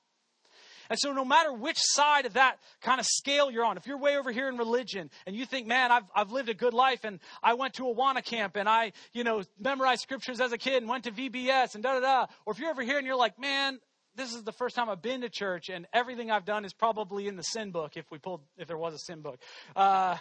And 0.90 0.98
so, 0.98 1.12
no 1.12 1.24
matter 1.24 1.52
which 1.52 1.78
side 1.78 2.26
of 2.26 2.35
that 2.35 2.59
kind 2.83 3.00
of 3.00 3.07
scale 3.07 3.50
you're 3.50 3.64
on, 3.64 3.76
if 3.78 3.87
you're 3.87 3.98
way 3.98 4.16
over 4.16 4.30
here 4.30 4.48
in 4.48 4.59
religion 4.59 5.11
and 5.26 5.35
you 5.35 5.46
think, 5.46 5.66
man, 5.66 5.90
I've, 5.90 6.04
I've 6.14 6.30
lived 6.30 6.48
a 6.50 6.54
good 6.54 6.74
life 6.74 7.04
and 7.04 7.20
I 7.42 7.54
went 7.54 7.74
to 7.74 7.85
Awana 7.85 8.22
camp 8.22 8.57
and 8.57 8.68
I, 8.68 8.92
you 9.12 9.24
know, 9.24 9.42
memorized 9.59 10.02
scriptures 10.02 10.40
as 10.40 10.52
a 10.52 10.59
kid 10.59 10.83
and 10.83 10.88
went 10.88 11.04
to 11.04 11.11
VBS 11.11 11.74
and 11.74 11.83
da 11.83 11.94
da 11.94 12.00
da. 12.00 12.26
Or 12.44 12.52
if 12.52 12.59
you're 12.59 12.70
over 12.70 12.83
here 12.83 12.98
and 12.98 13.07
you're 13.07 13.16
like, 13.16 13.38
man, 13.38 13.78
this 14.14 14.35
is 14.35 14.42
the 14.42 14.52
first 14.52 14.76
time 14.76 14.90
I've 14.90 15.02
been 15.02 15.22
to 15.22 15.30
church 15.30 15.70
and 15.70 15.87
everything 15.92 16.30
I've 16.30 16.44
done 16.44 16.64
is 16.64 16.74
probably 16.74 17.28
in 17.28 17.37
the 17.37 17.42
sin 17.42 17.70
book 17.70 17.96
if 17.96 18.04
we 18.11 18.18
pulled, 18.18 18.42
if 18.59 18.68
there 18.68 18.78
was 18.78 18.94
a 18.94 18.98
sin 18.98 19.22
book. 19.22 19.40
Uh, 19.74 20.18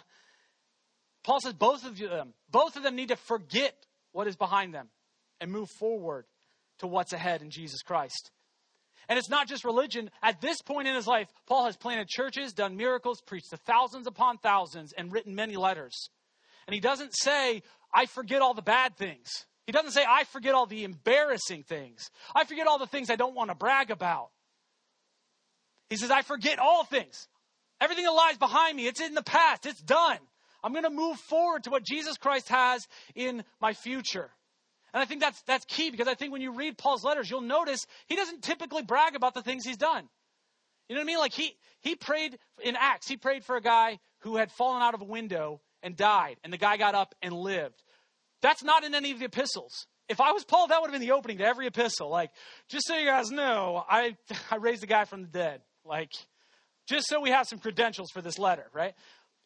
Paul 1.24 1.40
says 1.40 1.52
both 1.52 1.84
of 1.84 1.98
them, 1.98 2.32
both 2.50 2.76
of 2.76 2.82
them 2.82 2.96
need 2.96 3.08
to 3.08 3.16
forget 3.16 3.74
what 4.12 4.26
is 4.26 4.36
behind 4.36 4.74
them 4.74 4.88
and 5.44 5.52
move 5.52 5.68
forward 5.78 6.24
to 6.78 6.86
what's 6.86 7.12
ahead 7.12 7.42
in 7.42 7.50
Jesus 7.50 7.82
Christ. 7.82 8.30
And 9.10 9.18
it's 9.18 9.28
not 9.28 9.46
just 9.46 9.62
religion. 9.62 10.10
At 10.22 10.40
this 10.40 10.62
point 10.62 10.88
in 10.88 10.94
his 10.94 11.06
life, 11.06 11.28
Paul 11.46 11.66
has 11.66 11.76
planted 11.76 12.08
churches, 12.08 12.54
done 12.54 12.78
miracles, 12.78 13.20
preached 13.20 13.50
to 13.50 13.58
thousands 13.58 14.06
upon 14.06 14.38
thousands, 14.38 14.94
and 14.96 15.12
written 15.12 15.34
many 15.34 15.56
letters. 15.56 16.08
And 16.66 16.72
he 16.72 16.80
doesn't 16.80 17.14
say, 17.14 17.62
I 17.92 18.06
forget 18.06 18.40
all 18.40 18.54
the 18.54 18.62
bad 18.62 18.96
things. 18.96 19.28
He 19.66 19.72
doesn't 19.72 19.90
say, 19.90 20.02
I 20.08 20.24
forget 20.24 20.54
all 20.54 20.64
the 20.64 20.82
embarrassing 20.82 21.64
things. 21.64 22.08
I 22.34 22.44
forget 22.44 22.66
all 22.66 22.78
the 22.78 22.86
things 22.86 23.10
I 23.10 23.16
don't 23.16 23.36
want 23.36 23.50
to 23.50 23.54
brag 23.54 23.90
about. 23.90 24.30
He 25.90 25.98
says, 25.98 26.10
I 26.10 26.22
forget 26.22 26.58
all 26.58 26.84
things. 26.84 27.28
Everything 27.82 28.06
that 28.06 28.12
lies 28.12 28.38
behind 28.38 28.78
me, 28.78 28.86
it's 28.86 29.02
in 29.02 29.12
the 29.12 29.22
past, 29.22 29.66
it's 29.66 29.82
done. 29.82 30.18
I'm 30.62 30.72
going 30.72 30.84
to 30.84 30.90
move 30.90 31.18
forward 31.18 31.64
to 31.64 31.70
what 31.70 31.84
Jesus 31.84 32.16
Christ 32.16 32.48
has 32.48 32.88
in 33.14 33.44
my 33.60 33.74
future. 33.74 34.30
And 34.94 35.02
I 35.02 35.06
think 35.06 35.20
that's, 35.20 35.42
that's 35.42 35.64
key 35.64 35.90
because 35.90 36.06
I 36.06 36.14
think 36.14 36.32
when 36.32 36.40
you 36.40 36.52
read 36.52 36.78
Paul's 36.78 37.02
letters, 37.02 37.28
you'll 37.28 37.40
notice 37.40 37.84
he 38.06 38.14
doesn't 38.14 38.42
typically 38.42 38.84
brag 38.84 39.16
about 39.16 39.34
the 39.34 39.42
things 39.42 39.64
he's 39.66 39.76
done. 39.76 40.08
You 40.88 40.94
know 40.94 41.00
what 41.00 41.04
I 41.04 41.06
mean? 41.06 41.18
Like 41.18 41.32
he, 41.32 41.56
he 41.80 41.96
prayed 41.96 42.38
in 42.62 42.76
Acts, 42.78 43.08
he 43.08 43.16
prayed 43.16 43.44
for 43.44 43.56
a 43.56 43.60
guy 43.60 43.98
who 44.20 44.36
had 44.36 44.52
fallen 44.52 44.82
out 44.82 44.94
of 44.94 45.00
a 45.00 45.04
window 45.04 45.60
and 45.82 45.96
died, 45.96 46.36
and 46.44 46.52
the 46.52 46.58
guy 46.58 46.76
got 46.76 46.94
up 46.94 47.14
and 47.20 47.34
lived. 47.34 47.82
That's 48.40 48.62
not 48.62 48.84
in 48.84 48.94
any 48.94 49.10
of 49.10 49.18
the 49.18 49.24
epistles. 49.24 49.86
if 50.08 50.20
I 50.20 50.30
was 50.32 50.44
Paul, 50.44 50.68
that 50.68 50.80
would 50.80 50.90
have 50.90 50.98
been 50.98 51.06
the 51.06 51.14
opening 51.14 51.38
to 51.38 51.44
every 51.44 51.66
epistle. 51.66 52.08
Like, 52.08 52.30
just 52.68 52.86
so 52.86 52.96
you 52.96 53.06
guys 53.06 53.30
know, 53.30 53.84
I, 53.88 54.16
I 54.50 54.56
raised 54.56 54.84
a 54.84 54.86
guy 54.86 55.06
from 55.06 55.22
the 55.22 55.28
dead. 55.28 55.60
Like, 55.84 56.10
just 56.86 57.08
so 57.08 57.20
we 57.20 57.30
have 57.30 57.48
some 57.48 57.58
credentials 57.58 58.10
for 58.12 58.22
this 58.22 58.38
letter, 58.38 58.66
right? 58.72 58.94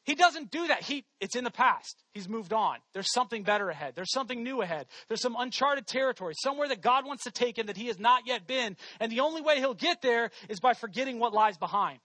He 0.08 0.14
doesn't 0.14 0.50
do 0.50 0.68
that. 0.68 0.82
He, 0.82 1.04
it's 1.20 1.36
in 1.36 1.44
the 1.44 1.50
past. 1.50 2.02
He's 2.14 2.30
moved 2.30 2.54
on. 2.54 2.78
There's 2.94 3.12
something 3.12 3.42
better 3.42 3.68
ahead. 3.68 3.92
There's 3.94 4.10
something 4.10 4.42
new 4.42 4.62
ahead. 4.62 4.86
There's 5.06 5.20
some 5.20 5.36
uncharted 5.38 5.86
territory, 5.86 6.32
somewhere 6.42 6.66
that 6.68 6.80
God 6.80 7.04
wants 7.04 7.24
to 7.24 7.30
take 7.30 7.58
him 7.58 7.66
that 7.66 7.76
he 7.76 7.88
has 7.88 7.98
not 7.98 8.26
yet 8.26 8.46
been. 8.46 8.78
And 9.00 9.12
the 9.12 9.20
only 9.20 9.42
way 9.42 9.58
he'll 9.58 9.74
get 9.74 10.00
there 10.00 10.30
is 10.48 10.60
by 10.60 10.72
forgetting 10.72 11.18
what 11.18 11.34
lies 11.34 11.58
behind. 11.58 11.98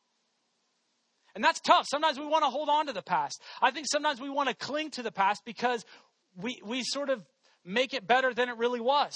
And 1.34 1.42
that's 1.42 1.62
tough. 1.62 1.88
Sometimes 1.90 2.20
we 2.20 2.26
want 2.26 2.44
to 2.44 2.50
hold 2.50 2.68
on 2.68 2.88
to 2.88 2.94
the 2.94 3.02
past. 3.02 3.42
I 3.62 3.72
think 3.72 3.88
sometimes 3.90 4.20
we 4.20 4.30
want 4.30 4.50
to 4.50 4.56
cling 4.56 4.92
to 4.92 5.02
the 5.02 5.14
past 5.14 5.44
because 5.46 5.86
we, 6.36 6.60
we 6.62 6.84
sort 6.84 7.10
of 7.10 7.24
make 7.64 7.94
it 7.94 8.06
better 8.06 8.34
than 8.34 8.50
it 8.50 8.58
really 8.58 8.82
was. 8.82 9.14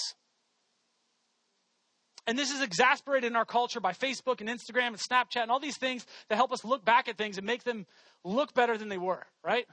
And 2.27 2.37
this 2.37 2.51
is 2.51 2.61
exasperated 2.61 3.31
in 3.31 3.37
our 3.37 3.45
culture 3.45 3.79
by 3.79 3.93
Facebook 3.93 4.41
and 4.41 4.49
Instagram 4.49 4.87
and 4.87 4.97
Snapchat 4.97 5.41
and 5.41 5.49
all 5.49 5.61
these 5.61 5.77
things 5.77 6.05
that 6.27 6.35
help 6.35 6.51
us 6.51 6.65
look 6.65 6.83
back 6.83 7.07
at 7.07 7.17
things 7.17 7.37
and 7.37 7.47
make 7.47 7.63
them 7.63 7.85
look 8.25 8.53
better 8.53 8.77
than 8.77 8.89
they 8.89 8.97
were, 8.97 9.25
right? 9.43 9.65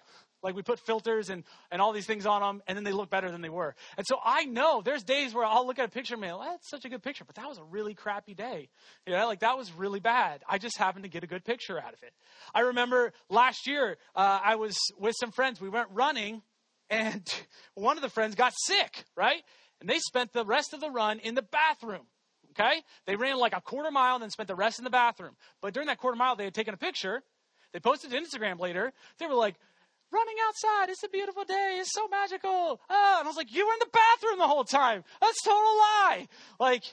Like 0.44 0.55
we 0.55 0.62
put 0.62 0.78
filters 0.78 1.30
and, 1.30 1.42
and 1.72 1.80
all 1.82 1.92
these 1.92 2.07
things 2.07 2.26
on 2.26 2.42
them, 2.42 2.62
and 2.68 2.76
then 2.76 2.84
they 2.84 2.92
look 2.92 3.09
better 3.09 3.30
than 3.30 3.40
they 3.40 3.48
were. 3.48 3.74
And 3.96 4.07
so 4.07 4.18
I 4.22 4.44
know 4.44 4.82
there's 4.84 5.02
days 5.02 5.34
where 5.34 5.44
I'll 5.44 5.66
look 5.66 5.78
at 5.78 5.86
a 5.86 5.90
picture 5.90 6.14
and 6.14 6.22
be 6.22 6.30
like, 6.30 6.50
that's 6.50 6.68
such 6.68 6.84
a 6.84 6.90
good 6.90 7.02
picture, 7.02 7.24
but 7.24 7.34
that 7.36 7.48
was 7.48 7.59
a 7.59 7.64
really 7.64 7.94
crappy 7.94 8.34
day. 8.34 8.68
You 9.07 9.14
know, 9.14 9.26
like 9.26 9.40
that 9.40 9.57
was 9.57 9.72
really 9.72 10.00
bad. 10.00 10.42
I 10.46 10.59
just 10.59 10.78
happened 10.78 11.05
to 11.05 11.09
get 11.09 11.24
a 11.24 11.26
good 11.26 11.44
picture 11.44 11.78
out 11.78 11.94
of 11.94 12.02
it. 12.02 12.12
I 12.55 12.61
remember 12.61 13.12
last 13.30 13.66
year, 13.66 13.96
uh, 14.14 14.40
I 14.44 14.57
was 14.57 14.76
with 14.98 15.14
some 15.18 15.32
friends. 15.32 15.61
We 15.61 15.70
went 15.70 15.88
running, 15.92 16.42
and 16.90 17.26
one 17.74 17.96
of 17.96 18.02
the 18.02 18.11
friends 18.11 18.34
got 18.34 18.52
sick, 18.55 19.05
right? 19.16 19.42
And 19.80 19.88
they 19.88 19.98
spent 19.98 20.32
the 20.32 20.44
rest 20.44 20.74
of 20.74 20.80
the 20.80 20.90
run 20.90 21.18
in 21.20 21.34
the 21.34 21.42
bathroom. 21.42 22.07
Okay? 22.59 22.82
They 23.07 23.16
ran 23.16 23.38
like 23.38 23.57
a 23.57 23.61
quarter 23.61 23.90
mile 23.90 24.14
and 24.14 24.22
then 24.22 24.30
spent 24.30 24.48
the 24.48 24.55
rest 24.55 24.78
in 24.78 24.84
the 24.84 24.90
bathroom. 24.90 25.36
But 25.61 25.74
during 25.74 25.88
that 25.88 25.98
quarter 25.98 26.16
mile, 26.16 26.36
they 26.36 26.44
had 26.44 26.55
taken 26.55 26.74
a 26.74 26.78
picture. 26.78 27.22
They 27.72 27.80
posted 27.80 28.11
to 28.11 28.16
Instagram 28.16 28.61
later. 28.61 28.92
They 29.18 29.26
were 29.26 29.34
like, 29.34 29.57
running 30.12 30.36
outside. 30.46 30.90
It's 30.90 31.02
a 31.02 31.09
beautiful 31.09 31.44
day. 31.44 31.78
It's 31.80 31.92
so 31.92 32.07
magical. 32.09 32.80
Oh, 32.88 33.16
and 33.18 33.24
I 33.24 33.26
was 33.26 33.36
like, 33.36 33.52
you 33.52 33.66
were 33.66 33.72
in 33.72 33.80
the 33.80 33.90
bathroom 33.92 34.38
the 34.38 34.46
whole 34.46 34.64
time. 34.64 35.02
That's 35.20 35.42
total 35.42 35.59
lie. 35.59 36.28
Like, 36.61 36.84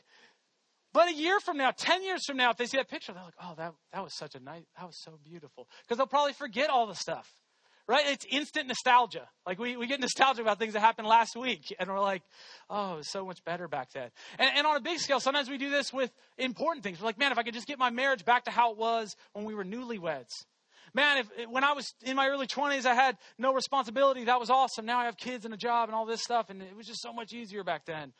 but 0.93 1.07
a 1.09 1.14
year 1.14 1.39
from 1.39 1.57
now, 1.57 1.72
10 1.72 2.03
years 2.03 2.26
from 2.26 2.38
now, 2.38 2.49
if 2.49 2.57
they 2.57 2.66
see 2.66 2.78
that 2.78 2.89
picture, 2.89 3.14
they're 3.14 3.24
like, 3.24 3.36
oh, 3.41 3.53
that, 3.57 3.74
that 3.93 4.03
was 4.03 4.14
such 4.14 4.36
a 4.36 4.39
nice, 4.39 4.64
that 4.78 4.88
was 4.88 4.97
so 5.01 5.20
beautiful. 5.24 5.68
Because 5.84 5.97
they'll 5.97 6.07
probably 6.07 6.34
forget 6.34 6.70
all 6.70 6.88
the 6.88 6.95
stuff 6.95 7.34
right? 7.92 8.06
It's 8.08 8.26
instant 8.30 8.70
nostalgia. 8.70 9.28
Like 9.46 9.60
we, 9.60 9.76
we 9.76 9.86
get 9.86 10.00
nostalgia 10.00 10.42
about 10.42 10.58
things 10.60 10.74
that 10.74 10.80
happened 10.80 11.10
last 11.10 11.36
week, 11.36 11.76
and 11.78 11.89
we're 11.89 12.00
like, 12.00 12.24
oh, 12.70 12.94
it 12.94 12.98
was 12.98 13.12
so 13.12 13.26
much 13.26 13.44
better 13.44 13.68
back 13.68 13.92
then. 13.94 14.10
And, 14.39 14.50
and 14.56 14.66
on 14.66 14.78
a 14.78 14.80
big 14.80 15.00
scale, 15.00 15.20
sometimes 15.20 15.50
we 15.50 15.58
do 15.58 15.70
this 15.70 15.92
with 15.92 16.10
important 16.38 16.86
things. 16.86 17.02
We're 17.02 17.08
like, 17.08 17.20
man, 17.20 17.34
if 17.34 17.38
I 17.38 17.44
could 17.44 17.54
just 17.54 17.68
get 17.68 17.78
my 17.78 17.89
marriage 17.89 18.24
back 18.24 18.46
to 18.46 18.52
how 18.52 18.72
it 18.72 18.78
was 18.78 19.14
when 19.34 19.44
we 19.44 19.54
were 19.54 19.66
newlyweds. 19.66 20.46
Man, 20.94 21.18
if 21.18 21.50
when 21.50 21.66
I 21.66 21.74
was 21.74 21.94
in 22.04 22.16
my 22.16 22.30
early 22.30 22.48
20s, 22.48 22.86
I 22.86 22.94
had 22.94 23.18
no 23.38 23.54
responsibility. 23.54 24.24
That 24.24 24.39
was 24.39 24.50
awesome. 24.50 24.86
Now 24.86 25.00
I 25.00 25.06
have 25.06 25.18
kids 25.18 25.44
and 25.44 25.54
a 25.54 25.58
job 25.58 25.89
and 25.89 25.96
all 25.96 26.06
this 26.06 26.22
stuff, 26.22 26.50
and 26.50 26.62
it 26.62 26.76
was 26.76 26.88
just 26.88 27.02
so 27.02 27.12
much 27.12 27.34
easier 27.34 27.66
back 27.66 27.86
then. 27.86 28.14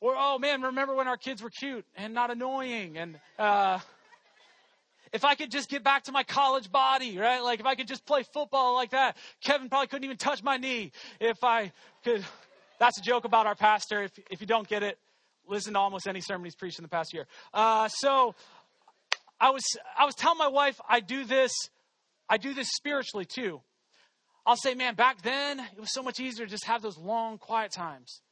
Or, 0.00 0.14
oh 0.16 0.38
man, 0.38 0.62
remember 0.62 0.94
when 0.94 1.06
our 1.06 1.18
kids 1.18 1.42
were 1.42 1.50
cute 1.50 1.84
and 1.94 2.14
not 2.14 2.30
annoying 2.30 2.96
and, 2.96 3.20
uh, 3.38 3.78
if 5.12 5.24
I 5.24 5.34
could 5.34 5.50
just 5.50 5.68
get 5.68 5.84
back 5.84 6.04
to 6.04 6.12
my 6.12 6.22
college 6.22 6.70
body, 6.70 7.18
right? 7.18 7.40
Like 7.40 7.60
if 7.60 7.66
I 7.66 7.74
could 7.74 7.88
just 7.88 8.06
play 8.06 8.22
football 8.22 8.74
like 8.74 8.90
that, 8.90 9.16
Kevin 9.42 9.68
probably 9.68 9.88
couldn't 9.88 10.04
even 10.04 10.16
touch 10.16 10.42
my 10.42 10.56
knee. 10.56 10.92
If 11.20 11.44
I 11.44 11.72
could, 12.02 12.24
that's 12.78 12.98
a 12.98 13.02
joke 13.02 13.24
about 13.24 13.46
our 13.46 13.54
pastor. 13.54 14.02
If, 14.02 14.12
if 14.30 14.40
you 14.40 14.46
don't 14.46 14.66
get 14.66 14.82
it, 14.82 14.98
listen 15.46 15.74
to 15.74 15.78
almost 15.78 16.06
any 16.06 16.20
sermon 16.20 16.44
he's 16.44 16.54
preached 16.54 16.78
in 16.78 16.82
the 16.82 16.88
past 16.88 17.12
year. 17.12 17.26
Uh, 17.52 17.88
so 17.88 18.34
I 19.38 19.50
was, 19.50 19.62
I 19.98 20.04
was 20.04 20.14
telling 20.14 20.38
my 20.38 20.48
wife, 20.48 20.80
I 20.88 21.00
do 21.00 21.24
this, 21.24 21.52
I 22.28 22.38
do 22.38 22.54
this 22.54 22.68
spiritually 22.70 23.26
too. 23.26 23.60
I'll 24.46 24.56
say, 24.56 24.74
man, 24.74 24.94
back 24.94 25.22
then 25.22 25.60
it 25.60 25.78
was 25.80 25.92
so 25.92 26.02
much 26.02 26.18
easier 26.20 26.46
to 26.46 26.50
just 26.50 26.64
have 26.64 26.82
those 26.82 26.98
long, 26.98 27.38
quiet 27.38 27.72
times. 27.72 28.22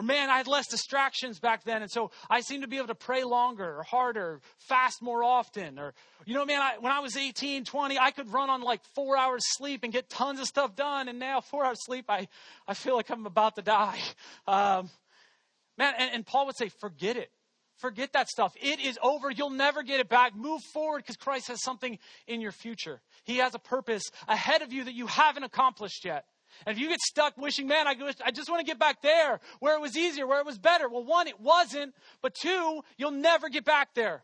Or, 0.00 0.02
man, 0.02 0.30
I 0.30 0.38
had 0.38 0.46
less 0.46 0.66
distractions 0.66 1.40
back 1.40 1.64
then, 1.64 1.82
and 1.82 1.90
so 1.90 2.10
I 2.30 2.40
seem 2.40 2.62
to 2.62 2.66
be 2.66 2.78
able 2.78 2.86
to 2.86 2.94
pray 2.94 3.22
longer 3.22 3.80
or 3.80 3.82
harder, 3.82 4.40
fast 4.56 5.02
more 5.02 5.22
often. 5.22 5.78
Or, 5.78 5.92
you 6.24 6.32
know, 6.32 6.46
man, 6.46 6.62
I, 6.62 6.78
when 6.80 6.90
I 6.90 7.00
was 7.00 7.18
18, 7.18 7.66
20, 7.66 7.98
I 7.98 8.10
could 8.10 8.32
run 8.32 8.48
on 8.48 8.62
like 8.62 8.80
four 8.94 9.18
hours 9.18 9.42
sleep 9.44 9.84
and 9.84 9.92
get 9.92 10.08
tons 10.08 10.40
of 10.40 10.46
stuff 10.46 10.74
done. 10.74 11.10
And 11.10 11.18
now, 11.18 11.42
four 11.42 11.66
hours 11.66 11.84
sleep, 11.84 12.06
I, 12.08 12.28
I 12.66 12.72
feel 12.72 12.96
like 12.96 13.10
I'm 13.10 13.26
about 13.26 13.56
to 13.56 13.62
die. 13.62 13.98
Um, 14.46 14.88
man, 15.76 15.92
and, 15.98 16.14
and 16.14 16.26
Paul 16.26 16.46
would 16.46 16.56
say, 16.56 16.70
forget 16.80 17.18
it. 17.18 17.30
Forget 17.76 18.14
that 18.14 18.30
stuff. 18.30 18.54
It 18.58 18.80
is 18.80 18.98
over. 19.02 19.30
You'll 19.30 19.50
never 19.50 19.82
get 19.82 20.00
it 20.00 20.08
back. 20.08 20.34
Move 20.34 20.62
forward 20.72 21.02
because 21.02 21.16
Christ 21.16 21.48
has 21.48 21.62
something 21.62 21.98
in 22.26 22.40
your 22.40 22.52
future. 22.52 23.02
He 23.24 23.36
has 23.36 23.54
a 23.54 23.58
purpose 23.58 24.04
ahead 24.26 24.62
of 24.62 24.72
you 24.72 24.84
that 24.84 24.94
you 24.94 25.06
haven't 25.08 25.44
accomplished 25.44 26.06
yet. 26.06 26.24
And 26.66 26.76
if 26.76 26.80
you 26.80 26.88
get 26.88 27.00
stuck 27.00 27.36
wishing, 27.36 27.66
man, 27.66 27.86
I, 27.86 27.94
I 28.24 28.30
just 28.30 28.50
want 28.50 28.60
to 28.60 28.66
get 28.66 28.78
back 28.78 29.02
there 29.02 29.40
where 29.60 29.76
it 29.76 29.80
was 29.80 29.96
easier, 29.96 30.26
where 30.26 30.40
it 30.40 30.46
was 30.46 30.58
better. 30.58 30.88
Well, 30.88 31.04
one, 31.04 31.26
it 31.28 31.40
wasn't. 31.40 31.94
But 32.22 32.34
two, 32.34 32.82
you'll 32.96 33.10
never 33.12 33.48
get 33.48 33.64
back 33.64 33.94
there. 33.94 34.22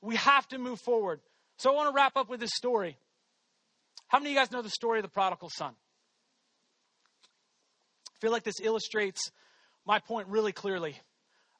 We 0.00 0.16
have 0.16 0.46
to 0.48 0.58
move 0.58 0.80
forward. 0.80 1.20
So 1.58 1.70
I 1.70 1.74
want 1.74 1.88
to 1.90 1.94
wrap 1.94 2.16
up 2.16 2.28
with 2.28 2.40
this 2.40 2.52
story. 2.54 2.96
How 4.08 4.18
many 4.18 4.30
of 4.30 4.34
you 4.34 4.40
guys 4.40 4.52
know 4.52 4.62
the 4.62 4.70
story 4.70 4.98
of 4.98 5.02
the 5.02 5.10
prodigal 5.10 5.50
son? 5.50 5.74
I 8.14 8.18
feel 8.20 8.30
like 8.30 8.44
this 8.44 8.60
illustrates 8.62 9.30
my 9.84 9.98
point 9.98 10.28
really 10.28 10.52
clearly. 10.52 10.96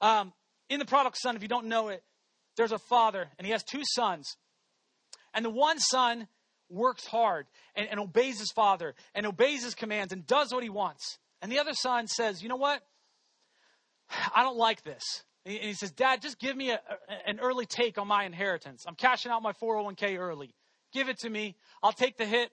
Um, 0.00 0.32
in 0.68 0.78
the 0.78 0.84
prodigal 0.84 1.16
son, 1.20 1.36
if 1.36 1.42
you 1.42 1.48
don't 1.48 1.66
know 1.66 1.88
it, 1.88 2.02
there's 2.56 2.72
a 2.72 2.78
father, 2.78 3.28
and 3.38 3.46
he 3.46 3.52
has 3.52 3.62
two 3.62 3.82
sons. 3.84 4.36
And 5.34 5.44
the 5.44 5.50
one 5.50 5.78
son 5.78 6.28
works 6.68 7.06
hard 7.06 7.46
and, 7.74 7.88
and 7.88 8.00
obeys 8.00 8.38
his 8.38 8.52
father 8.52 8.94
and 9.14 9.26
obeys 9.26 9.64
his 9.64 9.74
commands 9.74 10.12
and 10.12 10.26
does 10.26 10.52
what 10.52 10.62
he 10.62 10.70
wants. 10.70 11.18
And 11.42 11.50
the 11.50 11.58
other 11.58 11.74
son 11.74 12.06
says, 12.06 12.42
You 12.42 12.48
know 12.48 12.56
what? 12.56 12.82
I 14.34 14.42
don't 14.42 14.56
like 14.56 14.82
this. 14.82 15.02
And 15.44 15.54
he 15.54 15.74
says, 15.74 15.92
Dad, 15.92 16.22
just 16.22 16.38
give 16.38 16.56
me 16.56 16.70
a, 16.70 16.80
an 17.26 17.38
early 17.40 17.66
take 17.66 17.98
on 17.98 18.08
my 18.08 18.24
inheritance. 18.24 18.84
I'm 18.86 18.96
cashing 18.96 19.30
out 19.30 19.42
my 19.42 19.52
401k 19.52 20.18
early. 20.18 20.54
Give 20.92 21.08
it 21.08 21.18
to 21.20 21.30
me. 21.30 21.56
I'll 21.82 21.92
take 21.92 22.16
the 22.16 22.26
hit. 22.26 22.50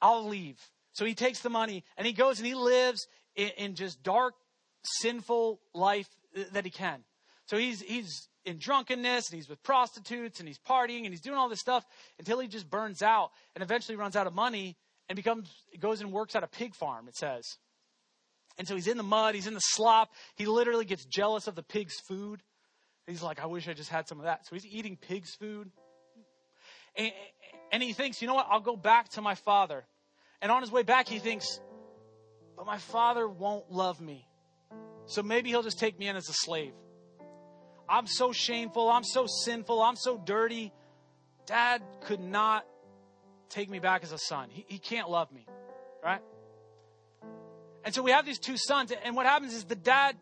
I'll 0.00 0.28
leave. 0.28 0.58
So 0.92 1.04
he 1.04 1.14
takes 1.14 1.40
the 1.40 1.50
money 1.50 1.84
and 1.96 2.06
he 2.06 2.12
goes 2.12 2.38
and 2.38 2.46
he 2.46 2.54
lives 2.54 3.06
in, 3.34 3.50
in 3.56 3.74
just 3.74 4.02
dark, 4.02 4.34
sinful 4.84 5.60
life 5.74 6.08
that 6.52 6.64
he 6.64 6.70
can. 6.70 7.02
So 7.46 7.56
he's, 7.56 7.80
he's 7.80 8.28
in 8.44 8.58
drunkenness 8.58 9.30
and 9.30 9.36
he's 9.36 9.48
with 9.48 9.62
prostitutes 9.62 10.40
and 10.40 10.48
he's 10.48 10.58
partying 10.58 11.04
and 11.04 11.08
he's 11.08 11.20
doing 11.20 11.36
all 11.36 11.48
this 11.48 11.60
stuff 11.60 11.84
until 12.18 12.38
he 12.40 12.48
just 12.48 12.68
burns 12.68 13.02
out 13.02 13.30
and 13.54 13.62
eventually 13.62 13.96
runs 13.96 14.16
out 14.16 14.26
of 14.26 14.34
money 14.34 14.76
and 15.08 15.16
becomes 15.16 15.50
goes 15.78 16.00
and 16.00 16.12
works 16.12 16.34
at 16.34 16.42
a 16.42 16.46
pig 16.46 16.74
farm 16.74 17.08
it 17.08 17.16
says. 17.16 17.56
And 18.58 18.68
so 18.68 18.74
he's 18.74 18.88
in 18.88 18.96
the 18.96 19.02
mud 19.02 19.34
he's 19.34 19.46
in 19.46 19.54
the 19.54 19.60
slop 19.60 20.10
he 20.36 20.46
literally 20.46 20.84
gets 20.84 21.04
jealous 21.04 21.46
of 21.46 21.54
the 21.54 21.62
pig's 21.62 21.98
food. 22.00 22.42
He's 23.06 23.22
like 23.22 23.40
i 23.40 23.46
wish 23.46 23.68
i 23.68 23.72
just 23.72 23.90
had 23.90 24.08
some 24.08 24.18
of 24.18 24.24
that. 24.24 24.46
So 24.46 24.54
he's 24.54 24.66
eating 24.66 24.96
pig's 24.96 25.34
food. 25.34 25.70
And, 26.96 27.12
and 27.70 27.82
he 27.82 27.92
thinks 27.92 28.20
you 28.20 28.28
know 28.28 28.34
what? 28.34 28.46
I'll 28.50 28.60
go 28.60 28.76
back 28.76 29.10
to 29.10 29.22
my 29.22 29.34
father. 29.34 29.84
And 30.40 30.50
on 30.50 30.62
his 30.62 30.70
way 30.72 30.82
back 30.82 31.08
he 31.08 31.18
thinks 31.18 31.60
but 32.56 32.66
my 32.66 32.78
father 32.78 33.26
won't 33.26 33.70
love 33.70 34.00
me. 34.00 34.26
So 35.06 35.22
maybe 35.22 35.50
he'll 35.50 35.62
just 35.62 35.78
take 35.78 35.98
me 35.98 36.06
in 36.06 36.16
as 36.16 36.28
a 36.28 36.32
slave 36.32 36.74
I'm 37.92 38.06
so 38.06 38.32
shameful. 38.32 38.88
I'm 38.88 39.04
so 39.04 39.26
sinful. 39.26 39.82
I'm 39.82 39.96
so 39.96 40.16
dirty. 40.16 40.72
Dad 41.44 41.82
could 42.04 42.20
not 42.20 42.64
take 43.50 43.68
me 43.68 43.80
back 43.80 44.02
as 44.02 44.12
a 44.12 44.18
son. 44.18 44.48
He, 44.50 44.64
he 44.66 44.78
can't 44.78 45.10
love 45.10 45.30
me, 45.30 45.46
right? 46.02 46.22
And 47.84 47.94
so 47.94 48.02
we 48.02 48.10
have 48.12 48.24
these 48.24 48.38
two 48.38 48.56
sons, 48.56 48.92
and 49.04 49.14
what 49.14 49.26
happens 49.26 49.52
is 49.52 49.64
the 49.64 49.74
dad, 49.74 50.16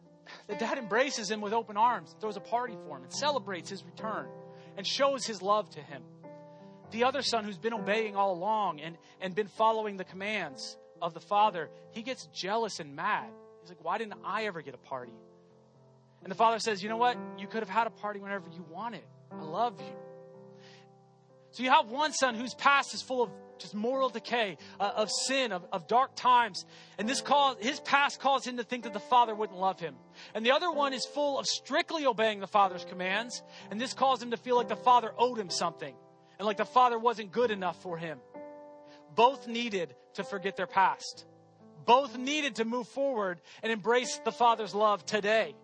the 0.48 0.56
dad 0.56 0.78
embraces 0.78 1.30
him 1.30 1.40
with 1.40 1.52
open 1.52 1.76
arms, 1.76 2.16
throws 2.20 2.36
a 2.36 2.40
party 2.40 2.74
for 2.86 2.96
him, 2.96 3.04
and 3.04 3.12
celebrates 3.12 3.70
his 3.70 3.84
return, 3.84 4.26
and 4.76 4.84
shows 4.84 5.24
his 5.24 5.40
love 5.40 5.70
to 5.70 5.80
him. 5.80 6.02
The 6.90 7.04
other 7.04 7.22
son, 7.22 7.44
who's 7.44 7.58
been 7.58 7.74
obeying 7.74 8.16
all 8.16 8.32
along 8.32 8.80
and, 8.80 8.98
and 9.20 9.32
been 9.32 9.46
following 9.46 9.96
the 9.96 10.04
commands 10.04 10.76
of 11.00 11.14
the 11.14 11.20
father, 11.20 11.70
he 11.92 12.02
gets 12.02 12.26
jealous 12.34 12.80
and 12.80 12.96
mad. 12.96 13.28
He's 13.60 13.68
like, 13.68 13.84
Why 13.84 13.96
didn't 13.98 14.14
I 14.24 14.46
ever 14.46 14.60
get 14.60 14.74
a 14.74 14.78
party? 14.78 15.12
And 16.22 16.30
the 16.30 16.36
father 16.36 16.58
says, 16.58 16.82
You 16.82 16.88
know 16.88 16.96
what? 16.96 17.16
You 17.38 17.46
could 17.46 17.60
have 17.60 17.68
had 17.68 17.86
a 17.86 17.90
party 17.90 18.20
whenever 18.20 18.48
you 18.50 18.64
wanted. 18.68 19.02
I 19.32 19.42
love 19.42 19.80
you. 19.80 19.96
So 21.52 21.62
you 21.62 21.70
have 21.70 21.88
one 21.88 22.12
son 22.12 22.34
whose 22.34 22.54
past 22.54 22.94
is 22.94 23.02
full 23.02 23.22
of 23.22 23.30
just 23.58 23.74
moral 23.74 24.08
decay, 24.08 24.56
uh, 24.78 24.92
of 24.96 25.10
sin, 25.10 25.52
of, 25.52 25.66
of 25.72 25.86
dark 25.86 26.14
times. 26.14 26.64
And 26.98 27.08
this 27.08 27.20
cause, 27.20 27.56
his 27.60 27.78
past 27.80 28.20
caused 28.20 28.46
him 28.46 28.56
to 28.56 28.62
think 28.62 28.84
that 28.84 28.94
the 28.94 29.00
father 29.00 29.34
wouldn't 29.34 29.58
love 29.58 29.78
him. 29.78 29.96
And 30.34 30.46
the 30.46 30.52
other 30.52 30.70
one 30.72 30.94
is 30.94 31.04
full 31.04 31.38
of 31.38 31.46
strictly 31.46 32.06
obeying 32.06 32.40
the 32.40 32.46
father's 32.46 32.84
commands. 32.84 33.42
And 33.70 33.80
this 33.80 33.92
caused 33.92 34.22
him 34.22 34.30
to 34.30 34.36
feel 34.38 34.56
like 34.56 34.68
the 34.68 34.76
father 34.76 35.12
owed 35.18 35.38
him 35.38 35.50
something 35.50 35.94
and 36.38 36.46
like 36.46 36.56
the 36.56 36.64
father 36.64 36.98
wasn't 36.98 37.32
good 37.32 37.50
enough 37.50 37.80
for 37.82 37.98
him. 37.98 38.18
Both 39.14 39.46
needed 39.46 39.94
to 40.14 40.24
forget 40.24 40.56
their 40.56 40.66
past. 40.66 41.26
both 41.84 42.16
needed 42.16 42.56
to 42.56 42.64
move 42.64 42.86
forward 42.88 43.40
and 43.62 43.72
embrace 43.72 44.20
the 44.24 44.32
Father's 44.32 44.74
love 44.74 45.04
today 45.04 45.54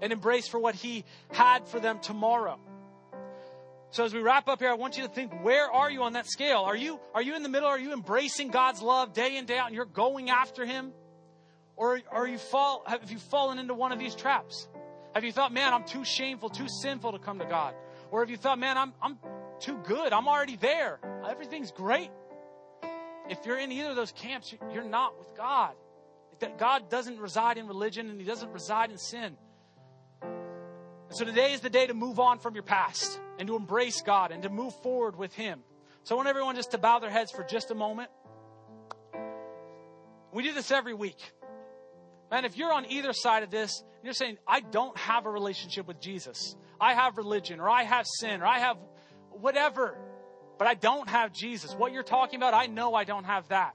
and 0.00 0.12
embrace 0.12 0.48
for 0.48 0.58
what 0.58 0.74
He 0.74 1.04
had 1.32 1.66
for 1.68 1.80
them 1.80 2.00
tomorrow. 2.00 2.58
So 3.92 4.04
as 4.04 4.14
we 4.14 4.20
wrap 4.20 4.46
up 4.46 4.60
here, 4.60 4.70
I 4.70 4.74
want 4.74 4.96
you 4.96 5.02
to 5.02 5.08
think, 5.08 5.32
where 5.42 5.68
are 5.68 5.90
you 5.90 6.04
on 6.04 6.12
that 6.12 6.28
scale? 6.28 6.60
Are 6.60 6.76
you, 6.76 7.00
are 7.12 7.22
you 7.22 7.34
in 7.34 7.42
the 7.42 7.48
middle? 7.48 7.68
Are 7.68 7.78
you 7.78 7.92
embracing 7.92 8.50
God's 8.50 8.82
love 8.82 9.12
day 9.12 9.32
in, 9.32 9.38
and 9.38 9.46
day 9.48 9.58
out, 9.58 9.66
and 9.66 9.74
you're 9.74 9.84
going 9.84 10.30
after 10.30 10.64
Him? 10.64 10.92
Or 11.76 12.00
are 12.10 12.26
you 12.26 12.38
fall, 12.38 12.84
have 12.86 13.10
you 13.10 13.18
fallen 13.18 13.58
into 13.58 13.74
one 13.74 13.90
of 13.90 13.98
these 13.98 14.14
traps? 14.14 14.68
Have 15.14 15.24
you 15.24 15.32
thought, 15.32 15.52
man, 15.52 15.74
I'm 15.74 15.84
too 15.84 16.04
shameful, 16.04 16.50
too 16.50 16.68
sinful 16.68 17.12
to 17.12 17.18
come 17.18 17.40
to 17.40 17.46
God? 17.46 17.74
Or 18.12 18.20
have 18.20 18.30
you 18.30 18.36
thought, 18.36 18.58
man, 18.58 18.78
I'm, 18.78 18.92
I'm 19.02 19.18
too 19.60 19.78
good. 19.86 20.12
I'm 20.12 20.28
already 20.28 20.56
there. 20.56 21.00
Everything's 21.28 21.72
great. 21.72 22.10
If 23.28 23.44
you're 23.44 23.58
in 23.58 23.72
either 23.72 23.90
of 23.90 23.96
those 23.96 24.12
camps, 24.12 24.54
you're 24.72 24.84
not 24.84 25.18
with 25.18 25.34
God. 25.36 25.74
God 26.58 26.88
doesn't 26.88 27.18
reside 27.18 27.58
in 27.58 27.66
religion 27.66 28.08
and 28.08 28.20
He 28.20 28.26
doesn't 28.26 28.50
reside 28.52 28.90
in 28.90 28.98
sin. 28.98 29.36
And 31.10 31.18
so 31.18 31.24
today 31.24 31.52
is 31.52 31.60
the 31.60 31.70
day 31.70 31.88
to 31.88 31.92
move 31.92 32.20
on 32.20 32.38
from 32.38 32.54
your 32.54 32.62
past 32.62 33.18
and 33.40 33.48
to 33.48 33.56
embrace 33.56 34.00
God 34.00 34.30
and 34.30 34.44
to 34.44 34.48
move 34.48 34.72
forward 34.80 35.16
with 35.16 35.34
Him. 35.34 35.58
So 36.04 36.14
I 36.14 36.16
want 36.16 36.28
everyone 36.28 36.54
just 36.54 36.70
to 36.70 36.78
bow 36.78 37.00
their 37.00 37.10
heads 37.10 37.32
for 37.32 37.42
just 37.42 37.72
a 37.72 37.74
moment. 37.74 38.10
We 40.32 40.44
do 40.44 40.54
this 40.54 40.70
every 40.70 40.94
week. 40.94 41.18
Man, 42.30 42.44
if 42.44 42.56
you're 42.56 42.72
on 42.72 42.86
either 42.86 43.12
side 43.12 43.42
of 43.42 43.50
this, 43.50 43.82
you're 44.04 44.12
saying, 44.12 44.38
I 44.46 44.60
don't 44.60 44.96
have 44.96 45.26
a 45.26 45.30
relationship 45.30 45.88
with 45.88 46.00
Jesus, 46.00 46.54
I 46.80 46.94
have 46.94 47.18
religion, 47.18 47.58
or 47.58 47.68
I 47.68 47.82
have 47.82 48.06
sin, 48.06 48.40
or 48.40 48.46
I 48.46 48.60
have 48.60 48.76
whatever, 49.32 49.98
but 50.58 50.68
I 50.68 50.74
don't 50.74 51.08
have 51.08 51.32
Jesus. 51.32 51.74
What 51.74 51.92
you're 51.92 52.04
talking 52.04 52.36
about, 52.36 52.54
I 52.54 52.66
know 52.66 52.94
I 52.94 53.02
don't 53.02 53.24
have 53.24 53.48
that. 53.48 53.74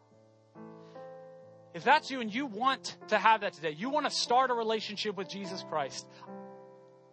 If 1.74 1.84
that's 1.84 2.10
you 2.10 2.22
and 2.22 2.34
you 2.34 2.46
want 2.46 2.96
to 3.10 3.18
have 3.18 3.42
that 3.42 3.52
today, 3.52 3.76
you 3.78 3.90
want 3.90 4.06
to 4.06 4.12
start 4.12 4.52
a 4.52 4.54
relationship 4.54 5.18
with 5.18 5.28
Jesus 5.28 5.66
Christ, 5.70 6.08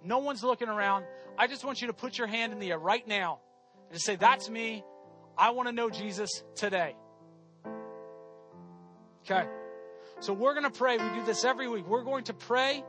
no 0.04 0.18
one's 0.18 0.42
looking 0.42 0.68
around. 0.68 1.04
I 1.38 1.46
just 1.46 1.64
want 1.64 1.80
you 1.80 1.86
to 1.88 1.92
put 1.92 2.18
your 2.18 2.26
hand 2.26 2.52
in 2.52 2.58
the 2.58 2.70
air 2.70 2.78
right 2.78 3.06
now 3.06 3.40
and 3.90 4.00
say, 4.00 4.16
That's 4.16 4.48
me. 4.48 4.84
I 5.36 5.50
want 5.50 5.68
to 5.68 5.72
know 5.72 5.90
Jesus 5.90 6.42
today. 6.54 6.94
Okay. 9.24 9.46
So 10.20 10.32
we're 10.32 10.54
going 10.54 10.70
to 10.70 10.78
pray. 10.78 10.98
We 10.98 11.08
do 11.18 11.24
this 11.24 11.44
every 11.44 11.68
week. 11.68 11.86
We're 11.86 12.04
going 12.04 12.24
to 12.24 12.34
pray. 12.34 12.84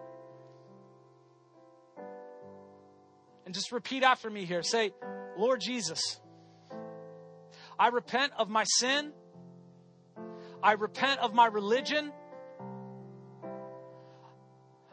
And 3.46 3.54
just 3.54 3.72
repeat 3.72 4.04
after 4.04 4.30
me 4.30 4.46
here. 4.46 4.62
Say, 4.62 4.94
Lord 5.38 5.62
Jesus, 5.62 6.20
I 7.80 7.88
repent 7.88 8.34
of 8.38 8.50
my 8.50 8.64
sin. 8.66 9.12
I 10.62 10.74
repent 10.74 11.20
of 11.22 11.34
my 11.34 11.48
religion. 11.48 12.12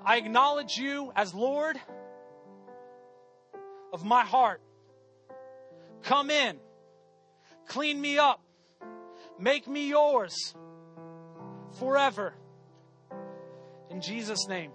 I 0.04 0.16
acknowledge 0.16 0.76
you 0.78 1.12
as 1.14 1.34
Lord 1.34 1.78
of 3.92 4.04
my 4.04 4.22
heart. 4.22 4.60
Come 6.02 6.30
in, 6.30 6.56
clean 7.66 8.00
me 8.00 8.18
up, 8.18 8.40
make 9.38 9.68
me 9.68 9.88
yours 9.88 10.54
forever. 11.78 12.34
In 13.90 14.00
Jesus' 14.00 14.48
name. 14.48 14.70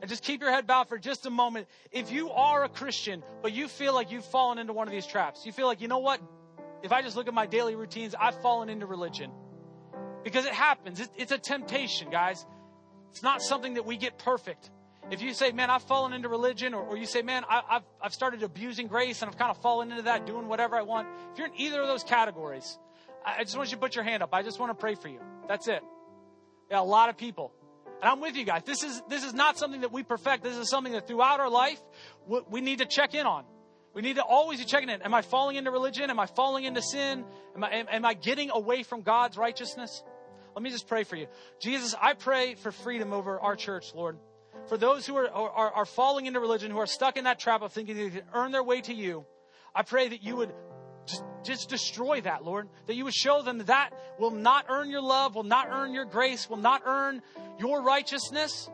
And 0.00 0.10
just 0.10 0.22
keep 0.22 0.40
your 0.40 0.50
head 0.50 0.66
bowed 0.66 0.88
for 0.88 0.98
just 0.98 1.24
a 1.26 1.30
moment. 1.30 1.68
If 1.90 2.12
you 2.12 2.30
are 2.30 2.64
a 2.64 2.68
Christian, 2.68 3.22
but 3.42 3.52
you 3.52 3.68
feel 3.68 3.94
like 3.94 4.10
you've 4.10 4.24
fallen 4.26 4.58
into 4.58 4.72
one 4.72 4.88
of 4.88 4.92
these 4.92 5.06
traps, 5.06 5.46
you 5.46 5.52
feel 5.52 5.66
like, 5.66 5.80
you 5.80 5.88
know 5.88 5.98
what? 5.98 6.20
If 6.82 6.92
I 6.92 7.02
just 7.02 7.16
look 7.16 7.28
at 7.28 7.34
my 7.34 7.46
daily 7.46 7.74
routines, 7.74 8.14
I've 8.18 8.40
fallen 8.42 8.68
into 8.68 8.86
religion. 8.86 9.30
Because 10.22 10.44
it 10.44 10.52
happens. 10.52 11.00
It's 11.16 11.32
a 11.32 11.38
temptation, 11.38 12.10
guys. 12.10 12.44
It's 13.10 13.22
not 13.22 13.40
something 13.40 13.74
that 13.74 13.86
we 13.86 13.96
get 13.96 14.18
perfect. 14.18 14.70
If 15.10 15.22
you 15.22 15.34
say, 15.34 15.52
man, 15.52 15.70
I've 15.70 15.84
fallen 15.84 16.12
into 16.12 16.28
religion, 16.28 16.74
or, 16.74 16.82
or 16.82 16.96
you 16.96 17.06
say, 17.06 17.22
man, 17.22 17.44
I, 17.48 17.62
have 17.68 17.84
I've 18.00 18.14
started 18.14 18.42
abusing 18.42 18.88
grace 18.88 19.22
and 19.22 19.30
I've 19.30 19.38
kind 19.38 19.50
of 19.50 19.62
fallen 19.62 19.90
into 19.90 20.02
that, 20.02 20.26
doing 20.26 20.48
whatever 20.48 20.74
I 20.74 20.82
want. 20.82 21.06
If 21.32 21.38
you're 21.38 21.46
in 21.46 21.54
either 21.56 21.80
of 21.80 21.86
those 21.86 22.02
categories, 22.02 22.78
I, 23.24 23.36
I 23.38 23.44
just 23.44 23.56
want 23.56 23.70
you 23.70 23.76
to 23.76 23.80
put 23.80 23.94
your 23.94 24.04
hand 24.04 24.22
up. 24.22 24.30
I 24.32 24.42
just 24.42 24.58
want 24.58 24.70
to 24.70 24.74
pray 24.74 24.96
for 24.96 25.08
you. 25.08 25.20
That's 25.46 25.68
it. 25.68 25.82
Yeah, 26.70 26.80
a 26.80 26.82
lot 26.82 27.08
of 27.08 27.16
people. 27.16 27.52
And 28.02 28.10
I'm 28.10 28.20
with 28.20 28.34
you 28.34 28.44
guys. 28.44 28.62
This 28.64 28.82
is, 28.82 29.00
this 29.08 29.22
is 29.22 29.32
not 29.32 29.56
something 29.58 29.82
that 29.82 29.92
we 29.92 30.02
perfect. 30.02 30.42
This 30.42 30.56
is 30.56 30.68
something 30.68 30.92
that 30.92 31.06
throughout 31.06 31.38
our 31.38 31.50
life, 31.50 31.80
we, 32.26 32.40
we 32.50 32.60
need 32.60 32.80
to 32.80 32.86
check 32.86 33.14
in 33.14 33.26
on. 33.26 33.44
We 33.94 34.02
need 34.02 34.16
to 34.16 34.24
always 34.24 34.58
be 34.58 34.66
checking 34.66 34.90
in. 34.90 35.02
Am 35.02 35.14
I 35.14 35.22
falling 35.22 35.56
into 35.56 35.70
religion? 35.70 36.10
Am 36.10 36.18
I 36.18 36.26
falling 36.26 36.64
into 36.64 36.82
sin? 36.82 37.24
Am 37.54 37.62
I, 37.62 37.70
am, 37.70 37.86
am 37.90 38.04
I 38.04 38.14
getting 38.14 38.50
away 38.50 38.82
from 38.82 39.02
God's 39.02 39.38
righteousness? 39.38 40.02
Let 40.54 40.62
me 40.62 40.70
just 40.70 40.88
pray 40.88 41.04
for 41.04 41.16
you. 41.16 41.28
Jesus, 41.60 41.94
I 41.98 42.14
pray 42.14 42.56
for 42.56 42.72
freedom 42.72 43.12
over 43.12 43.38
our 43.38 43.54
church, 43.54 43.94
Lord 43.94 44.18
for 44.68 44.76
those 44.76 45.06
who 45.06 45.16
are, 45.16 45.30
are, 45.30 45.72
are 45.72 45.86
falling 45.86 46.26
into 46.26 46.40
religion, 46.40 46.70
who 46.70 46.78
are 46.78 46.86
stuck 46.86 47.16
in 47.16 47.24
that 47.24 47.38
trap 47.38 47.62
of 47.62 47.72
thinking 47.72 47.96
they 47.96 48.10
can 48.10 48.22
earn 48.32 48.52
their 48.52 48.62
way 48.62 48.80
to 48.82 48.94
you, 48.94 49.24
I 49.74 49.82
pray 49.82 50.08
that 50.08 50.22
you 50.22 50.36
would 50.36 50.52
just, 51.06 51.22
just 51.44 51.68
destroy 51.68 52.20
that, 52.22 52.44
Lord. 52.44 52.68
That 52.86 52.94
you 52.94 53.04
would 53.04 53.14
show 53.14 53.42
them 53.42 53.58
that 53.58 53.68
that 53.68 53.90
will 54.18 54.30
not 54.30 54.66
earn 54.68 54.90
your 54.90 55.02
love, 55.02 55.34
will 55.34 55.44
not 55.44 55.68
earn 55.70 55.92
your 55.92 56.04
grace, 56.04 56.48
will 56.48 56.56
not 56.56 56.82
earn 56.84 57.22
your 57.58 57.82
righteousness, 57.82 58.68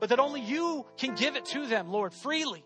but 0.00 0.10
that 0.10 0.18
only 0.18 0.40
you 0.40 0.84
can 0.98 1.14
give 1.14 1.36
it 1.36 1.46
to 1.46 1.66
them, 1.66 1.88
Lord, 1.88 2.12
freely. 2.12 2.64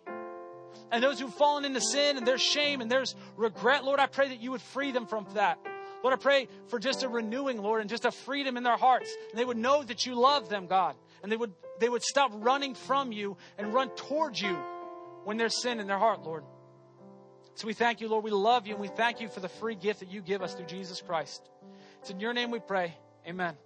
And 0.90 1.02
those 1.02 1.20
who've 1.20 1.32
fallen 1.32 1.64
into 1.64 1.80
sin 1.80 2.16
and 2.16 2.26
there's 2.26 2.42
shame 2.42 2.80
and 2.80 2.90
there's 2.90 3.14
regret, 3.36 3.84
Lord, 3.84 4.00
I 4.00 4.06
pray 4.06 4.28
that 4.28 4.40
you 4.40 4.52
would 4.52 4.62
free 4.62 4.90
them 4.92 5.06
from 5.06 5.26
that. 5.34 5.58
Lord, 6.02 6.14
I 6.14 6.16
pray 6.16 6.48
for 6.68 6.78
just 6.78 7.02
a 7.02 7.08
renewing, 7.08 7.60
Lord, 7.60 7.80
and 7.80 7.90
just 7.90 8.04
a 8.04 8.10
freedom 8.10 8.56
in 8.56 8.62
their 8.62 8.76
hearts. 8.76 9.14
And 9.30 9.38
they 9.38 9.44
would 9.44 9.56
know 9.56 9.82
that 9.82 10.06
you 10.06 10.14
love 10.14 10.48
them, 10.48 10.66
God. 10.66 10.94
And 11.22 11.30
they 11.32 11.36
would, 11.36 11.52
they 11.80 11.88
would 11.88 12.02
stop 12.02 12.30
running 12.34 12.74
from 12.74 13.12
you 13.12 13.36
and 13.56 13.72
run 13.72 13.90
towards 13.90 14.40
you 14.40 14.56
when 15.24 15.36
there's 15.36 15.60
sin 15.60 15.80
in 15.80 15.86
their 15.86 15.98
heart, 15.98 16.22
Lord. 16.24 16.44
So 17.54 17.66
we 17.66 17.74
thank 17.74 18.00
you, 18.00 18.08
Lord. 18.08 18.22
We 18.22 18.30
love 18.30 18.66
you 18.66 18.74
and 18.74 18.80
we 18.80 18.88
thank 18.88 19.20
you 19.20 19.28
for 19.28 19.40
the 19.40 19.48
free 19.48 19.74
gift 19.74 20.00
that 20.00 20.10
you 20.10 20.20
give 20.20 20.42
us 20.42 20.54
through 20.54 20.66
Jesus 20.66 21.00
Christ. 21.00 21.42
It's 22.00 22.10
in 22.10 22.20
your 22.20 22.32
name 22.32 22.50
we 22.50 22.60
pray. 22.60 22.96
Amen. 23.26 23.56